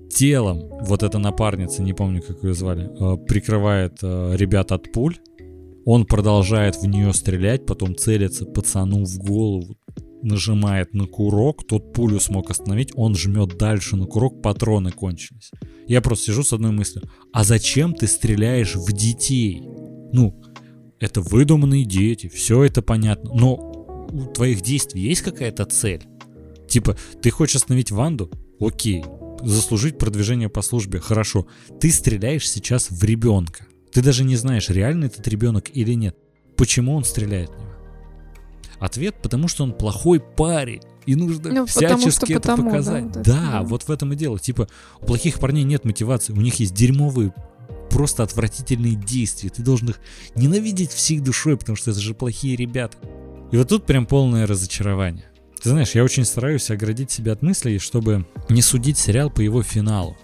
Телом, 0.10 0.70
вот 0.82 1.04
эта 1.04 1.20
напарница, 1.20 1.84
не 1.84 1.94
помню, 1.94 2.22
как 2.22 2.44
ее 2.44 2.54
звали, 2.54 2.86
э, 2.86 3.18
прикрывает 3.26 4.00
э, 4.02 4.36
ребят 4.36 4.72
от 4.72 4.92
пуль. 4.92 5.18
Он 5.86 6.06
продолжает 6.06 6.76
в 6.76 6.86
нее 6.86 7.14
стрелять, 7.14 7.66
потом 7.66 7.96
целится 7.96 8.46
пацану 8.46 9.06
в 9.06 9.18
голову, 9.20 9.78
нажимает 10.22 10.94
на 10.94 11.06
курок, 11.06 11.66
тот 11.66 11.94
пулю 11.94 12.20
смог 12.20 12.50
остановить, 12.52 12.92
он 12.96 13.16
жмет 13.16 13.58
дальше 13.58 13.96
на 13.96 14.06
курок, 14.06 14.42
патроны 14.42 14.92
кончились. 14.92 15.52
Я 15.88 16.02
просто 16.02 16.26
сижу 16.26 16.44
с 16.44 16.54
одной 16.54 16.72
мыслью, 16.72 17.10
а 17.32 17.44
зачем 17.44 17.94
ты 17.94 18.08
стреляешь 18.08 18.76
в 18.76 18.92
детей? 18.92 19.62
Ну, 20.12 20.42
это 21.00 21.22
выдуманные 21.22 21.86
дети, 21.86 22.28
все 22.28 22.64
это 22.64 22.82
понятно, 22.82 23.34
но 23.34 23.56
у 24.12 24.26
твоих 24.34 24.62
действий 24.62 25.02
есть 25.02 25.22
какая-то 25.22 25.66
цель? 25.66 26.04
Типа, 26.68 26.98
ты 27.22 27.30
хочешь 27.30 27.58
остановить 27.58 27.92
Ванду? 27.92 28.32
Окей. 28.60 29.04
Заслужить 29.44 29.98
продвижение 29.98 30.50
по 30.50 30.62
службе? 30.62 31.00
Хорошо. 31.00 31.48
Ты 31.80 31.92
стреляешь 31.92 32.50
сейчас 32.50 32.90
в 32.90 33.04
ребенка. 33.04 33.66
Ты 33.92 34.02
даже 34.02 34.24
не 34.24 34.36
знаешь, 34.36 34.70
реально 34.70 35.06
этот 35.06 35.28
ребенок 35.28 35.70
или 35.74 35.94
нет. 35.94 36.16
Почему 36.56 36.96
он 36.96 37.04
стреляет 37.04 37.50
в 37.50 37.58
него? 37.58 37.72
Ответ, 38.80 39.16
потому 39.22 39.48
что 39.48 39.64
он 39.64 39.74
плохой 39.74 40.20
парень. 40.20 40.82
И 41.06 41.16
нужно 41.16 41.50
Ну, 41.52 41.66
потому 41.66 41.68
всячески 41.68 42.10
что 42.10 42.26
это 42.34 42.42
потому, 42.42 42.64
да, 42.64 42.70
показать. 42.70 43.06
это, 43.06 43.20
да, 43.22 43.52
да. 43.52 43.62
вот 43.64 43.84
в 43.84 43.92
этом 43.92 44.14
и 44.14 44.16
дело. 44.16 44.38
Типа, 44.40 44.68
у 45.02 45.06
плохих 45.06 45.40
парней 45.40 45.64
нет 45.64 45.86
мотивации, 45.86 46.34
у 46.34 46.42
них 46.42 46.56
есть 46.56 46.74
дерьмовые, 46.74 47.34
просто 47.90 48.24
отвратительные 48.24 48.96
действия. 48.96 49.50
Ты 49.50 49.62
должен 49.64 49.90
их 49.90 50.00
ненавидеть 50.36 50.92
всей 50.92 51.20
душой, 51.20 51.58
потому 51.58 51.76
что 51.76 51.92
это 51.92 52.00
же 52.02 52.14
плохие 52.14 52.56
ребята. 52.56 52.98
И 53.52 53.58
вот 53.58 53.70
тут 53.70 53.86
прям 53.86 54.06
полное 54.06 54.46
разочарование. 54.46 55.26
Ты 55.62 55.70
знаешь, 55.70 55.92
я 55.96 56.04
очень 56.04 56.26
стараюсь 56.26 56.70
оградить 56.72 57.12
себя 57.12 57.34
от 57.34 57.42
мыслей, 57.42 57.80
чтобы 57.80 58.26
не 58.50 58.62
судить 58.62 58.98
сериал 58.98 59.30
по 59.30 59.42
его 59.42 59.64
финалу. 59.64 60.16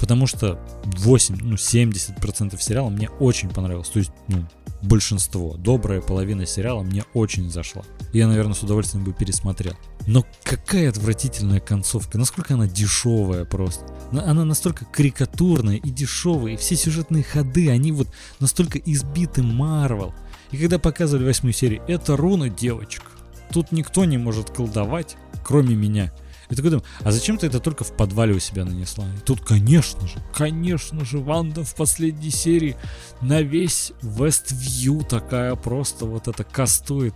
Потому 0.00 0.26
что 0.26 0.60
8, 0.84 1.36
ну 1.42 1.54
70% 1.54 2.60
сериала 2.60 2.88
мне 2.88 3.08
очень 3.20 3.48
понравилось. 3.48 3.88
То 3.88 3.98
есть, 3.98 4.10
ну, 4.28 4.44
большинство, 4.82 5.56
добрая 5.56 6.00
половина 6.00 6.46
сериала 6.46 6.82
мне 6.82 7.04
очень 7.14 7.50
зашла. 7.50 7.82
Я, 8.12 8.28
наверное, 8.28 8.54
с 8.54 8.62
удовольствием 8.62 9.04
бы 9.04 9.12
пересмотрел. 9.12 9.74
Но 10.06 10.24
какая 10.44 10.88
отвратительная 10.88 11.60
концовка, 11.60 12.16
насколько 12.16 12.54
она 12.54 12.66
дешевая 12.66 13.44
просто. 13.44 13.84
На- 14.12 14.24
Она 14.30 14.44
настолько 14.44 14.84
карикатурная 14.84 15.76
и 15.76 15.90
дешевая, 15.90 16.54
и 16.54 16.56
все 16.56 16.76
сюжетные 16.76 17.22
ходы, 17.24 17.68
они 17.70 17.92
вот 17.92 18.08
настолько 18.40 18.78
избиты 18.78 19.42
Марвел. 19.42 20.14
И 20.52 20.56
когда 20.56 20.78
показывали 20.78 21.24
восьмую 21.26 21.52
серию, 21.52 21.82
это 21.88 22.16
руна 22.16 22.48
девочка. 22.48 23.04
Тут 23.52 23.72
никто 23.72 24.04
не 24.04 24.18
может 24.18 24.50
колдовать, 24.50 25.16
кроме 25.44 25.74
меня. 25.74 26.12
И 26.50 26.54
такой 26.54 26.70
думаю, 26.70 26.86
а 27.02 27.12
зачем 27.12 27.36
ты 27.36 27.46
это 27.46 27.60
только 27.60 27.84
в 27.84 27.94
подвале 27.94 28.34
у 28.34 28.38
себя 28.38 28.64
нанесла? 28.64 29.04
И 29.04 29.18
тут, 29.20 29.40
конечно 29.42 30.06
же, 30.06 30.18
конечно 30.34 31.04
же, 31.04 31.18
Ванда 31.18 31.62
в 31.62 31.74
последней 31.74 32.30
серии 32.30 32.76
на 33.20 33.42
весь 33.42 33.92
Вествью 34.00 35.02
такая 35.08 35.54
просто 35.56 36.06
вот 36.06 36.26
это 36.26 36.44
кастует. 36.44 37.14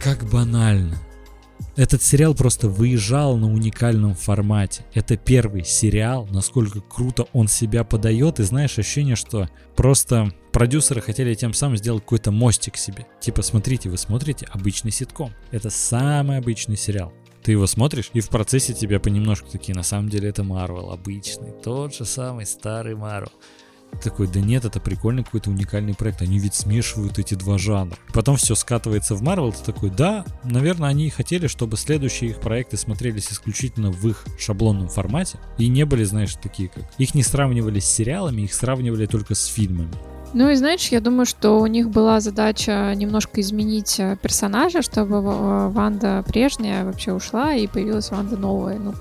Как 0.00 0.28
банально. 0.28 0.98
Этот 1.76 2.02
сериал 2.02 2.34
просто 2.34 2.68
выезжал 2.68 3.36
на 3.36 3.52
уникальном 3.52 4.14
формате. 4.14 4.84
Это 4.94 5.16
первый 5.16 5.64
сериал, 5.64 6.28
насколько 6.30 6.80
круто 6.80 7.26
он 7.32 7.48
себя 7.48 7.82
подает. 7.82 8.38
И 8.38 8.44
знаешь, 8.44 8.78
ощущение, 8.78 9.16
что 9.16 9.48
просто 9.74 10.32
продюсеры 10.52 11.00
хотели 11.00 11.34
тем 11.34 11.52
самым 11.52 11.76
сделать 11.76 12.04
какой-то 12.04 12.30
мостик 12.30 12.76
себе. 12.76 13.06
Типа, 13.20 13.42
смотрите, 13.42 13.90
вы 13.90 13.98
смотрите 13.98 14.46
обычный 14.52 14.92
ситком. 14.92 15.32
Это 15.50 15.68
самый 15.68 16.38
обычный 16.38 16.76
сериал. 16.76 17.12
Ты 17.42 17.52
его 17.52 17.66
смотришь, 17.66 18.08
и 18.14 18.20
в 18.20 18.30
процессе 18.30 18.72
тебя 18.72 18.98
понемножку 19.00 19.50
такие, 19.50 19.74
на 19.74 19.82
самом 19.82 20.08
деле 20.08 20.30
это 20.30 20.42
Марвел 20.42 20.90
обычный, 20.90 21.52
тот 21.62 21.94
же 21.94 22.06
самый 22.06 22.46
старый 22.46 22.94
Марвел. 22.94 23.32
Такой, 24.00 24.26
да 24.26 24.40
нет, 24.40 24.64
это 24.64 24.80
прикольный 24.80 25.24
какой-то 25.24 25.50
уникальный 25.50 25.94
проект, 25.94 26.22
они 26.22 26.38
ведь 26.38 26.54
смешивают 26.54 27.18
эти 27.18 27.34
два 27.34 27.58
жанра. 27.58 27.96
Потом 28.12 28.36
все 28.36 28.54
скатывается 28.54 29.14
в 29.14 29.22
Марвел, 29.22 29.52
ты 29.52 29.64
такой, 29.64 29.90
да, 29.90 30.24
наверное, 30.44 30.88
они 30.88 31.10
хотели, 31.10 31.46
чтобы 31.46 31.76
следующие 31.76 32.30
их 32.30 32.40
проекты 32.40 32.76
смотрелись 32.76 33.32
исключительно 33.32 33.90
в 33.90 34.08
их 34.08 34.24
шаблонном 34.38 34.88
формате 34.88 35.38
и 35.58 35.68
не 35.68 35.84
были, 35.84 36.04
знаешь, 36.04 36.34
такие 36.34 36.68
как... 36.68 36.84
Их 36.98 37.14
не 37.14 37.22
сравнивали 37.22 37.80
с 37.80 37.86
сериалами, 37.86 38.42
их 38.42 38.54
сравнивали 38.54 39.06
только 39.06 39.34
с 39.34 39.46
фильмами. 39.46 39.92
Ну 40.34 40.50
и 40.50 40.56
знаешь, 40.56 40.88
я 40.88 41.00
думаю, 41.00 41.26
что 41.26 41.60
у 41.60 41.66
них 41.66 41.90
была 41.90 42.18
задача 42.18 42.92
немножко 42.96 43.40
изменить 43.40 44.00
э, 44.00 44.16
персонажа, 44.20 44.82
чтобы 44.82 45.20
Ванда 45.70 46.24
прежняя 46.26 46.84
вообще 46.84 47.12
ушла 47.12 47.54
и 47.54 47.68
появилась 47.68 48.10
Ванда 48.10 48.36
новая, 48.36 48.78
ну, 48.80 48.94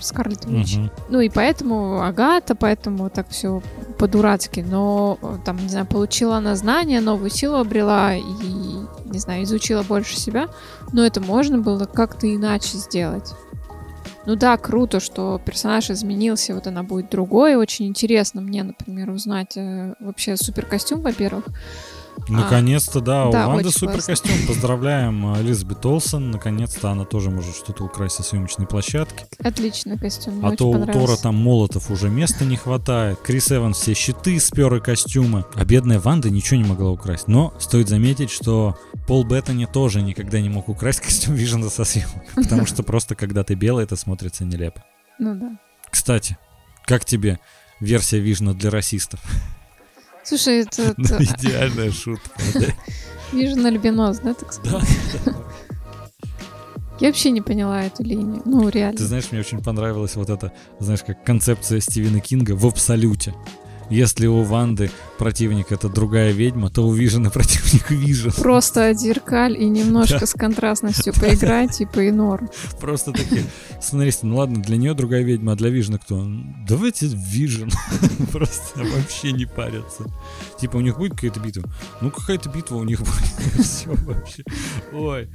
Скарлетт 0.00 0.46
Вич. 0.46 0.78
Угу. 0.78 0.90
Ну 1.10 1.20
и 1.20 1.28
поэтому 1.28 2.02
Агата, 2.02 2.54
поэтому 2.54 3.10
так 3.10 3.28
все 3.28 3.62
по-дурацки, 3.98 4.64
но 4.66 5.18
э, 5.20 5.36
там, 5.44 5.58
не 5.58 5.68
знаю, 5.68 5.86
получила 5.86 6.38
она 6.38 6.56
знания, 6.56 7.02
новую 7.02 7.28
силу 7.28 7.56
обрела 7.56 8.14
и, 8.14 8.22
не 8.22 9.18
знаю, 9.18 9.44
изучила 9.44 9.82
больше 9.82 10.16
себя, 10.16 10.48
но 10.92 11.04
это 11.04 11.20
можно 11.20 11.58
было 11.58 11.84
как-то 11.84 12.34
иначе 12.34 12.78
сделать. 12.78 13.34
Ну 14.24 14.36
да, 14.36 14.56
круто, 14.56 15.00
что 15.00 15.40
персонаж 15.44 15.90
изменился, 15.90 16.54
вот 16.54 16.66
она 16.68 16.84
будет 16.84 17.10
другой. 17.10 17.56
Очень 17.56 17.88
интересно 17.88 18.40
мне, 18.40 18.62
например, 18.62 19.10
узнать 19.10 19.56
э, 19.56 19.94
вообще 19.98 20.36
супер 20.36 20.64
костюм, 20.66 21.00
во-первых. 21.00 21.46
Наконец-то, 22.28 23.00
да, 23.00 23.30
да, 23.30 23.48
у 23.48 23.52
Ванды 23.52 23.70
супер 23.70 24.02
костюм. 24.02 24.32
Поздравляем 24.46 25.36
Элизабет 25.36 25.84
Олсен. 25.84 26.30
Наконец-то 26.30 26.90
она 26.90 27.04
тоже 27.04 27.30
может 27.30 27.54
что-то 27.54 27.84
украсть 27.84 28.16
со 28.16 28.22
съемочной 28.22 28.66
площадки. 28.66 29.26
Отличный 29.42 29.98
костюм. 29.98 30.44
А 30.44 30.56
то 30.56 30.70
у 30.70 30.86
Тора 30.86 31.16
там 31.16 31.34
молотов 31.36 31.90
уже 31.90 32.08
места 32.08 32.44
не 32.44 32.56
хватает. 32.56 33.18
Крис 33.20 33.50
Эванс 33.50 33.78
все 33.78 33.94
щиты 33.94 34.38
спер 34.40 34.74
и 34.74 34.80
костюмы. 34.80 35.44
А 35.54 35.64
бедная 35.64 36.00
Ванда 36.00 36.30
ничего 36.30 36.60
не 36.60 36.68
могла 36.68 36.90
украсть. 36.90 37.28
Но 37.28 37.54
стоит 37.58 37.88
заметить, 37.88 38.30
что 38.30 38.76
Пол 39.06 39.24
Беттани 39.24 39.66
тоже 39.66 40.02
никогда 40.02 40.40
не 40.40 40.48
мог 40.48 40.68
украсть 40.68 41.00
костюм 41.00 41.34
Вижена 41.34 41.68
со 41.70 41.84
съемок. 41.84 42.24
Потому 42.34 42.66
что 42.66 42.82
просто 42.82 43.14
когда 43.14 43.44
ты 43.44 43.54
белый, 43.54 43.84
это 43.84 43.96
смотрится 43.96 44.44
нелепо. 44.44 44.84
Ну 45.18 45.34
да. 45.34 45.58
Кстати, 45.90 46.36
как 46.86 47.04
тебе 47.04 47.38
версия 47.80 48.20
Вижна 48.20 48.54
для 48.54 48.70
расистов? 48.70 49.20
Слушай, 50.24 50.60
это... 50.66 50.94
Идеальная 51.20 51.90
шутка. 51.90 52.30
Вижу 53.32 53.56
на 53.56 53.68
альбинос, 53.68 54.18
да, 54.18 54.34
так 54.34 54.52
сказать? 54.52 54.88
Я 57.00 57.08
вообще 57.08 57.30
не 57.30 57.40
поняла 57.40 57.82
эту 57.82 58.04
линию. 58.04 58.42
Ну, 58.44 58.68
реально. 58.68 58.98
Ты 58.98 59.04
знаешь, 59.04 59.24
мне 59.32 59.40
очень 59.40 59.62
понравилась 59.62 60.14
вот 60.14 60.30
эта, 60.30 60.52
знаешь, 60.78 61.02
как 61.02 61.24
концепция 61.24 61.80
Стивена 61.80 62.20
Кинга 62.20 62.52
в 62.52 62.64
абсолюте. 62.66 63.34
Если 63.92 64.26
у 64.26 64.42
Ванды 64.42 64.90
противник 65.18 65.70
это 65.70 65.90
другая 65.90 66.32
ведьма, 66.32 66.70
то 66.70 66.88
у 66.88 66.94
Вижена 66.94 67.28
противник 67.28 67.90
Вижен. 67.90 68.32
Просто 68.32 68.94
зеркаль 68.94 69.60
и 69.60 69.68
немножко 69.68 70.24
с 70.24 70.32
контрастностью 70.32 71.12
поиграть, 71.20 71.72
типа 71.76 72.00
и 72.00 72.10
норм. 72.10 72.48
Просто 72.80 73.12
такие 73.12 73.44
сценаристы, 73.82 74.24
ну 74.26 74.36
ладно, 74.36 74.62
для 74.62 74.78
нее 74.78 74.94
другая 74.94 75.22
ведьма, 75.22 75.52
а 75.52 75.56
для 75.56 75.68
Вижена 75.68 75.98
кто? 75.98 76.26
Давайте 76.66 77.06
Вижен. 77.06 77.70
Просто 78.32 78.80
вообще 78.82 79.32
не 79.32 79.44
парятся. 79.44 80.04
Типа 80.58 80.78
у 80.78 80.80
них 80.80 80.96
будет 80.96 81.12
какая-то 81.12 81.40
битва? 81.40 81.64
Ну 82.00 82.10
какая-то 82.10 82.48
битва 82.48 82.76
у 82.76 82.84
них 82.84 83.00
будет. 83.00 83.62
Все 83.62 83.90
вообще. 83.90 84.42
Ой. 84.94 85.28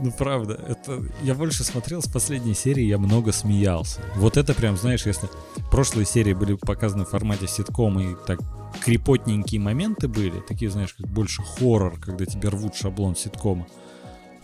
Ну, 0.00 0.10
правда, 0.10 0.58
это... 0.68 1.02
Я 1.22 1.34
больше 1.34 1.64
смотрел 1.64 2.02
с 2.02 2.08
последней 2.08 2.54
серии, 2.54 2.84
я 2.84 2.98
много 2.98 3.32
смеялся. 3.32 4.00
Вот 4.16 4.36
это 4.36 4.54
прям, 4.54 4.76
знаешь, 4.76 5.06
если 5.06 5.28
прошлые 5.70 6.06
серии 6.06 6.32
были 6.32 6.54
показаны 6.54 7.04
в 7.04 7.10
формате 7.10 7.46
ситкома 7.46 8.02
и 8.02 8.16
так 8.26 8.40
крепотненькие 8.82 9.60
моменты 9.60 10.08
были, 10.08 10.40
такие, 10.40 10.70
знаешь, 10.70 10.94
как 10.94 11.06
больше 11.08 11.42
хоррор, 11.42 11.98
когда 12.00 12.26
тебе 12.26 12.48
рвут 12.48 12.74
шаблон 12.74 13.14
ситкома, 13.14 13.66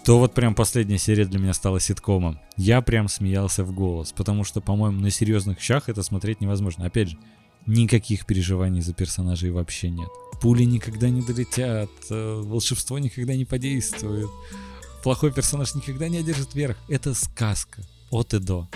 то 0.05 0.19
вот 0.19 0.35
прям 0.35 0.55
последняя 0.55 0.99
серия 0.99 1.25
для 1.25 1.39
меня 1.39 1.53
стала 1.53 1.81
ситкомом. 1.81 2.39
Я 2.57 2.81
прям 2.81 3.09
смеялся 3.09 3.65
в 3.65 3.73
голос, 3.73 4.13
потому 4.13 4.45
что, 4.45 4.61
по-моему, 4.61 5.01
на 5.01 5.11
серьезных 5.11 5.61
щах 5.61 5.89
это 5.89 6.03
смотреть 6.03 6.41
невозможно. 6.41 6.87
Опять 6.87 7.11
же, 7.11 7.19
никаких 7.67 8.25
переживаний 8.25 8.81
за 8.81 8.95
персонажей 8.95 9.51
вообще 9.51 9.91
нет. 9.91 10.09
Пули 10.41 10.65
никогда 10.65 11.11
не 11.11 11.21
долетят, 11.21 11.91
э, 12.09 12.41
волшебство 12.43 12.99
никогда 12.99 13.35
не 13.35 13.45
подействует 13.45 14.31
плохой 15.03 15.33
персонаж 15.33 15.75
никогда 15.75 16.09
не 16.09 16.19
одержит 16.19 16.55
верх. 16.55 16.77
Это 16.89 17.15
сказка 17.15 17.83
от 18.11 18.35
и 18.35 18.39
до. 18.39 18.69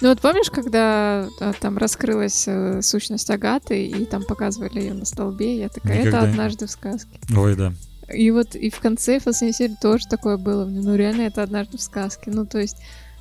Ну 0.00 0.08
вот 0.08 0.20
помнишь, 0.20 0.50
когда 0.50 1.28
а, 1.40 1.52
там 1.58 1.78
раскрылась 1.78 2.44
э, 2.46 2.82
сущность 2.82 3.30
Агаты, 3.30 3.86
и 3.86 4.04
там 4.04 4.24
показывали 4.24 4.80
ее 4.80 4.94
на 4.94 5.04
столбе, 5.04 5.58
я 5.58 5.68
такая, 5.68 6.00
Никогда 6.00 6.18
это 6.18 6.30
однажды 6.30 6.66
в 6.66 6.70
сказке. 6.70 7.18
Ой, 7.34 7.56
да. 7.56 7.72
И 8.12 8.30
вот 8.30 8.54
и 8.54 8.70
в 8.70 8.78
конце 8.80 9.20
последней 9.20 9.54
серии 9.54 9.76
тоже 9.80 10.06
такое 10.08 10.36
было. 10.36 10.64
Ну 10.64 10.96
реально 10.96 11.22
это 11.22 11.42
однажды 11.42 11.78
в 11.78 11.82
сказке. 11.82 12.30
Ну 12.30 12.44
то 12.44 12.58
есть 12.58 12.76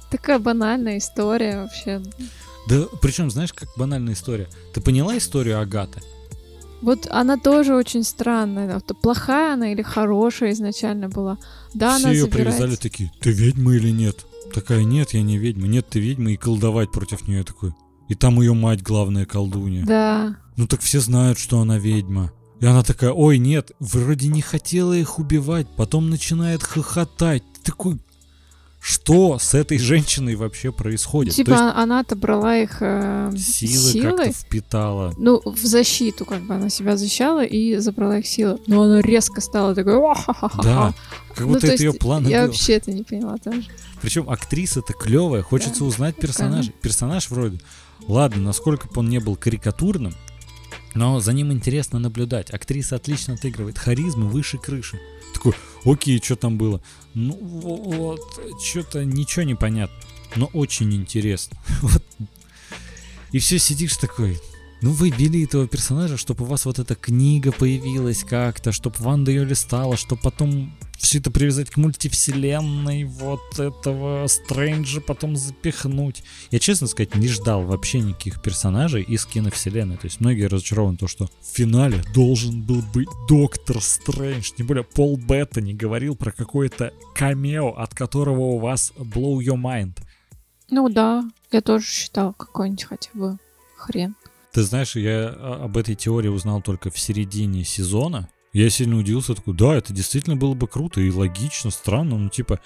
такая 0.10 0.40
банальная 0.40 0.98
история 0.98 1.62
вообще. 1.62 2.02
Да, 2.68 2.86
причем 3.02 3.30
знаешь, 3.30 3.54
как 3.54 3.70
банальная 3.78 4.14
история? 4.14 4.48
Ты 4.74 4.82
поняла 4.82 5.18
историю 5.18 5.62
Агаты? 5.62 6.02
Вот 6.82 7.08
она 7.10 7.38
тоже 7.38 7.76
очень 7.76 8.04
странная. 8.04 8.80
Плохая 9.02 9.54
она 9.54 9.72
или 9.72 9.82
хорошая 9.82 10.54
изначально 10.54 11.10
была. 11.10 11.38
Да, 11.74 11.98
Все 11.98 12.06
она 12.06 12.14
ее 12.14 12.24
забирает... 12.24 12.48
привязали 12.48 12.76
такие, 12.76 13.12
ты 13.20 13.32
ведьма 13.32 13.74
или 13.74 13.90
нет? 13.90 14.26
Такая, 14.54 14.84
нет, 14.84 15.12
я 15.12 15.22
не 15.22 15.38
ведьма. 15.38 15.68
Нет, 15.68 15.88
ты 15.90 16.00
ведьма, 16.00 16.32
и 16.32 16.38
колдовать 16.38 16.92
против 16.92 17.28
нее 17.28 17.44
такой. 17.44 17.74
И 18.08 18.16
там 18.16 18.42
ее 18.42 18.54
мать 18.54 18.82
главная 18.82 19.26
колдунья. 19.26 19.86
Да. 19.86 20.38
Ну 20.58 20.68
так 20.68 20.82
все 20.82 21.00
знают, 21.00 21.38
что 21.38 21.60
она 21.60 21.78
ведьма. 21.78 22.32
И 22.60 22.66
она 22.66 22.84
такая, 22.84 23.12
ой, 23.12 23.38
нет, 23.38 23.72
вроде 23.80 24.28
не 24.28 24.42
хотела 24.42 24.94
их 24.94 25.20
убивать. 25.20 25.68
Потом 25.78 26.10
начинает 26.10 26.64
хохотать. 26.64 27.44
Ты 27.54 27.72
такой, 27.72 28.00
что 28.90 29.38
с 29.38 29.54
этой 29.54 29.78
женщиной 29.78 30.34
вообще 30.36 30.72
происходит. 30.72 31.36
Типа 31.36 31.52
есть, 31.52 31.62
она 31.76 32.00
отобрала 32.00 32.58
их 32.58 32.78
э, 32.82 33.32
силы, 33.38 33.92
силы 33.92 34.18
как-то 34.18 34.34
впитала. 34.34 35.14
Ну, 35.16 35.42
в 35.46 35.60
защиту 35.60 36.26
как 36.26 36.42
бы 36.42 36.56
она 36.56 36.70
себя 36.70 36.98
защищала 36.98 37.46
и 37.46 37.78
забрала 37.78 38.18
их 38.18 38.26
силы. 38.26 38.58
Но 38.66 38.82
она 38.82 39.02
резко 39.02 39.42
стала 39.42 39.76
такой... 39.76 39.94
Да, 40.64 40.96
как 41.36 41.46
ну, 41.46 41.54
будто 41.54 41.68
ну, 41.68 41.74
это 41.74 41.84
ее 41.84 41.94
план 41.94 42.28
Я 42.28 42.42
был. 42.42 42.48
вообще 42.48 42.74
это 42.74 42.92
не 42.92 43.04
поняла 43.04 43.38
тоже. 43.38 43.64
Причем 44.02 44.28
актриса-то 44.28 44.94
клевая, 44.94 45.44
хочется 45.44 45.82
да, 45.82 45.86
узнать 45.86 46.16
персонажа. 46.16 46.72
Персонаж 46.82 47.30
вроде... 47.30 47.60
Ладно, 48.08 48.42
насколько 48.42 48.88
бы 48.88 49.02
он 49.02 49.10
не 49.10 49.20
был 49.20 49.36
карикатурным, 49.36 50.16
но 50.96 51.20
за 51.20 51.34
ним 51.34 51.52
интересно 51.52 52.00
наблюдать. 52.00 52.50
Актриса 52.52 52.96
отлично 52.96 53.36
отыгрывает. 53.36 53.78
Харизма 53.78 54.26
выше 54.26 54.58
крыши. 54.58 55.00
Такой, 55.34 55.54
окей, 55.86 56.20
что 56.24 56.36
там 56.36 56.58
было? 56.58 56.82
Ну 57.14 57.34
вот, 57.34 58.22
что-то 58.64 59.06
ничего 59.06 59.44
не 59.44 59.56
понятно. 59.56 59.96
Но 60.36 60.48
очень 60.54 60.94
интересно. 60.94 61.58
Вот. 61.82 62.04
И 63.32 63.38
все 63.38 63.60
сидишь 63.60 63.96
такой, 63.98 64.40
ну 64.82 64.92
вы 64.92 65.12
ввели 65.12 65.44
этого 65.44 65.68
персонажа, 65.68 66.18
чтобы 66.18 66.46
у 66.46 66.48
вас 66.48 66.66
вот 66.66 66.80
эта 66.80 66.96
книга 66.96 67.52
появилась 67.52 68.24
как-то, 68.24 68.72
чтобы 68.72 68.96
Ванда 69.00 69.30
ее 69.30 69.46
листала, 69.46 69.98
чтобы 69.98 70.22
потом 70.24 70.76
все 71.00 71.20
это 71.20 71.32
привязать 71.32 71.70
к 71.70 71.78
мультивселенной, 71.78 73.06
вот 73.06 73.58
этого 73.58 74.28
Стрэнджа 74.28 75.02
потом 75.02 75.36
запихнуть. 75.36 76.24
Я, 76.52 76.60
честно 76.60 76.88
сказать, 76.88 77.16
не 77.16 77.28
ждал 77.28 77.64
вообще 77.64 78.02
никаких 78.02 78.42
персонажей 78.42 79.04
из 79.04 79.26
киновселенной. 79.26 79.98
То 79.98 80.06
есть 80.06 80.20
многие 80.20 80.48
разочарованы 80.48 80.98
то, 80.98 81.08
что 81.08 81.26
в 81.26 81.56
финале 81.56 82.04
должен 82.14 82.62
был 82.62 82.84
быть 82.94 83.08
Доктор 83.28 83.82
Стрэндж. 83.82 84.52
Тем 84.58 84.68
более 84.68 84.84
Пол 84.84 85.18
Бетта 85.18 85.62
не 85.62 85.74
говорил 85.74 86.16
про 86.16 86.32
какое-то 86.32 86.94
камео, 87.16 87.70
от 87.70 87.96
которого 87.96 88.42
у 88.42 88.60
вас 88.60 88.92
blow 88.98 89.40
your 89.40 89.60
mind. 89.60 89.98
Ну 90.70 90.90
да, 90.90 91.24
я 91.52 91.62
тоже 91.62 91.86
считал 91.86 92.34
какой-нибудь 92.34 92.84
хотя 92.84 93.10
бы 93.14 93.38
хрен. 93.78 94.16
Ты 94.52 94.64
знаешь, 94.64 94.96
я 94.96 95.30
а, 95.30 95.62
об 95.66 95.78
этой 95.78 95.96
теории 95.96 96.28
узнал 96.28 96.62
только 96.62 96.92
в 96.92 97.00
середине 97.00 97.64
сезона, 97.64 98.28
я 98.54 98.70
сильно 98.70 98.98
удивился, 98.98 99.36
такой, 99.36 99.54
да, 99.54 99.76
это 99.76 99.94
действительно 99.94 100.36
было 100.36 100.54
бы 100.54 100.68
круто 100.68 101.02
и 101.02 101.12
логично, 101.12 101.72
странно, 101.72 102.18
ну, 102.18 102.30
типа, 102.30 102.60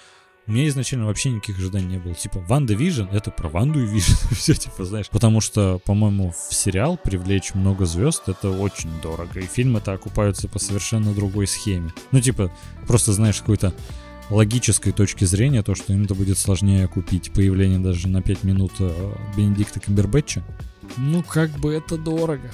у 0.46 0.52
меня 0.52 0.68
изначально 0.68 1.06
вообще 1.06 1.30
никаких 1.30 1.58
ожиданий 1.58 1.86
не 1.86 1.98
было. 1.98 2.14
Типа, 2.14 2.38
Ванда 2.40 2.74
Вижн— 2.74 3.04
это 3.12 3.30
про 3.30 3.48
Ванду 3.48 3.82
и 3.82 3.86
Вижн. 3.86 4.12
Все, 4.34 4.52
типа, 4.52 4.84
знаешь. 4.84 5.08
Потому 5.08 5.40
что, 5.40 5.80
по-моему, 5.86 6.32
в 6.32 6.54
сериал 6.54 6.98
привлечь 7.02 7.54
много 7.54 7.86
звезд— 7.86 8.24
это 8.28 8.50
очень 8.50 8.90
дорого. 9.00 9.40
И 9.40 9.46
фильмы-то 9.46 9.94
окупаются 9.94 10.46
по 10.46 10.58
совершенно 10.58 11.14
другой 11.14 11.46
схеме. 11.46 11.94
Ну, 12.12 12.20
типа, 12.20 12.52
просто 12.86 13.14
знаешь 13.14 13.40
какой-то 13.40 13.72
логической 14.28 14.92
точки 14.92 15.24
зрения, 15.24 15.62
то, 15.62 15.74
что 15.74 15.94
им 15.94 16.04
это 16.04 16.14
будет 16.14 16.38
сложнее 16.38 16.88
купить 16.88 17.32
появление 17.32 17.78
даже 17.78 18.08
на 18.08 18.20
5 18.20 18.44
минут 18.44 18.72
э, 18.80 19.12
Бенедикта 19.36 19.80
Камбербэтча. 19.80 20.44
Ну, 20.98 21.22
как 21.22 21.50
бы 21.52 21.72
это 21.72 21.96
дорого 21.96 22.50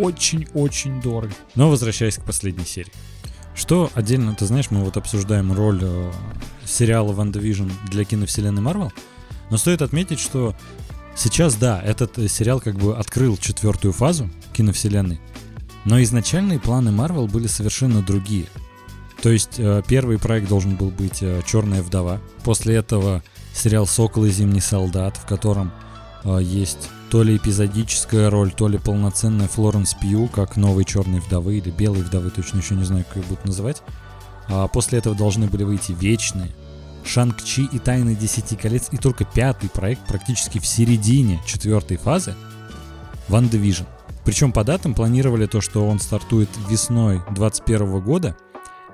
очень-очень 0.00 1.00
дорого. 1.00 1.34
Но 1.54 1.70
возвращаясь 1.70 2.16
к 2.16 2.24
последней 2.24 2.64
серии. 2.64 2.92
Что 3.54 3.90
отдельно, 3.94 4.34
ты 4.34 4.46
знаешь, 4.46 4.70
мы 4.70 4.82
вот 4.82 4.96
обсуждаем 4.96 5.52
роль 5.52 5.80
э, 5.82 6.12
сериала 6.64 7.12
Ван 7.12 7.30
Division 7.30 7.70
для 7.90 8.04
киновселенной 8.04 8.62
Марвел, 8.62 8.92
но 9.50 9.58
стоит 9.58 9.82
отметить, 9.82 10.18
что 10.18 10.56
сейчас, 11.14 11.56
да, 11.56 11.80
этот 11.82 12.18
э, 12.18 12.28
сериал 12.28 12.60
как 12.60 12.76
бы 12.76 12.96
открыл 12.96 13.36
четвертую 13.36 13.92
фазу, 13.92 14.30
киновселенной. 14.54 15.20
Но 15.84 16.02
изначальные 16.02 16.60
планы 16.60 16.92
Марвел 16.92 17.26
были 17.26 17.46
совершенно 17.46 18.02
другие. 18.02 18.46
То 19.22 19.30
есть 19.30 19.58
э, 19.58 19.82
первый 19.86 20.18
проект 20.18 20.48
должен 20.48 20.76
был 20.76 20.90
быть 20.90 21.22
э, 21.22 21.42
Черная 21.46 21.82
вдова. 21.82 22.20
После 22.44 22.74
этого 22.74 23.22
сериал 23.54 23.86
Сокол 23.86 24.24
и 24.24 24.30
Зимний 24.30 24.60
солдат, 24.60 25.16
в 25.16 25.26
котором 25.26 25.72
э, 26.24 26.38
есть 26.42 26.88
то 27.12 27.22
ли 27.22 27.36
эпизодическая 27.36 28.30
роль, 28.30 28.52
то 28.52 28.68
ли 28.68 28.78
полноценная 28.78 29.46
Флоренс 29.46 29.92
Пью, 30.00 30.28
как 30.28 30.56
новой 30.56 30.86
Черной 30.86 31.20
вдовы 31.20 31.58
или 31.58 31.70
Белой 31.70 32.00
вдовы, 32.00 32.30
точно 32.30 32.56
еще 32.60 32.74
не 32.74 32.84
знаю, 32.84 33.04
как 33.06 33.18
ее 33.18 33.24
будут 33.24 33.44
называть. 33.44 33.82
А 34.48 34.66
после 34.66 34.98
этого 34.98 35.14
должны 35.14 35.46
были 35.46 35.62
выйти 35.62 35.92
Вечные, 35.92 36.48
Шанг-Чи 37.04 37.64
и 37.70 37.78
Тайны 37.78 38.14
Десяти 38.14 38.56
колец, 38.56 38.88
и 38.92 38.96
только 38.96 39.26
пятый 39.26 39.68
проект 39.68 40.06
практически 40.06 40.58
в 40.58 40.64
середине 40.64 41.38
четвертой 41.44 41.98
фазы 41.98 42.34
Ван 43.28 43.44
Division. 43.48 43.84
Причем 44.24 44.50
по 44.50 44.64
датам 44.64 44.94
планировали 44.94 45.44
то, 45.44 45.60
что 45.60 45.86
он 45.86 46.00
стартует 46.00 46.48
весной 46.70 47.18
2021 47.32 48.00
года, 48.00 48.36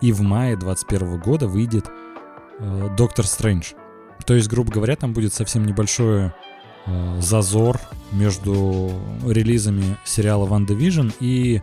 и 0.01 0.11
в 0.11 0.23
мае 0.23 0.57
2021 0.57 1.21
года 1.21 1.47
выйдет 1.47 1.87
э, 2.59 2.89
Доктор 2.97 3.29
Стрэндж. 3.29 3.75
То 4.27 4.35
есть, 4.35 4.49
грубо 4.49 4.73
говоря, 4.73 4.97
там 4.97 5.13
будет 5.13 5.35
совсем 5.35 5.65
небольшой 5.65 6.27
э, 6.27 6.33
зазор 7.21 7.81
между 8.13 8.91
релизами 9.27 9.97
сериала 10.05 10.47
Ван 10.47 10.65
Division 10.65 11.13
и 11.21 11.61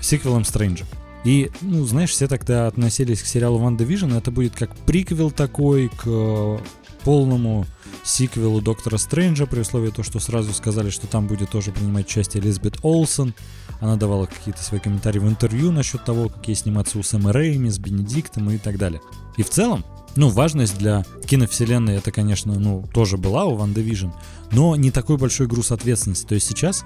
сиквелом 0.00 0.44
Стрэнджа. 0.44 0.84
И, 1.24 1.50
ну, 1.60 1.84
знаешь, 1.84 2.10
все 2.10 2.28
тогда 2.28 2.68
относились 2.68 3.22
к 3.22 3.26
сериалу 3.26 3.58
Ван 3.58 3.76
Division, 3.76 4.16
это 4.16 4.30
будет 4.30 4.54
как 4.54 4.74
приквел 4.76 5.30
такой 5.30 5.88
к 5.88 6.04
э, 6.06 6.58
полному 7.04 7.66
сиквелу 8.04 8.60
Доктора 8.60 8.98
Стрэнджа, 8.98 9.46
при 9.46 9.60
условии 9.60 9.90
того, 9.90 10.04
что 10.04 10.20
сразу 10.20 10.52
сказали, 10.52 10.90
что 10.90 11.06
там 11.06 11.26
будет 11.26 11.50
тоже 11.50 11.72
принимать 11.72 12.06
участие 12.06 12.42
Элизабет 12.42 12.78
Олсен. 12.82 13.34
Она 13.80 13.96
давала 13.96 14.26
какие-то 14.26 14.62
свои 14.62 14.80
комментарии 14.80 15.18
в 15.18 15.28
интервью 15.28 15.70
насчет 15.70 16.04
того, 16.04 16.28
как 16.28 16.46
ей 16.48 16.54
сниматься 16.54 16.98
у 16.98 17.02
Сэма 17.02 17.32
Рэйми, 17.32 17.70
с 17.70 17.78
Бенедиктом 17.78 18.50
и 18.50 18.58
так 18.58 18.78
далее. 18.78 19.00
И 19.36 19.42
в 19.42 19.50
целом, 19.50 19.84
ну, 20.18 20.30
важность 20.30 20.76
для 20.78 21.04
киновселенной 21.26 21.94
это, 21.94 22.10
конечно, 22.10 22.58
ну, 22.58 22.84
тоже 22.92 23.16
была 23.16 23.44
у 23.44 23.54
Ван 23.54 23.72
Division, 23.72 24.12
но 24.50 24.74
не 24.74 24.90
такой 24.90 25.16
большой 25.16 25.46
груз 25.46 25.70
ответственности. 25.70 26.26
То 26.26 26.34
есть 26.34 26.48
сейчас 26.48 26.84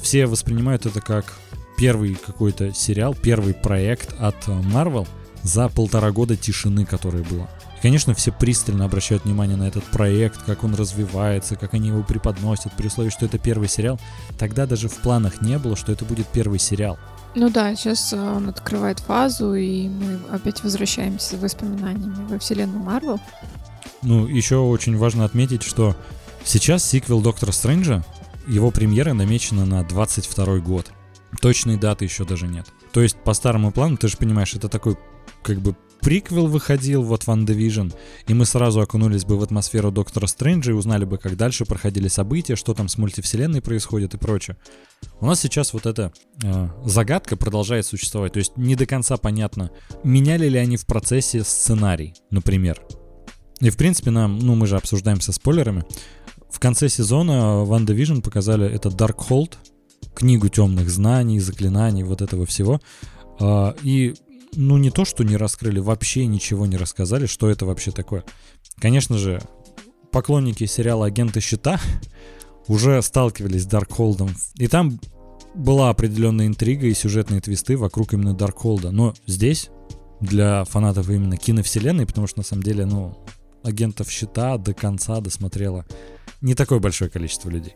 все 0.00 0.26
воспринимают 0.26 0.86
это 0.86 1.00
как 1.00 1.34
первый 1.76 2.14
какой-то 2.14 2.72
сериал, 2.72 3.16
первый 3.20 3.54
проект 3.54 4.14
от 4.20 4.46
Marvel 4.46 5.08
за 5.42 5.68
полтора 5.68 6.12
года 6.12 6.36
тишины, 6.36 6.84
которая 6.84 7.24
была. 7.24 7.50
И, 7.76 7.82
конечно, 7.82 8.14
все 8.14 8.30
пристально 8.30 8.84
обращают 8.84 9.24
внимание 9.24 9.56
на 9.56 9.66
этот 9.66 9.82
проект, 9.82 10.40
как 10.44 10.62
он 10.62 10.76
развивается, 10.76 11.56
как 11.56 11.74
они 11.74 11.88
его 11.88 12.04
преподносят, 12.04 12.72
при 12.76 12.86
условии, 12.86 13.10
что 13.10 13.26
это 13.26 13.38
первый 13.38 13.68
сериал. 13.68 13.98
Тогда 14.38 14.66
даже 14.66 14.88
в 14.88 14.94
планах 14.98 15.42
не 15.42 15.58
было, 15.58 15.74
что 15.74 15.90
это 15.90 16.04
будет 16.04 16.28
первый 16.28 16.60
сериал. 16.60 17.00
Ну 17.34 17.48
да, 17.48 17.74
сейчас 17.76 18.12
э, 18.12 18.16
он 18.16 18.48
открывает 18.48 18.98
фазу, 19.00 19.54
и 19.54 19.88
мы 19.88 20.18
опять 20.30 20.64
возвращаемся 20.64 21.36
с 21.36 21.40
воспоминаниями 21.40 22.26
во 22.28 22.38
вселенную 22.38 22.82
Марвел. 22.82 23.20
Ну, 24.02 24.26
еще 24.26 24.56
очень 24.56 24.96
важно 24.96 25.24
отметить, 25.24 25.62
что 25.62 25.94
сейчас 26.44 26.84
сиквел 26.84 27.20
Доктора 27.20 27.52
Стрэнджа, 27.52 28.04
его 28.48 28.70
премьера 28.70 29.12
намечена 29.12 29.64
на 29.64 29.84
22 29.84 30.58
год. 30.58 30.90
Точной 31.40 31.76
даты 31.76 32.04
еще 32.04 32.24
даже 32.24 32.48
нет. 32.48 32.66
То 32.92 33.00
есть 33.00 33.16
по 33.16 33.32
старому 33.34 33.70
плану, 33.70 33.96
ты 33.96 34.08
же 34.08 34.16
понимаешь, 34.16 34.54
это 34.54 34.68
такой 34.68 34.98
как 35.42 35.60
бы 35.60 35.76
приквел 36.00 36.46
выходил, 36.46 37.02
вот 37.02 37.26
Ван 37.26 37.44
Division, 37.44 37.94
и 38.26 38.34
мы 38.34 38.44
сразу 38.44 38.80
окунулись 38.80 39.24
бы 39.24 39.38
в 39.38 39.42
атмосферу 39.42 39.90
Доктора 39.90 40.26
Стрэнджа 40.26 40.72
и 40.72 40.74
узнали 40.74 41.04
бы, 41.04 41.18
как 41.18 41.36
дальше 41.36 41.64
проходили 41.64 42.08
события, 42.08 42.56
что 42.56 42.74
там 42.74 42.88
с 42.88 42.98
мультивселенной 42.98 43.62
происходит 43.62 44.14
и 44.14 44.18
прочее. 44.18 44.56
У 45.20 45.26
нас 45.26 45.40
сейчас 45.40 45.72
вот 45.72 45.86
эта 45.86 46.12
э, 46.42 46.68
загадка 46.84 47.36
продолжает 47.36 47.86
существовать, 47.86 48.32
то 48.32 48.38
есть 48.38 48.56
не 48.56 48.76
до 48.76 48.86
конца 48.86 49.16
понятно, 49.16 49.70
меняли 50.04 50.48
ли 50.48 50.58
они 50.58 50.76
в 50.76 50.86
процессе 50.86 51.44
сценарий, 51.44 52.14
например. 52.30 52.80
И 53.60 53.70
в 53.70 53.76
принципе 53.76 54.10
нам, 54.10 54.38
ну 54.38 54.54
мы 54.54 54.66
же 54.66 54.76
обсуждаем 54.76 55.20
со 55.20 55.32
спойлерами, 55.32 55.84
в 56.50 56.58
конце 56.58 56.88
сезона 56.88 57.64
Ван 57.64 57.84
Division 57.84 58.22
показали 58.22 58.68
этот 58.68 58.94
Darkhold, 58.94 59.54
книгу 60.14 60.48
темных 60.48 60.90
знаний, 60.90 61.40
заклинаний, 61.40 62.02
вот 62.02 62.22
этого 62.22 62.46
всего. 62.46 62.80
Э, 63.38 63.74
и 63.82 64.14
ну 64.54 64.76
не 64.78 64.90
то, 64.90 65.04
что 65.04 65.24
не 65.24 65.36
раскрыли, 65.36 65.78
вообще 65.80 66.26
ничего 66.26 66.66
не 66.66 66.76
рассказали, 66.76 67.26
что 67.26 67.50
это 67.50 67.66
вообще 67.66 67.90
такое. 67.90 68.24
Конечно 68.78 69.18
же, 69.18 69.40
поклонники 70.10 70.64
сериала 70.66 71.06
«Агенты 71.06 71.40
щита» 71.40 71.80
уже 72.68 73.00
сталкивались 73.02 73.62
с 73.62 73.66
Даркхолдом. 73.66 74.30
И 74.56 74.66
там 74.66 74.98
была 75.54 75.90
определенная 75.90 76.46
интрига 76.46 76.86
и 76.86 76.94
сюжетные 76.94 77.40
твисты 77.40 77.76
вокруг 77.76 78.12
именно 78.12 78.34
Даркхолда. 78.34 78.90
Но 78.90 79.14
здесь, 79.26 79.70
для 80.20 80.64
фанатов 80.64 81.08
именно 81.10 81.36
киновселенной, 81.36 82.06
потому 82.06 82.26
что 82.26 82.40
на 82.40 82.44
самом 82.44 82.62
деле, 82.62 82.86
ну, 82.86 83.16
агентов 83.62 84.10
щита 84.10 84.56
до 84.58 84.74
конца 84.74 85.20
досмотрело 85.20 85.84
не 86.40 86.54
такое 86.54 86.78
большое 86.78 87.10
количество 87.10 87.50
людей. 87.50 87.74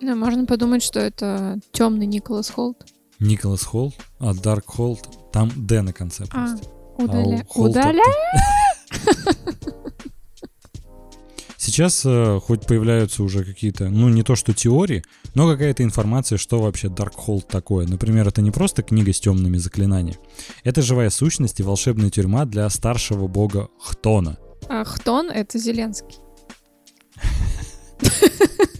Ну, 0.00 0.16
можно 0.16 0.46
подумать, 0.46 0.82
что 0.82 0.98
это 0.98 1.60
темный 1.70 2.06
Николас 2.06 2.50
Холт. 2.50 2.84
Николас 3.20 3.62
Холт, 3.62 3.94
а 4.18 4.34
Дарк 4.34 4.66
Холт, 4.66 5.21
там 5.32 5.50
Д 5.56 5.82
на 5.82 5.92
конце 5.92 6.24
А, 6.24 6.46
просто. 6.46 6.68
удаля... 6.98 7.40
А 7.40 7.58
у 7.58 7.64
Холта- 7.64 7.70
удаля... 7.70 8.02
Сейчас 11.56 12.02
э, 12.04 12.40
хоть 12.44 12.66
появляются 12.66 13.22
уже 13.22 13.44
какие-то, 13.44 13.88
ну 13.88 14.08
не 14.08 14.24
то 14.24 14.34
что 14.34 14.52
теории, 14.52 15.04
но 15.34 15.48
какая-то 15.48 15.84
информация, 15.84 16.36
что 16.36 16.60
вообще 16.60 16.88
Darkhold 16.88 17.46
такое. 17.48 17.86
Например, 17.86 18.26
это 18.26 18.42
не 18.42 18.50
просто 18.50 18.82
книга 18.82 19.12
с 19.12 19.20
темными 19.20 19.58
заклинаниями. 19.58 20.18
Это 20.64 20.82
живая 20.82 21.08
сущность 21.10 21.60
и 21.60 21.62
волшебная 21.62 22.10
тюрьма 22.10 22.46
для 22.46 22.68
старшего 22.68 23.28
бога 23.28 23.68
Хтона. 23.80 24.38
А 24.68 24.82
Хтон— 24.84 25.30
это 25.32 25.56
Зеленский. 25.58 26.18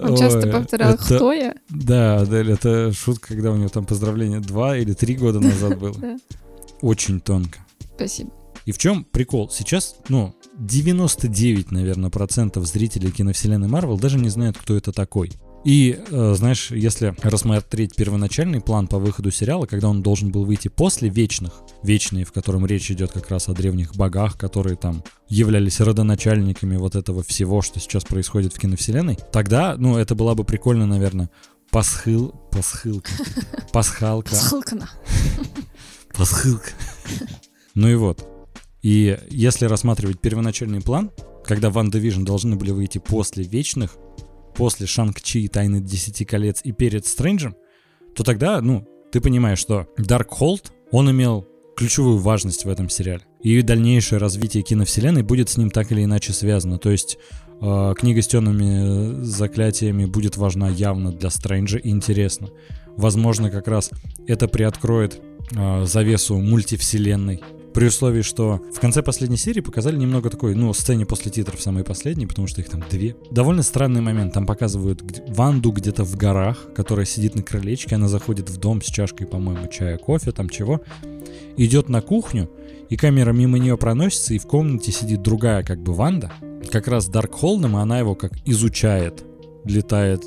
Он 0.00 0.16
часто 0.16 0.46
повторял 0.48 0.94
это- 0.94 1.04
«Кто 1.04 1.32
я?» 1.32 1.54
Да, 1.70 2.20
Адель, 2.20 2.52
это 2.52 2.92
шутка, 2.92 3.28
когда 3.28 3.50
у 3.50 3.56
него 3.56 3.68
там 3.68 3.84
поздравление 3.84 4.40
два 4.40 4.76
или 4.76 4.92
три 4.92 5.16
года 5.16 5.40
назад 5.40 5.78
было. 5.78 5.94
Очень 6.80 7.20
тонко. 7.20 7.58
Спасибо. 7.96 8.30
И 8.64 8.72
в 8.72 8.78
чем 8.78 9.04
прикол? 9.04 9.48
Сейчас, 9.50 9.96
ну, 10.08 10.34
99, 10.58 11.70
наверное, 11.72 12.10
процентов 12.10 12.66
зрителей 12.66 13.10
киновселенной 13.10 13.66
Марвел 13.68 13.98
даже 13.98 14.18
не 14.18 14.28
знают, 14.28 14.58
кто 14.58 14.76
это 14.76 14.92
такой. 14.92 15.32
И, 15.64 15.98
э, 16.10 16.34
знаешь, 16.34 16.70
если 16.70 17.14
рассмотреть 17.22 17.94
первоначальный 17.94 18.60
план 18.60 18.86
по 18.86 18.98
выходу 18.98 19.30
сериала, 19.30 19.66
когда 19.66 19.88
он 19.88 20.02
должен 20.02 20.30
был 20.30 20.44
выйти 20.44 20.68
после 20.68 21.08
Вечных, 21.08 21.52
Вечные, 21.82 22.24
в 22.24 22.32
котором 22.32 22.64
речь 22.64 22.90
идет 22.90 23.12
как 23.12 23.28
раз 23.30 23.48
о 23.48 23.54
древних 23.54 23.94
богах, 23.96 24.38
которые 24.38 24.76
там 24.76 25.02
являлись 25.28 25.80
родоначальниками 25.80 26.76
вот 26.76 26.94
этого 26.96 27.22
всего, 27.22 27.60
что 27.62 27.80
сейчас 27.80 28.04
происходит 28.04 28.54
в 28.54 28.58
киновселенной, 28.58 29.18
тогда, 29.32 29.76
ну, 29.76 29.96
это 29.96 30.14
была 30.14 30.34
бы 30.34 30.44
прикольно, 30.44 30.86
наверное, 30.86 31.30
пасхыл, 31.70 32.28
пасхылка, 32.50 33.10
пасхалка, 33.72 34.34
Ссылка 34.34 34.74
на. 34.76 34.90
Пасхылка. 36.14 36.70
Ну 37.74 37.88
и 37.88 37.94
вот. 37.94 38.26
И 38.82 39.18
если 39.30 39.66
рассматривать 39.66 40.20
первоначальный 40.20 40.80
план, 40.80 41.10
когда 41.44 41.70
Ван 41.70 41.90
Division 41.90 42.24
должны 42.24 42.56
были 42.56 42.70
выйти 42.70 42.98
после 42.98 43.44
Вечных, 43.44 43.96
после 44.58 44.86
Шанг-Чи 44.86 45.42
и 45.42 45.48
Тайны 45.48 45.80
Десяти 45.80 46.24
Колец 46.24 46.60
и 46.64 46.72
перед 46.72 47.06
Стрэнджем, 47.06 47.54
то 48.14 48.24
тогда, 48.24 48.60
ну, 48.60 48.84
ты 49.12 49.20
понимаешь, 49.20 49.60
что 49.60 49.86
Даркхолд, 49.96 50.72
он 50.90 51.08
имел 51.12 51.46
ключевую 51.76 52.18
важность 52.18 52.64
в 52.64 52.68
этом 52.68 52.88
сериале. 52.88 53.22
И 53.40 53.62
дальнейшее 53.62 54.18
развитие 54.18 54.64
киновселенной 54.64 55.22
будет 55.22 55.48
с 55.48 55.56
ним 55.56 55.70
так 55.70 55.92
или 55.92 56.02
иначе 56.02 56.32
связано. 56.32 56.78
То 56.78 56.90
есть 56.90 57.18
э, 57.60 57.94
книга 57.96 58.20
с 58.20 58.26
темными 58.26 59.20
э, 59.20 59.22
заклятиями 59.22 60.06
будет 60.06 60.36
важна 60.36 60.68
явно 60.68 61.12
для 61.12 61.30
Стрэнджа 61.30 61.78
и 61.78 61.90
интересно. 61.90 62.48
Возможно, 62.96 63.52
как 63.52 63.68
раз 63.68 63.92
это 64.26 64.48
приоткроет 64.48 65.20
э, 65.52 65.84
завесу 65.84 66.36
мультивселенной. 66.36 67.40
При 67.78 67.86
условии, 67.86 68.22
что 68.22 68.60
в 68.74 68.80
конце 68.80 69.04
последней 69.04 69.36
серии 69.36 69.60
показали 69.60 69.96
немного 69.96 70.30
такой, 70.30 70.56
ну, 70.56 70.74
сцене 70.74 71.06
после 71.06 71.30
титров 71.30 71.62
самой 71.62 71.84
последней, 71.84 72.26
потому 72.26 72.48
что 72.48 72.60
их 72.60 72.68
там 72.68 72.82
две. 72.90 73.14
Довольно 73.30 73.62
странный 73.62 74.00
момент. 74.00 74.34
Там 74.34 74.46
показывают 74.46 75.04
Ванду 75.28 75.70
где-то 75.70 76.02
в 76.02 76.16
горах, 76.16 76.72
которая 76.74 77.06
сидит 77.06 77.36
на 77.36 77.44
крылечке, 77.44 77.94
она 77.94 78.08
заходит 78.08 78.50
в 78.50 78.56
дом 78.56 78.82
с 78.82 78.86
чашкой, 78.86 79.28
по-моему, 79.28 79.68
чая, 79.68 79.96
кофе, 79.96 80.32
там 80.32 80.48
чего. 80.48 80.80
Идет 81.56 81.88
на 81.88 82.00
кухню, 82.00 82.50
и 82.88 82.96
камера 82.96 83.32
мимо 83.32 83.60
нее 83.60 83.78
проносится, 83.78 84.34
и 84.34 84.38
в 84.38 84.46
комнате 84.48 84.90
сидит 84.90 85.22
другая 85.22 85.62
как 85.62 85.80
бы 85.80 85.94
Ванда, 85.94 86.32
как 86.72 86.88
раз 86.88 87.06
Даркхолдом, 87.06 87.76
и 87.76 87.80
она 87.80 88.00
его 88.00 88.16
как 88.16 88.32
изучает, 88.44 89.22
летает 89.64 90.24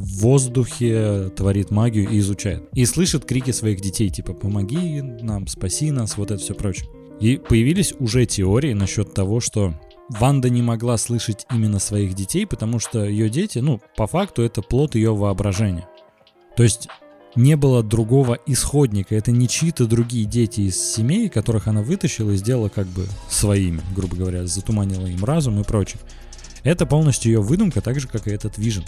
в 0.00 0.20
воздухе, 0.20 1.30
творит 1.36 1.70
магию 1.70 2.08
и 2.08 2.18
изучает. 2.18 2.68
И 2.72 2.84
слышит 2.86 3.24
крики 3.26 3.50
своих 3.50 3.80
детей, 3.80 4.08
типа 4.08 4.32
«помоги 4.32 5.02
нам, 5.02 5.46
спаси 5.46 5.90
нас», 5.90 6.16
вот 6.16 6.30
это 6.30 6.40
все 6.40 6.54
прочее. 6.54 6.88
И 7.20 7.36
появились 7.36 7.92
уже 7.98 8.24
теории 8.24 8.72
насчет 8.72 9.12
того, 9.12 9.40
что 9.40 9.74
Ванда 10.08 10.48
не 10.48 10.62
могла 10.62 10.96
слышать 10.96 11.46
именно 11.52 11.78
своих 11.78 12.14
детей, 12.14 12.46
потому 12.46 12.78
что 12.78 13.04
ее 13.04 13.28
дети, 13.28 13.58
ну, 13.58 13.80
по 13.96 14.06
факту, 14.06 14.42
это 14.42 14.62
плод 14.62 14.94
ее 14.94 15.14
воображения. 15.14 15.86
То 16.56 16.62
есть 16.62 16.88
не 17.36 17.56
было 17.56 17.82
другого 17.82 18.38
исходника. 18.46 19.14
Это 19.14 19.30
не 19.30 19.48
чьи-то 19.48 19.86
другие 19.86 20.24
дети 20.24 20.62
из 20.62 20.82
семей, 20.82 21.28
которых 21.28 21.68
она 21.68 21.82
вытащила 21.82 22.30
и 22.30 22.36
сделала 22.36 22.70
как 22.70 22.86
бы 22.86 23.06
своими, 23.28 23.82
грубо 23.94 24.16
говоря, 24.16 24.46
затуманила 24.46 25.06
им 25.06 25.24
разум 25.24 25.60
и 25.60 25.64
прочее. 25.64 26.00
Это 26.64 26.86
полностью 26.86 27.32
ее 27.32 27.40
выдумка, 27.40 27.80
так 27.80 28.00
же, 28.00 28.08
как 28.08 28.26
и 28.26 28.30
этот 28.30 28.58
Вижен. 28.58 28.84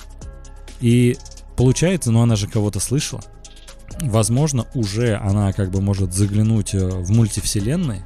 И 0.82 1.16
получается, 1.56 2.10
ну 2.10 2.20
она 2.20 2.36
же 2.36 2.46
кого-то 2.46 2.80
слышала. 2.80 3.22
Возможно, 4.00 4.66
уже 4.74 5.16
она 5.16 5.52
как 5.52 5.70
бы 5.70 5.80
может 5.80 6.12
заглянуть 6.12 6.74
э, 6.74 6.86
в 6.86 7.10
мультивселенные 7.10 8.04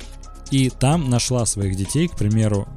и 0.51 0.71
там 0.71 1.11
нашла 1.11 1.45
своих 1.47 1.77
детей, 1.77 2.07
к 2.07 2.17
примеру, 2.17 2.69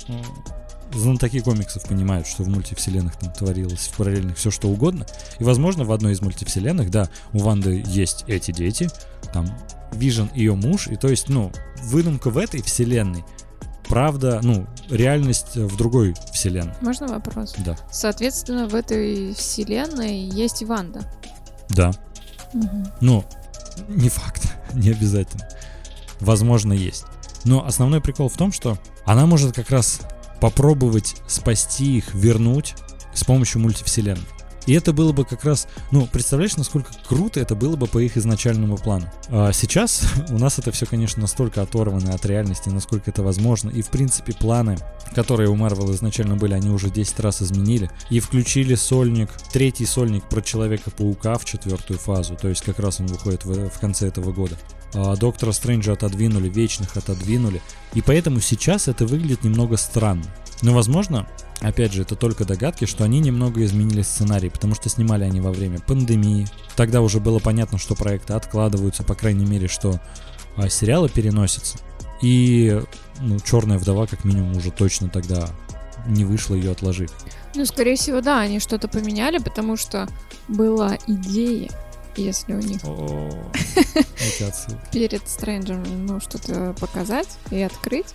знатоки 0.94 1.40
комиксов 1.40 1.88
понимают, 1.88 2.28
что 2.28 2.44
в 2.44 2.50
мультивселенных 2.50 3.16
там 3.18 3.32
творилось, 3.32 3.88
в 3.88 3.98
параллельных 3.98 4.38
все 4.38 4.52
что 4.52 4.70
угодно. 4.70 5.06
И, 5.40 5.44
возможно, 5.44 5.84
в 5.84 5.92
одной 5.92 6.14
из 6.14 6.22
мультивселенных, 6.22 6.90
да, 6.90 7.10
у 7.34 7.40
Ванды 7.40 7.84
есть 7.86 8.24
эти 8.28 8.52
дети, 8.52 8.90
там 9.34 9.46
Вижен 9.92 10.30
ее 10.36 10.56
муж, 10.56 10.88
и 10.88 10.96
то 10.96 11.08
есть, 11.08 11.30
ну, 11.30 11.52
выдумка 11.84 12.30
в 12.30 12.38
этой 12.38 12.62
вселенной, 12.62 13.24
правда, 13.90 14.40
ну, 14.44 14.68
реальность 14.90 15.56
в 15.56 15.76
другой 15.76 16.16
вселенной. 16.32 16.74
Можно 16.80 17.08
вопрос? 17.08 17.56
Да. 17.58 17.76
Соответственно, 17.92 18.68
в 18.68 18.76
этой 18.76 19.34
вселенной 19.34 20.20
есть 20.20 20.64
Ванда. 20.64 21.02
Да. 21.70 21.92
Угу. 22.54 22.84
Ну, 23.02 23.26
не 23.90 24.10
факт, 24.10 24.54
не 24.74 24.92
обязательно. 24.92 25.50
Возможно, 26.22 26.72
есть. 26.72 27.06
Но 27.44 27.66
основной 27.66 28.00
прикол 28.00 28.30
в 28.30 28.38
том, 28.38 28.52
что 28.52 28.78
она 29.06 29.26
может 29.26 29.56
как 29.56 29.70
раз 29.72 30.02
попробовать 30.40 31.16
спасти 31.28 31.98
их, 31.98 32.14
вернуть 32.14 32.76
с 33.14 33.24
помощью 33.24 33.62
мультивселенной. 33.62 34.24
И 34.70 34.74
это 34.74 34.94
было 34.94 35.14
бы 35.14 35.26
как 35.26 35.46
раз, 35.46 35.68
ну, 35.90 36.06
представляешь, 36.06 36.56
насколько 36.56 36.92
круто 37.08 37.40
это 37.40 37.56
было 37.56 37.76
бы 37.76 37.88
по 37.88 37.98
их 37.98 38.18
изначальному 38.18 38.78
плану. 38.78 39.12
А 39.30 39.52
сейчас 39.52 40.04
у 40.30 40.38
нас 40.38 40.60
это 40.60 40.72
все, 40.72 40.86
конечно, 40.86 41.24
настолько 41.24 41.64
оторвано 41.64 42.14
от 42.14 42.24
реальности, 42.28 42.70
насколько 42.70 43.10
это 43.10 43.24
возможно. 43.24 43.72
И, 43.72 43.82
в 43.82 43.90
принципе, 43.90 44.32
планы, 44.32 44.78
которые 45.16 45.50
у 45.50 45.56
Марвел 45.56 45.92
изначально 45.96 46.36
были, 46.36 46.54
они 46.54 46.70
уже 46.70 46.92
10 46.92 47.20
раз 47.20 47.42
изменили. 47.42 47.90
И 48.12 48.20
включили 48.20 48.76
сольник, 48.76 49.32
третий 49.52 49.88
сольник 49.88 50.24
про 50.26 50.40
Человека-паука 50.40 51.40
в 51.40 51.46
четвертую 51.46 51.98
фазу. 51.98 52.36
То 52.36 52.48
есть 52.48 52.62
как 52.62 52.78
раз 52.78 53.00
он 53.00 53.08
выходит 53.08 53.46
в, 53.46 53.70
в 53.72 53.80
конце 53.80 54.06
этого 54.06 54.32
года. 54.32 54.56
А, 54.94 55.16
Доктора 55.16 55.52
Стрэнджа 55.52 55.94
отодвинули, 55.94 56.48
Вечных 56.48 56.96
отодвинули. 56.96 57.60
И 57.96 58.04
поэтому 58.04 58.40
сейчас 58.40 58.88
это 58.88 59.08
выглядит 59.08 59.44
немного 59.44 59.78
странно. 59.78 60.26
Но, 60.62 60.76
возможно, 60.76 61.28
опять 61.62 61.94
же, 61.94 62.04
это 62.04 62.16
только 62.16 62.46
догадки, 62.46 62.86
что 62.86 63.04
они 63.04 63.20
немного 63.20 63.64
изменили 63.64 64.02
сценарий, 64.02 64.50
потому 64.50 64.76
что 64.76 64.90
снимали 64.90 65.24
они 65.24 65.42
во 65.42 65.52
время 65.52 65.80
пандемии. 65.80 66.48
Тогда 66.76 67.02
уже 67.02 67.20
было 67.20 67.40
понятно, 67.40 67.78
что 67.78 67.96
проекты 67.96 68.34
откладываются, 68.34 69.04
по 69.04 69.16
крайней 69.16 69.46
мере, 69.46 69.68
что 69.68 70.00
а, 70.56 70.70
сериалы 70.70 71.10
переносятся. 71.10 71.80
И 72.22 72.82
ну, 73.20 73.40
Черная 73.40 73.78
вдова, 73.78 74.08
как 74.08 74.26
минимум, 74.26 74.58
уже 74.58 74.72
точно 74.72 75.10
тогда 75.10 75.50
не 76.08 76.26
вышла, 76.26 76.56
ее 76.56 76.72
отложив. 76.72 77.12
Ну, 77.56 77.66
скорее 77.66 77.96
всего, 77.96 78.22
да, 78.22 78.40
они 78.40 78.60
что-то 78.60 78.88
поменяли, 78.88 79.38
потому 79.38 79.78
что 79.78 80.08
была 80.48 80.98
идея 81.08 81.70
если 82.16 82.54
у 82.54 82.60
них 82.60 82.82
перед 84.92 85.28
Стрэнджем 85.28 86.06
ну, 86.06 86.20
что-то 86.20 86.76
показать 86.80 87.28
и 87.52 87.62
открыть, 87.62 88.08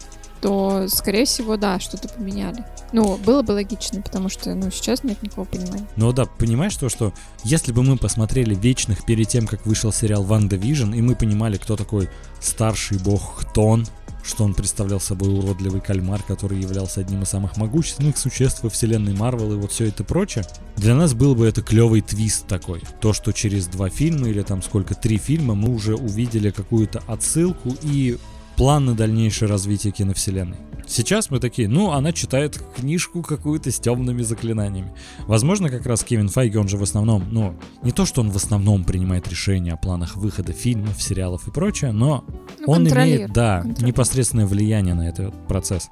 то, 0.45 0.89
скорее 0.89 1.25
всего, 1.25 1.57
да, 1.57 1.81
что-то 1.81 2.07
поменяли. 2.11 2.67
Ну, 2.93 3.17
было 3.17 3.41
бы 3.41 3.53
логично, 3.53 4.03
потому 4.03 4.29
что, 4.29 4.55
ну, 4.55 4.71
сейчас 4.71 5.03
нет 5.03 5.23
никакого 5.23 5.47
понимания. 5.47 5.87
Ну 5.97 6.13
да, 6.13 6.27
понимаешь 6.27 6.77
то, 6.77 6.91
что 6.91 7.15
если 7.45 7.73
бы 7.73 7.83
мы 7.83 7.97
посмотрели 7.97 8.55
Вечных 8.55 9.07
перед 9.07 9.27
тем, 9.27 9.47
как 9.47 9.65
вышел 9.65 9.91
сериал 9.91 10.23
Ванда 10.23 10.57
Вижн, 10.57 10.93
и 10.93 11.01
мы 11.01 11.17
понимали, 11.17 11.57
кто 11.57 11.77
такой 11.77 12.11
старший 12.43 12.99
бог 12.99 13.37
Хтон, 13.39 13.87
что 14.23 14.45
он 14.45 14.53
представлял 14.53 15.01
собой 15.01 15.31
уродливый 15.31 15.81
кальмар, 15.81 16.23
который 16.23 16.61
являлся 16.61 17.01
одним 17.01 17.23
из 17.23 17.31
самых 17.31 17.57
могущественных 17.57 18.19
существ 18.19 18.65
во 18.65 18.69
вселенной 18.69 19.15
Марвел 19.15 19.51
и 19.55 19.57
вот 19.57 19.73
все 19.73 19.87
это 19.87 20.05
прочее. 20.05 20.45
Для 20.77 20.95
нас 20.95 21.15
был 21.15 21.35
бы 21.35 21.47
это 21.47 21.63
клевый 21.63 22.03
твист 22.03 22.47
такой. 22.47 22.83
То, 23.01 23.15
что 23.15 23.33
через 23.33 23.67
два 23.67 23.89
фильма 23.89 24.29
или 24.29 24.43
там 24.43 24.63
сколько, 24.63 24.95
три 24.95 25.17
фильма 25.17 25.55
мы 25.55 25.75
уже 25.75 25.95
увидели 25.95 26.51
какую-то 26.51 27.03
отсылку 27.07 27.75
и 27.83 28.19
план 28.57 28.87
на 28.87 28.95
дальнейшее 28.95 29.49
развитие 29.49 29.93
киновселенной. 29.93 30.59
Сейчас 30.87 31.31
мы 31.31 31.41
такие, 31.41 31.67
ну, 31.69 31.93
она 31.93 32.13
читает 32.13 32.63
книжку 32.77 33.23
какую-то 33.23 33.71
с 33.71 33.81
темными 33.81 34.23
заклинаниями. 34.23 34.93
Возможно, 35.27 35.71
как 35.71 35.87
раз 35.87 36.05
Кевин 36.05 36.29
Файги, 36.29 36.59
он 36.59 36.69
же 36.69 36.77
в 36.77 36.83
основном, 36.83 37.25
ну, 37.31 37.55
не 37.83 37.91
то, 37.91 38.05
что 38.05 38.21
он 38.21 38.31
в 38.31 38.37
основном 38.37 38.85
принимает 38.85 39.29
решения 39.29 39.73
о 39.73 39.77
планах 39.77 40.17
выхода 40.17 40.53
фильмов, 40.53 41.03
сериалов 41.03 41.49
и 41.49 41.51
прочее, 41.51 41.93
но 41.93 42.25
ну, 42.61 42.73
он 42.73 42.89
имеет, 42.89 43.33
да, 43.33 43.65
непосредственное 43.81 44.47
влияние 44.47 44.95
на 44.95 45.09
этот 45.09 45.35
процесс. 45.49 45.89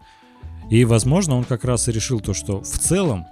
И, 0.71 0.85
возможно, 0.85 1.37
он 1.37 1.45
как 1.45 1.65
раз 1.65 1.89
и 1.89 1.93
решил 1.93 2.21
то, 2.21 2.35
что 2.35 2.61
в 2.61 2.79
целом 2.79 3.27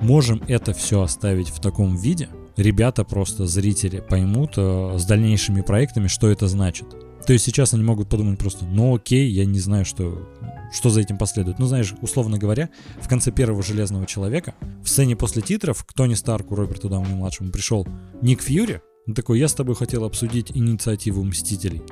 можем 0.00 0.42
это 0.46 0.72
все 0.72 1.02
оставить 1.02 1.48
в 1.48 1.60
таком 1.60 1.96
виде. 1.96 2.28
Ребята 2.56 3.04
просто, 3.04 3.46
зрители, 3.46 4.00
поймут 4.00 4.54
э, 4.56 4.96
с 4.98 5.04
дальнейшими 5.04 5.60
проектами, 5.60 6.08
что 6.08 6.28
это 6.28 6.48
значит. 6.48 7.07
То 7.28 7.34
есть 7.34 7.44
сейчас 7.44 7.74
они 7.74 7.82
могут 7.82 8.08
подумать 8.08 8.38
просто, 8.38 8.64
ну 8.64 8.96
окей, 8.96 9.28
я 9.28 9.44
не 9.44 9.60
знаю, 9.60 9.84
что, 9.84 10.26
что 10.72 10.88
за 10.88 11.02
этим 11.02 11.18
последует. 11.18 11.58
Ну 11.58 11.66
знаешь, 11.66 11.92
условно 12.00 12.38
говоря, 12.38 12.70
в 13.02 13.06
конце 13.06 13.30
первого 13.30 13.62
Железного 13.62 14.06
Человека, 14.06 14.54
в 14.82 14.88
сцене 14.88 15.14
после 15.14 15.42
титров, 15.42 15.84
к 15.84 15.92
Тони 15.92 16.14
Старку, 16.14 16.54
Роберту 16.54 16.88
Дауни-младшему 16.88 17.50
пришел 17.50 17.86
Ник 18.22 18.40
Фьюри, 18.40 18.80
он 19.06 19.12
такой, 19.12 19.38
я 19.40 19.48
с 19.48 19.52
тобой 19.52 19.74
хотел 19.74 20.04
обсудить 20.04 20.52
инициативу 20.54 21.22
Мстителей 21.22 21.82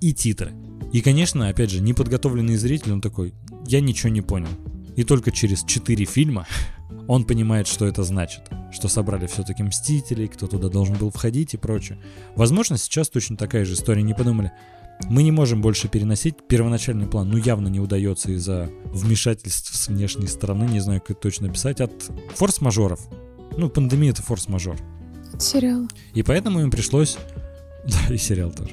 и 0.00 0.14
титры. 0.14 0.54
И, 0.94 1.02
конечно, 1.02 1.50
опять 1.50 1.70
же, 1.70 1.82
неподготовленный 1.82 2.56
зритель, 2.56 2.92
он 2.92 3.02
такой, 3.02 3.34
я 3.66 3.82
ничего 3.82 4.08
не 4.08 4.22
понял. 4.22 4.48
И 4.96 5.04
только 5.04 5.30
через 5.30 5.62
четыре 5.64 6.06
фильма 6.06 6.46
он 7.06 7.24
понимает, 7.24 7.66
что 7.66 7.84
это 7.84 8.02
значит. 8.02 8.44
Что 8.72 8.88
собрали 8.88 9.26
все-таки 9.26 9.62
Мстителей, 9.62 10.26
кто 10.26 10.46
туда 10.46 10.70
должен 10.70 10.96
был 10.96 11.10
входить 11.10 11.52
и 11.52 11.58
прочее. 11.58 11.98
Возможно, 12.34 12.78
сейчас 12.78 13.10
точно 13.10 13.36
такая 13.36 13.66
же 13.66 13.74
история. 13.74 14.02
Не 14.02 14.14
подумали, 14.14 14.52
мы 15.08 15.22
не 15.22 15.30
можем 15.30 15.62
больше 15.62 15.88
переносить 15.88 16.36
первоначальный 16.48 17.06
план, 17.06 17.28
ну 17.28 17.36
явно 17.36 17.68
не 17.68 17.80
удается 17.80 18.30
из-за 18.32 18.70
вмешательств 18.86 19.74
с 19.74 19.88
внешней 19.88 20.26
стороны, 20.26 20.64
не 20.64 20.80
знаю, 20.80 21.00
как 21.00 21.12
это 21.12 21.20
точно 21.20 21.48
написать, 21.48 21.80
от 21.80 22.10
форс-мажоров. 22.34 23.00
Ну, 23.56 23.68
пандемия 23.68 24.10
это 24.10 24.22
форс-мажор. 24.22 24.76
Сериал. 25.38 25.88
И 26.14 26.22
поэтому 26.22 26.60
им 26.60 26.70
пришлось... 26.70 27.18
Да, 27.86 28.12
и 28.12 28.18
сериал 28.18 28.50
тоже. 28.50 28.72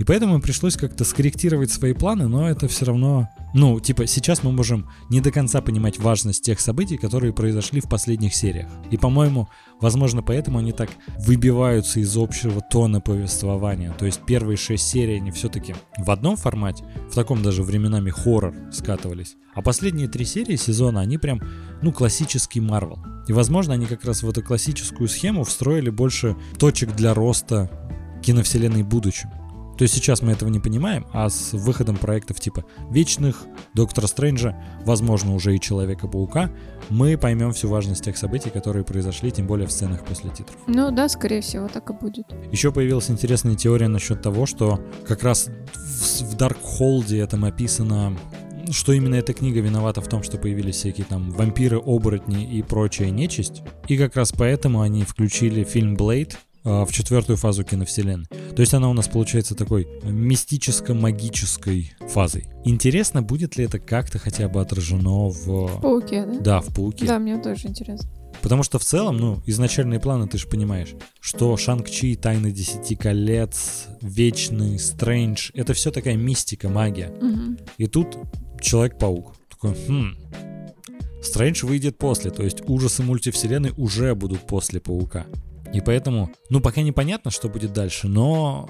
И 0.00 0.04
поэтому 0.04 0.40
пришлось 0.40 0.76
как-то 0.76 1.04
скорректировать 1.04 1.70
свои 1.70 1.92
планы, 1.92 2.26
но 2.26 2.48
это 2.48 2.68
все 2.68 2.86
равно 2.86 3.28
ну, 3.52 3.80
типа, 3.80 4.06
сейчас 4.06 4.42
мы 4.42 4.50
можем 4.50 4.88
не 5.10 5.20
до 5.20 5.30
конца 5.30 5.60
понимать 5.60 5.98
важность 5.98 6.42
тех 6.42 6.58
событий, 6.58 6.96
которые 6.96 7.34
произошли 7.34 7.80
в 7.80 7.88
последних 7.88 8.34
сериях. 8.34 8.70
И, 8.90 8.96
по-моему, 8.96 9.48
возможно, 9.78 10.22
поэтому 10.22 10.58
они 10.58 10.72
так 10.72 10.88
выбиваются 11.18 12.00
из 12.00 12.16
общего 12.16 12.62
тона 12.62 13.02
повествования. 13.02 13.92
То 13.98 14.06
есть 14.06 14.20
первые 14.24 14.56
шесть 14.56 14.86
серий, 14.86 15.16
они 15.16 15.32
все-таки 15.32 15.74
в 15.98 16.10
одном 16.10 16.36
формате, 16.36 16.84
в 17.10 17.14
таком 17.14 17.42
даже 17.42 17.62
временами 17.62 18.08
хоррор 18.10 18.54
скатывались. 18.72 19.36
А 19.54 19.60
последние 19.60 20.08
три 20.08 20.24
серии 20.24 20.56
сезона, 20.56 21.00
они 21.00 21.18
прям, 21.18 21.42
ну, 21.82 21.92
классический 21.92 22.60
Марвел. 22.60 23.04
И, 23.28 23.34
возможно, 23.34 23.74
они 23.74 23.84
как 23.84 24.04
раз 24.06 24.22
в 24.22 24.30
эту 24.30 24.42
классическую 24.42 25.08
схему 25.08 25.44
встроили 25.44 25.90
больше 25.90 26.36
точек 26.58 26.94
для 26.94 27.12
роста 27.12 27.68
киновселенной 28.22 28.82
будущем. 28.84 29.30
То 29.80 29.84
есть 29.84 29.94
сейчас 29.94 30.20
мы 30.20 30.32
этого 30.32 30.50
не 30.50 30.60
понимаем, 30.60 31.06
а 31.10 31.30
с 31.30 31.54
выходом 31.54 31.96
проектов 31.96 32.38
типа 32.38 32.66
Вечных, 32.90 33.46
Доктора 33.72 34.08
Стрэнджа, 34.08 34.54
возможно, 34.84 35.34
уже 35.34 35.56
и 35.56 35.58
Человека-паука, 35.58 36.50
мы 36.90 37.16
поймем 37.16 37.54
всю 37.54 37.70
важность 37.70 38.04
тех 38.04 38.18
событий, 38.18 38.50
которые 38.50 38.84
произошли, 38.84 39.30
тем 39.30 39.46
более 39.46 39.66
в 39.66 39.72
сценах 39.72 40.04
после 40.04 40.28
титров. 40.28 40.54
Ну 40.66 40.90
да, 40.90 41.08
скорее 41.08 41.40
всего, 41.40 41.66
так 41.66 41.88
и 41.88 41.94
будет. 41.94 42.26
Еще 42.52 42.72
появилась 42.72 43.08
интересная 43.08 43.54
теория 43.54 43.88
насчет 43.88 44.20
того, 44.20 44.44
что 44.44 44.84
как 45.08 45.22
раз 45.22 45.48
в 45.78 46.36
Даркхолде 46.36 47.18
этом 47.18 47.46
описано 47.46 48.18
что 48.70 48.92
именно 48.92 49.14
эта 49.14 49.32
книга 49.32 49.60
виновата 49.60 50.02
в 50.02 50.08
том, 50.08 50.22
что 50.22 50.36
появились 50.36 50.76
всякие 50.76 51.06
там 51.06 51.30
вампиры, 51.30 51.78
оборотни 51.78 52.44
и 52.44 52.62
прочая 52.62 53.08
нечисть. 53.10 53.62
И 53.88 53.96
как 53.96 54.14
раз 54.14 54.32
поэтому 54.32 54.82
они 54.82 55.04
включили 55.04 55.64
фильм 55.64 55.96
Блейд, 55.96 56.38
в 56.64 56.88
четвертую 56.90 57.36
фазу 57.36 57.64
киновселенной. 57.64 58.26
То 58.54 58.60
есть 58.60 58.74
она 58.74 58.90
у 58.90 58.92
нас 58.92 59.08
получается 59.08 59.54
такой 59.54 59.88
мистическо-магической 60.02 61.92
фазой. 62.08 62.48
Интересно, 62.64 63.22
будет 63.22 63.56
ли 63.56 63.64
это 63.64 63.78
как-то 63.78 64.18
хотя 64.18 64.48
бы 64.48 64.60
отражено 64.60 65.28
в... 65.28 65.46
В 65.46 65.80
Пауке, 65.80 66.26
да? 66.26 66.40
Да, 66.40 66.60
в 66.60 66.74
Пауке. 66.74 67.06
Да, 67.06 67.18
мне 67.18 67.38
тоже 67.40 67.68
интересно. 67.68 68.10
Потому 68.42 68.62
что 68.62 68.78
в 68.78 68.84
целом, 68.84 69.16
ну, 69.16 69.42
изначальные 69.46 70.00
планы, 70.00 70.26
ты 70.26 70.38
же 70.38 70.46
понимаешь, 70.46 70.94
что 71.20 71.56
Шанг-Чи, 71.56 72.16
Тайны 72.16 72.52
Десяти 72.52 72.94
Колец, 72.94 73.86
Вечный, 74.00 74.78
Стрэндж, 74.78 75.50
это 75.54 75.74
все 75.74 75.90
такая 75.90 76.16
мистика, 76.16 76.68
магия. 76.68 77.10
Угу. 77.10 77.56
И 77.78 77.86
тут 77.86 78.16
Человек-паук. 78.60 79.34
Такой, 79.48 79.74
хм, 79.74 80.16
Стрэндж 81.22 81.64
выйдет 81.64 81.98
после, 81.98 82.30
то 82.30 82.42
есть 82.42 82.62
ужасы 82.68 83.02
мультивселенной 83.02 83.72
уже 83.76 84.14
будут 84.14 84.46
после 84.46 84.80
Паука. 84.80 85.26
И 85.72 85.80
поэтому, 85.80 86.30
ну, 86.48 86.60
пока 86.60 86.82
непонятно, 86.82 87.30
что 87.30 87.48
будет 87.48 87.72
дальше, 87.72 88.08
но, 88.08 88.68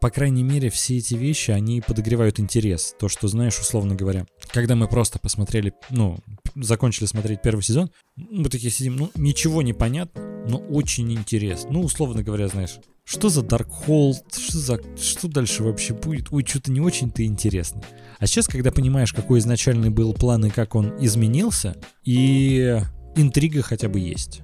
по 0.00 0.10
крайней 0.10 0.42
мере, 0.42 0.68
все 0.70 0.98
эти 0.98 1.14
вещи, 1.14 1.50
они 1.50 1.80
подогревают 1.80 2.38
интерес. 2.40 2.94
То, 2.98 3.08
что, 3.08 3.28
знаешь, 3.28 3.58
условно 3.58 3.94
говоря, 3.94 4.26
когда 4.52 4.76
мы 4.76 4.86
просто 4.86 5.18
посмотрели, 5.18 5.72
ну, 5.90 6.18
закончили 6.54 7.06
смотреть 7.06 7.40
первый 7.42 7.62
сезон, 7.62 7.90
мы 8.16 8.50
такие 8.50 8.70
сидим, 8.70 8.96
ну, 8.96 9.10
ничего 9.14 9.62
не 9.62 9.72
понятно, 9.72 10.44
но 10.46 10.58
очень 10.58 11.10
интересно. 11.12 11.70
Ну, 11.70 11.80
условно 11.80 12.22
говоря, 12.22 12.48
знаешь, 12.48 12.78
что 13.04 13.30
за 13.30 13.40
Darkhold, 13.40 14.38
что, 14.38 14.58
за, 14.58 14.80
что 14.96 15.28
дальше 15.28 15.62
вообще 15.62 15.94
будет? 15.94 16.32
Ой, 16.32 16.44
что-то 16.46 16.70
не 16.70 16.80
очень-то 16.80 17.24
интересно. 17.24 17.82
А 18.18 18.26
сейчас, 18.26 18.46
когда 18.46 18.70
понимаешь, 18.70 19.12
какой 19.12 19.40
изначальный 19.40 19.90
был 19.90 20.14
план 20.14 20.46
и 20.46 20.50
как 20.50 20.74
он 20.74 20.94
изменился, 21.02 21.76
и 22.04 22.80
интрига 23.16 23.62
хотя 23.62 23.88
бы 23.88 23.98
есть. 23.98 24.42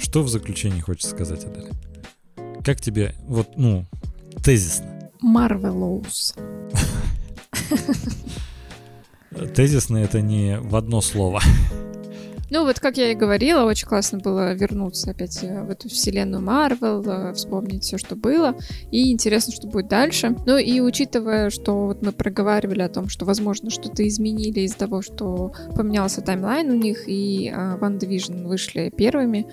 Что 0.00 0.22
в 0.22 0.28
заключении 0.28 0.80
хочешь 0.80 1.06
сказать, 1.06 1.44
Адель? 1.44 1.68
Как 2.64 2.80
тебе, 2.80 3.14
вот, 3.26 3.50
ну, 3.56 3.84
тезисно? 4.42 5.10
Marvelous. 5.22 6.34
Тезисно 9.54 9.98
это 9.98 10.22
не 10.22 10.58
в 10.58 10.74
одно 10.74 11.02
слово. 11.02 11.40
Ну, 12.52 12.64
вот 12.64 12.80
как 12.80 12.96
я 12.96 13.12
и 13.12 13.14
говорила, 13.14 13.64
очень 13.64 13.86
классно 13.86 14.18
было 14.18 14.52
вернуться 14.54 15.12
опять 15.12 15.44
э, 15.44 15.62
в 15.62 15.70
эту 15.70 15.88
вселенную 15.88 16.42
Марвел, 16.42 17.00
э, 17.08 17.32
вспомнить 17.32 17.84
все, 17.84 17.96
что 17.96 18.16
было, 18.16 18.56
и 18.90 19.12
интересно, 19.12 19.52
что 19.52 19.68
будет 19.68 19.86
дальше. 19.86 20.34
Ну 20.46 20.58
и 20.58 20.80
учитывая, 20.80 21.50
что 21.50 21.86
вот 21.86 22.02
мы 22.02 22.10
проговаривали 22.10 22.82
о 22.82 22.88
том, 22.88 23.08
что, 23.08 23.24
возможно, 23.24 23.70
что-то 23.70 24.06
изменили 24.08 24.60
из-за 24.62 24.78
того, 24.78 25.00
что 25.00 25.52
поменялся 25.76 26.22
таймлайн 26.22 26.70
у 26.70 26.74
них, 26.74 27.04
и 27.06 27.52
Ван 27.54 27.98
uh, 27.98 28.00
Division 28.00 28.48
вышли 28.48 28.90
первыми, 28.90 29.46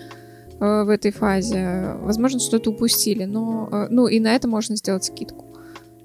в 0.59 0.89
этой 0.89 1.11
фазе. 1.11 1.93
Возможно, 2.01 2.39
что-то 2.39 2.71
упустили, 2.71 3.25
но 3.25 3.87
ну 3.89 4.07
и 4.07 4.19
на 4.19 4.35
это 4.35 4.47
можно 4.47 4.75
сделать 4.75 5.05
скидку. 5.05 5.45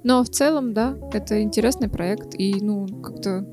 Но 0.05 0.25
в 0.25 0.29
целом, 0.29 0.75
да, 0.75 0.97
это 1.13 1.43
интересный 1.43 1.89
проект 1.89 2.35
и 2.39 2.57
ну 2.61 2.87
как-то 3.03 3.47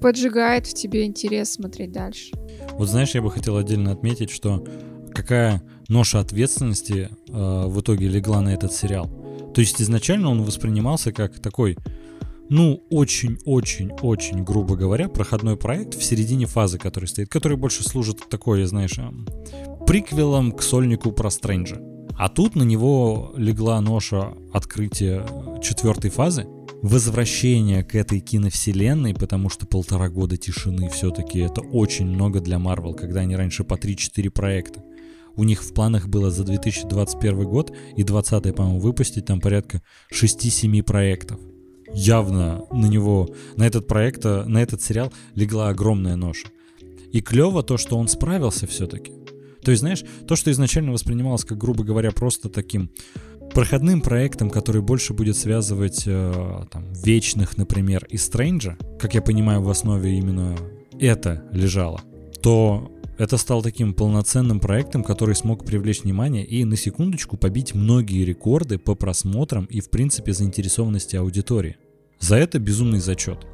поджигает 0.00 0.66
в 0.66 0.74
тебе 0.74 1.06
интерес 1.06 1.52
смотреть 1.52 1.92
дальше. 1.92 2.34
Вот 2.72 2.88
знаешь, 2.88 3.14
я 3.14 3.22
бы 3.22 3.30
хотел 3.30 3.56
отдельно 3.56 3.92
отметить, 3.92 4.30
что 4.30 4.66
какая 5.14 5.62
ноша 5.88 6.20
ответственности 6.20 7.08
э, 7.28 7.66
в 7.66 7.80
итоге 7.80 8.08
легла 8.08 8.40
на 8.40 8.50
этот 8.52 8.72
сериал. 8.72 9.08
То 9.54 9.60
есть 9.60 9.80
изначально 9.80 10.30
он 10.30 10.42
воспринимался 10.42 11.12
как 11.12 11.38
такой, 11.38 11.78
ну, 12.50 12.82
очень-очень-очень, 12.90 14.44
грубо 14.44 14.76
говоря, 14.76 15.08
проходной 15.08 15.56
проект 15.56 15.94
в 15.94 16.02
середине 16.02 16.46
фазы, 16.46 16.78
который 16.78 17.06
стоит, 17.06 17.30
который 17.30 17.56
больше 17.56 17.84
служит 17.84 18.28
такой, 18.28 18.64
знаешь, 18.64 18.98
приквелом 19.86 20.52
к 20.52 20.62
сольнику 20.62 21.12
про 21.12 21.30
Стрэнджа. 21.30 21.80
А 22.16 22.28
тут 22.28 22.54
на 22.54 22.62
него 22.62 23.32
легла 23.36 23.80
ноша 23.80 24.34
открытия 24.52 25.26
четвертой 25.62 26.10
фазы, 26.10 26.46
возвращение 26.82 27.82
к 27.82 27.94
этой 27.94 28.20
киновселенной, 28.20 29.14
потому 29.14 29.48
что 29.48 29.66
полтора 29.66 30.08
года 30.08 30.36
тишины 30.36 30.88
все-таки 30.90 31.40
это 31.40 31.60
очень 31.60 32.06
много 32.06 32.40
для 32.40 32.58
Marvel, 32.58 32.94
когда 32.94 33.20
они 33.20 33.36
раньше 33.36 33.64
по 33.64 33.74
3-4 33.74 34.30
проекта. 34.30 34.82
У 35.36 35.44
них 35.44 35.62
в 35.64 35.74
планах 35.74 36.08
было 36.08 36.30
за 36.30 36.44
2021 36.44 37.44
год 37.44 37.70
и 37.96 38.04
2020, 38.04 38.54
по-моему, 38.54 38.78
выпустить 38.78 39.26
там 39.26 39.40
порядка 39.40 39.82
6-7 40.12 40.82
проектов. 40.82 41.40
Явно 41.92 42.64
на 42.70 42.86
него, 42.86 43.28
на 43.56 43.66
этот 43.66 43.88
проект, 43.88 44.24
на 44.24 44.62
этот 44.62 44.82
сериал 44.82 45.12
легла 45.34 45.68
огромная 45.68 46.16
ноша. 46.16 46.48
И 47.12 47.20
клево 47.20 47.62
то, 47.62 47.76
что 47.76 47.96
он 47.96 48.08
справился 48.08 48.66
все-таки. 48.66 49.12
То 49.64 49.70
есть, 49.70 49.80
знаешь, 49.80 50.04
то, 50.26 50.36
что 50.36 50.50
изначально 50.50 50.92
воспринималось 50.92 51.44
как, 51.44 51.58
грубо 51.58 51.84
говоря, 51.84 52.10
просто 52.12 52.48
таким 52.48 52.90
проходным 53.52 54.00
проектом, 54.00 54.50
который 54.50 54.82
больше 54.82 55.14
будет 55.14 55.36
связывать 55.36 56.04
э, 56.06 56.64
там, 56.70 56.92
вечных, 56.92 57.56
например, 57.56 58.06
и 58.10 58.16
Стрэнджа, 58.16 58.76
как 58.98 59.14
я 59.14 59.22
понимаю, 59.22 59.62
в 59.62 59.70
основе 59.70 60.16
именно 60.16 60.56
это 60.98 61.44
лежало, 61.52 62.02
то 62.42 62.90
это 63.16 63.36
стал 63.36 63.62
таким 63.62 63.94
полноценным 63.94 64.60
проектом, 64.60 65.04
который 65.04 65.36
смог 65.36 65.64
привлечь 65.64 66.02
внимание 66.02 66.44
и 66.44 66.64
на 66.64 66.76
секундочку 66.76 67.36
побить 67.36 67.74
многие 67.74 68.24
рекорды 68.24 68.78
по 68.78 68.94
просмотрам 68.94 69.66
и 69.66 69.80
в 69.80 69.88
принципе 69.88 70.32
заинтересованности 70.32 71.16
аудитории. 71.16 71.76
За 72.18 72.36
это 72.36 72.58
безумный 72.58 72.98
зачет. 72.98 73.46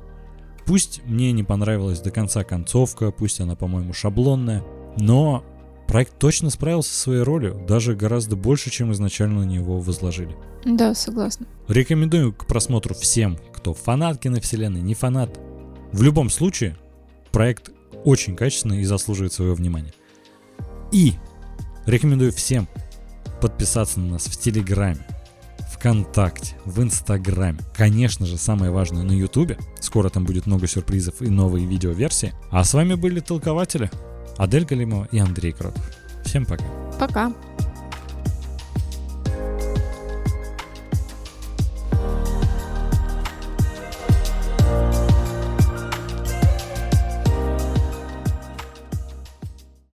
Пусть 0.67 1.03
мне 1.05 1.33
не 1.33 1.43
понравилась 1.43 2.01
до 2.01 2.11
конца 2.11 2.45
концовка, 2.45 3.11
пусть 3.11 3.41
она, 3.41 3.55
по-моему, 3.55 3.93
шаблонная, 3.93 4.65
но 4.97 5.45
проект 5.91 6.21
точно 6.21 6.51
справился 6.51 6.95
со 6.95 7.01
своей 7.01 7.23
ролью, 7.23 7.65
даже 7.67 7.97
гораздо 7.97 8.37
больше, 8.37 8.71
чем 8.71 8.93
изначально 8.93 9.41
на 9.41 9.45
него 9.45 9.81
возложили. 9.81 10.37
Да, 10.65 10.95
согласна. 10.95 11.47
Рекомендую 11.67 12.33
к 12.33 12.47
просмотру 12.47 12.95
всем, 12.95 13.37
кто 13.53 13.75
фанат 13.75 14.21
киновселенной, 14.21 14.83
не 14.83 14.95
фанат. 14.95 15.37
В 15.91 16.05
любом 16.05 16.31
случае, 16.31 16.77
проект 17.33 17.71
очень 18.05 18.37
качественный 18.37 18.83
и 18.83 18.85
заслуживает 18.85 19.33
своего 19.33 19.57
внимания. 19.57 19.93
И 20.93 21.15
рекомендую 21.87 22.31
всем 22.31 22.69
подписаться 23.41 23.99
на 23.99 24.13
нас 24.13 24.27
в 24.27 24.39
Телеграме, 24.39 25.05
ВКонтакте, 25.73 26.55
в 26.67 26.81
Инстаграме. 26.81 27.59
Конечно 27.75 28.27
же, 28.27 28.39
самое 28.39 28.71
важное 28.71 29.03
на 29.03 29.11
Ютубе. 29.11 29.59
Скоро 29.81 30.09
там 30.09 30.25
будет 30.25 30.47
много 30.47 30.69
сюрпризов 30.69 31.21
и 31.21 31.29
новые 31.29 31.67
видеоверсии. 31.67 32.33
А 32.53 32.63
с 32.63 32.75
вами 32.75 32.95
были 32.95 33.19
толкователи. 33.19 33.91
Адель 34.41 34.65
Галимова 34.65 35.07
и 35.13 35.19
Андрей 35.19 35.53
Кротов. 35.53 35.85
Всем 36.25 36.47
пока. 36.47 36.65
Пока. 36.99 37.31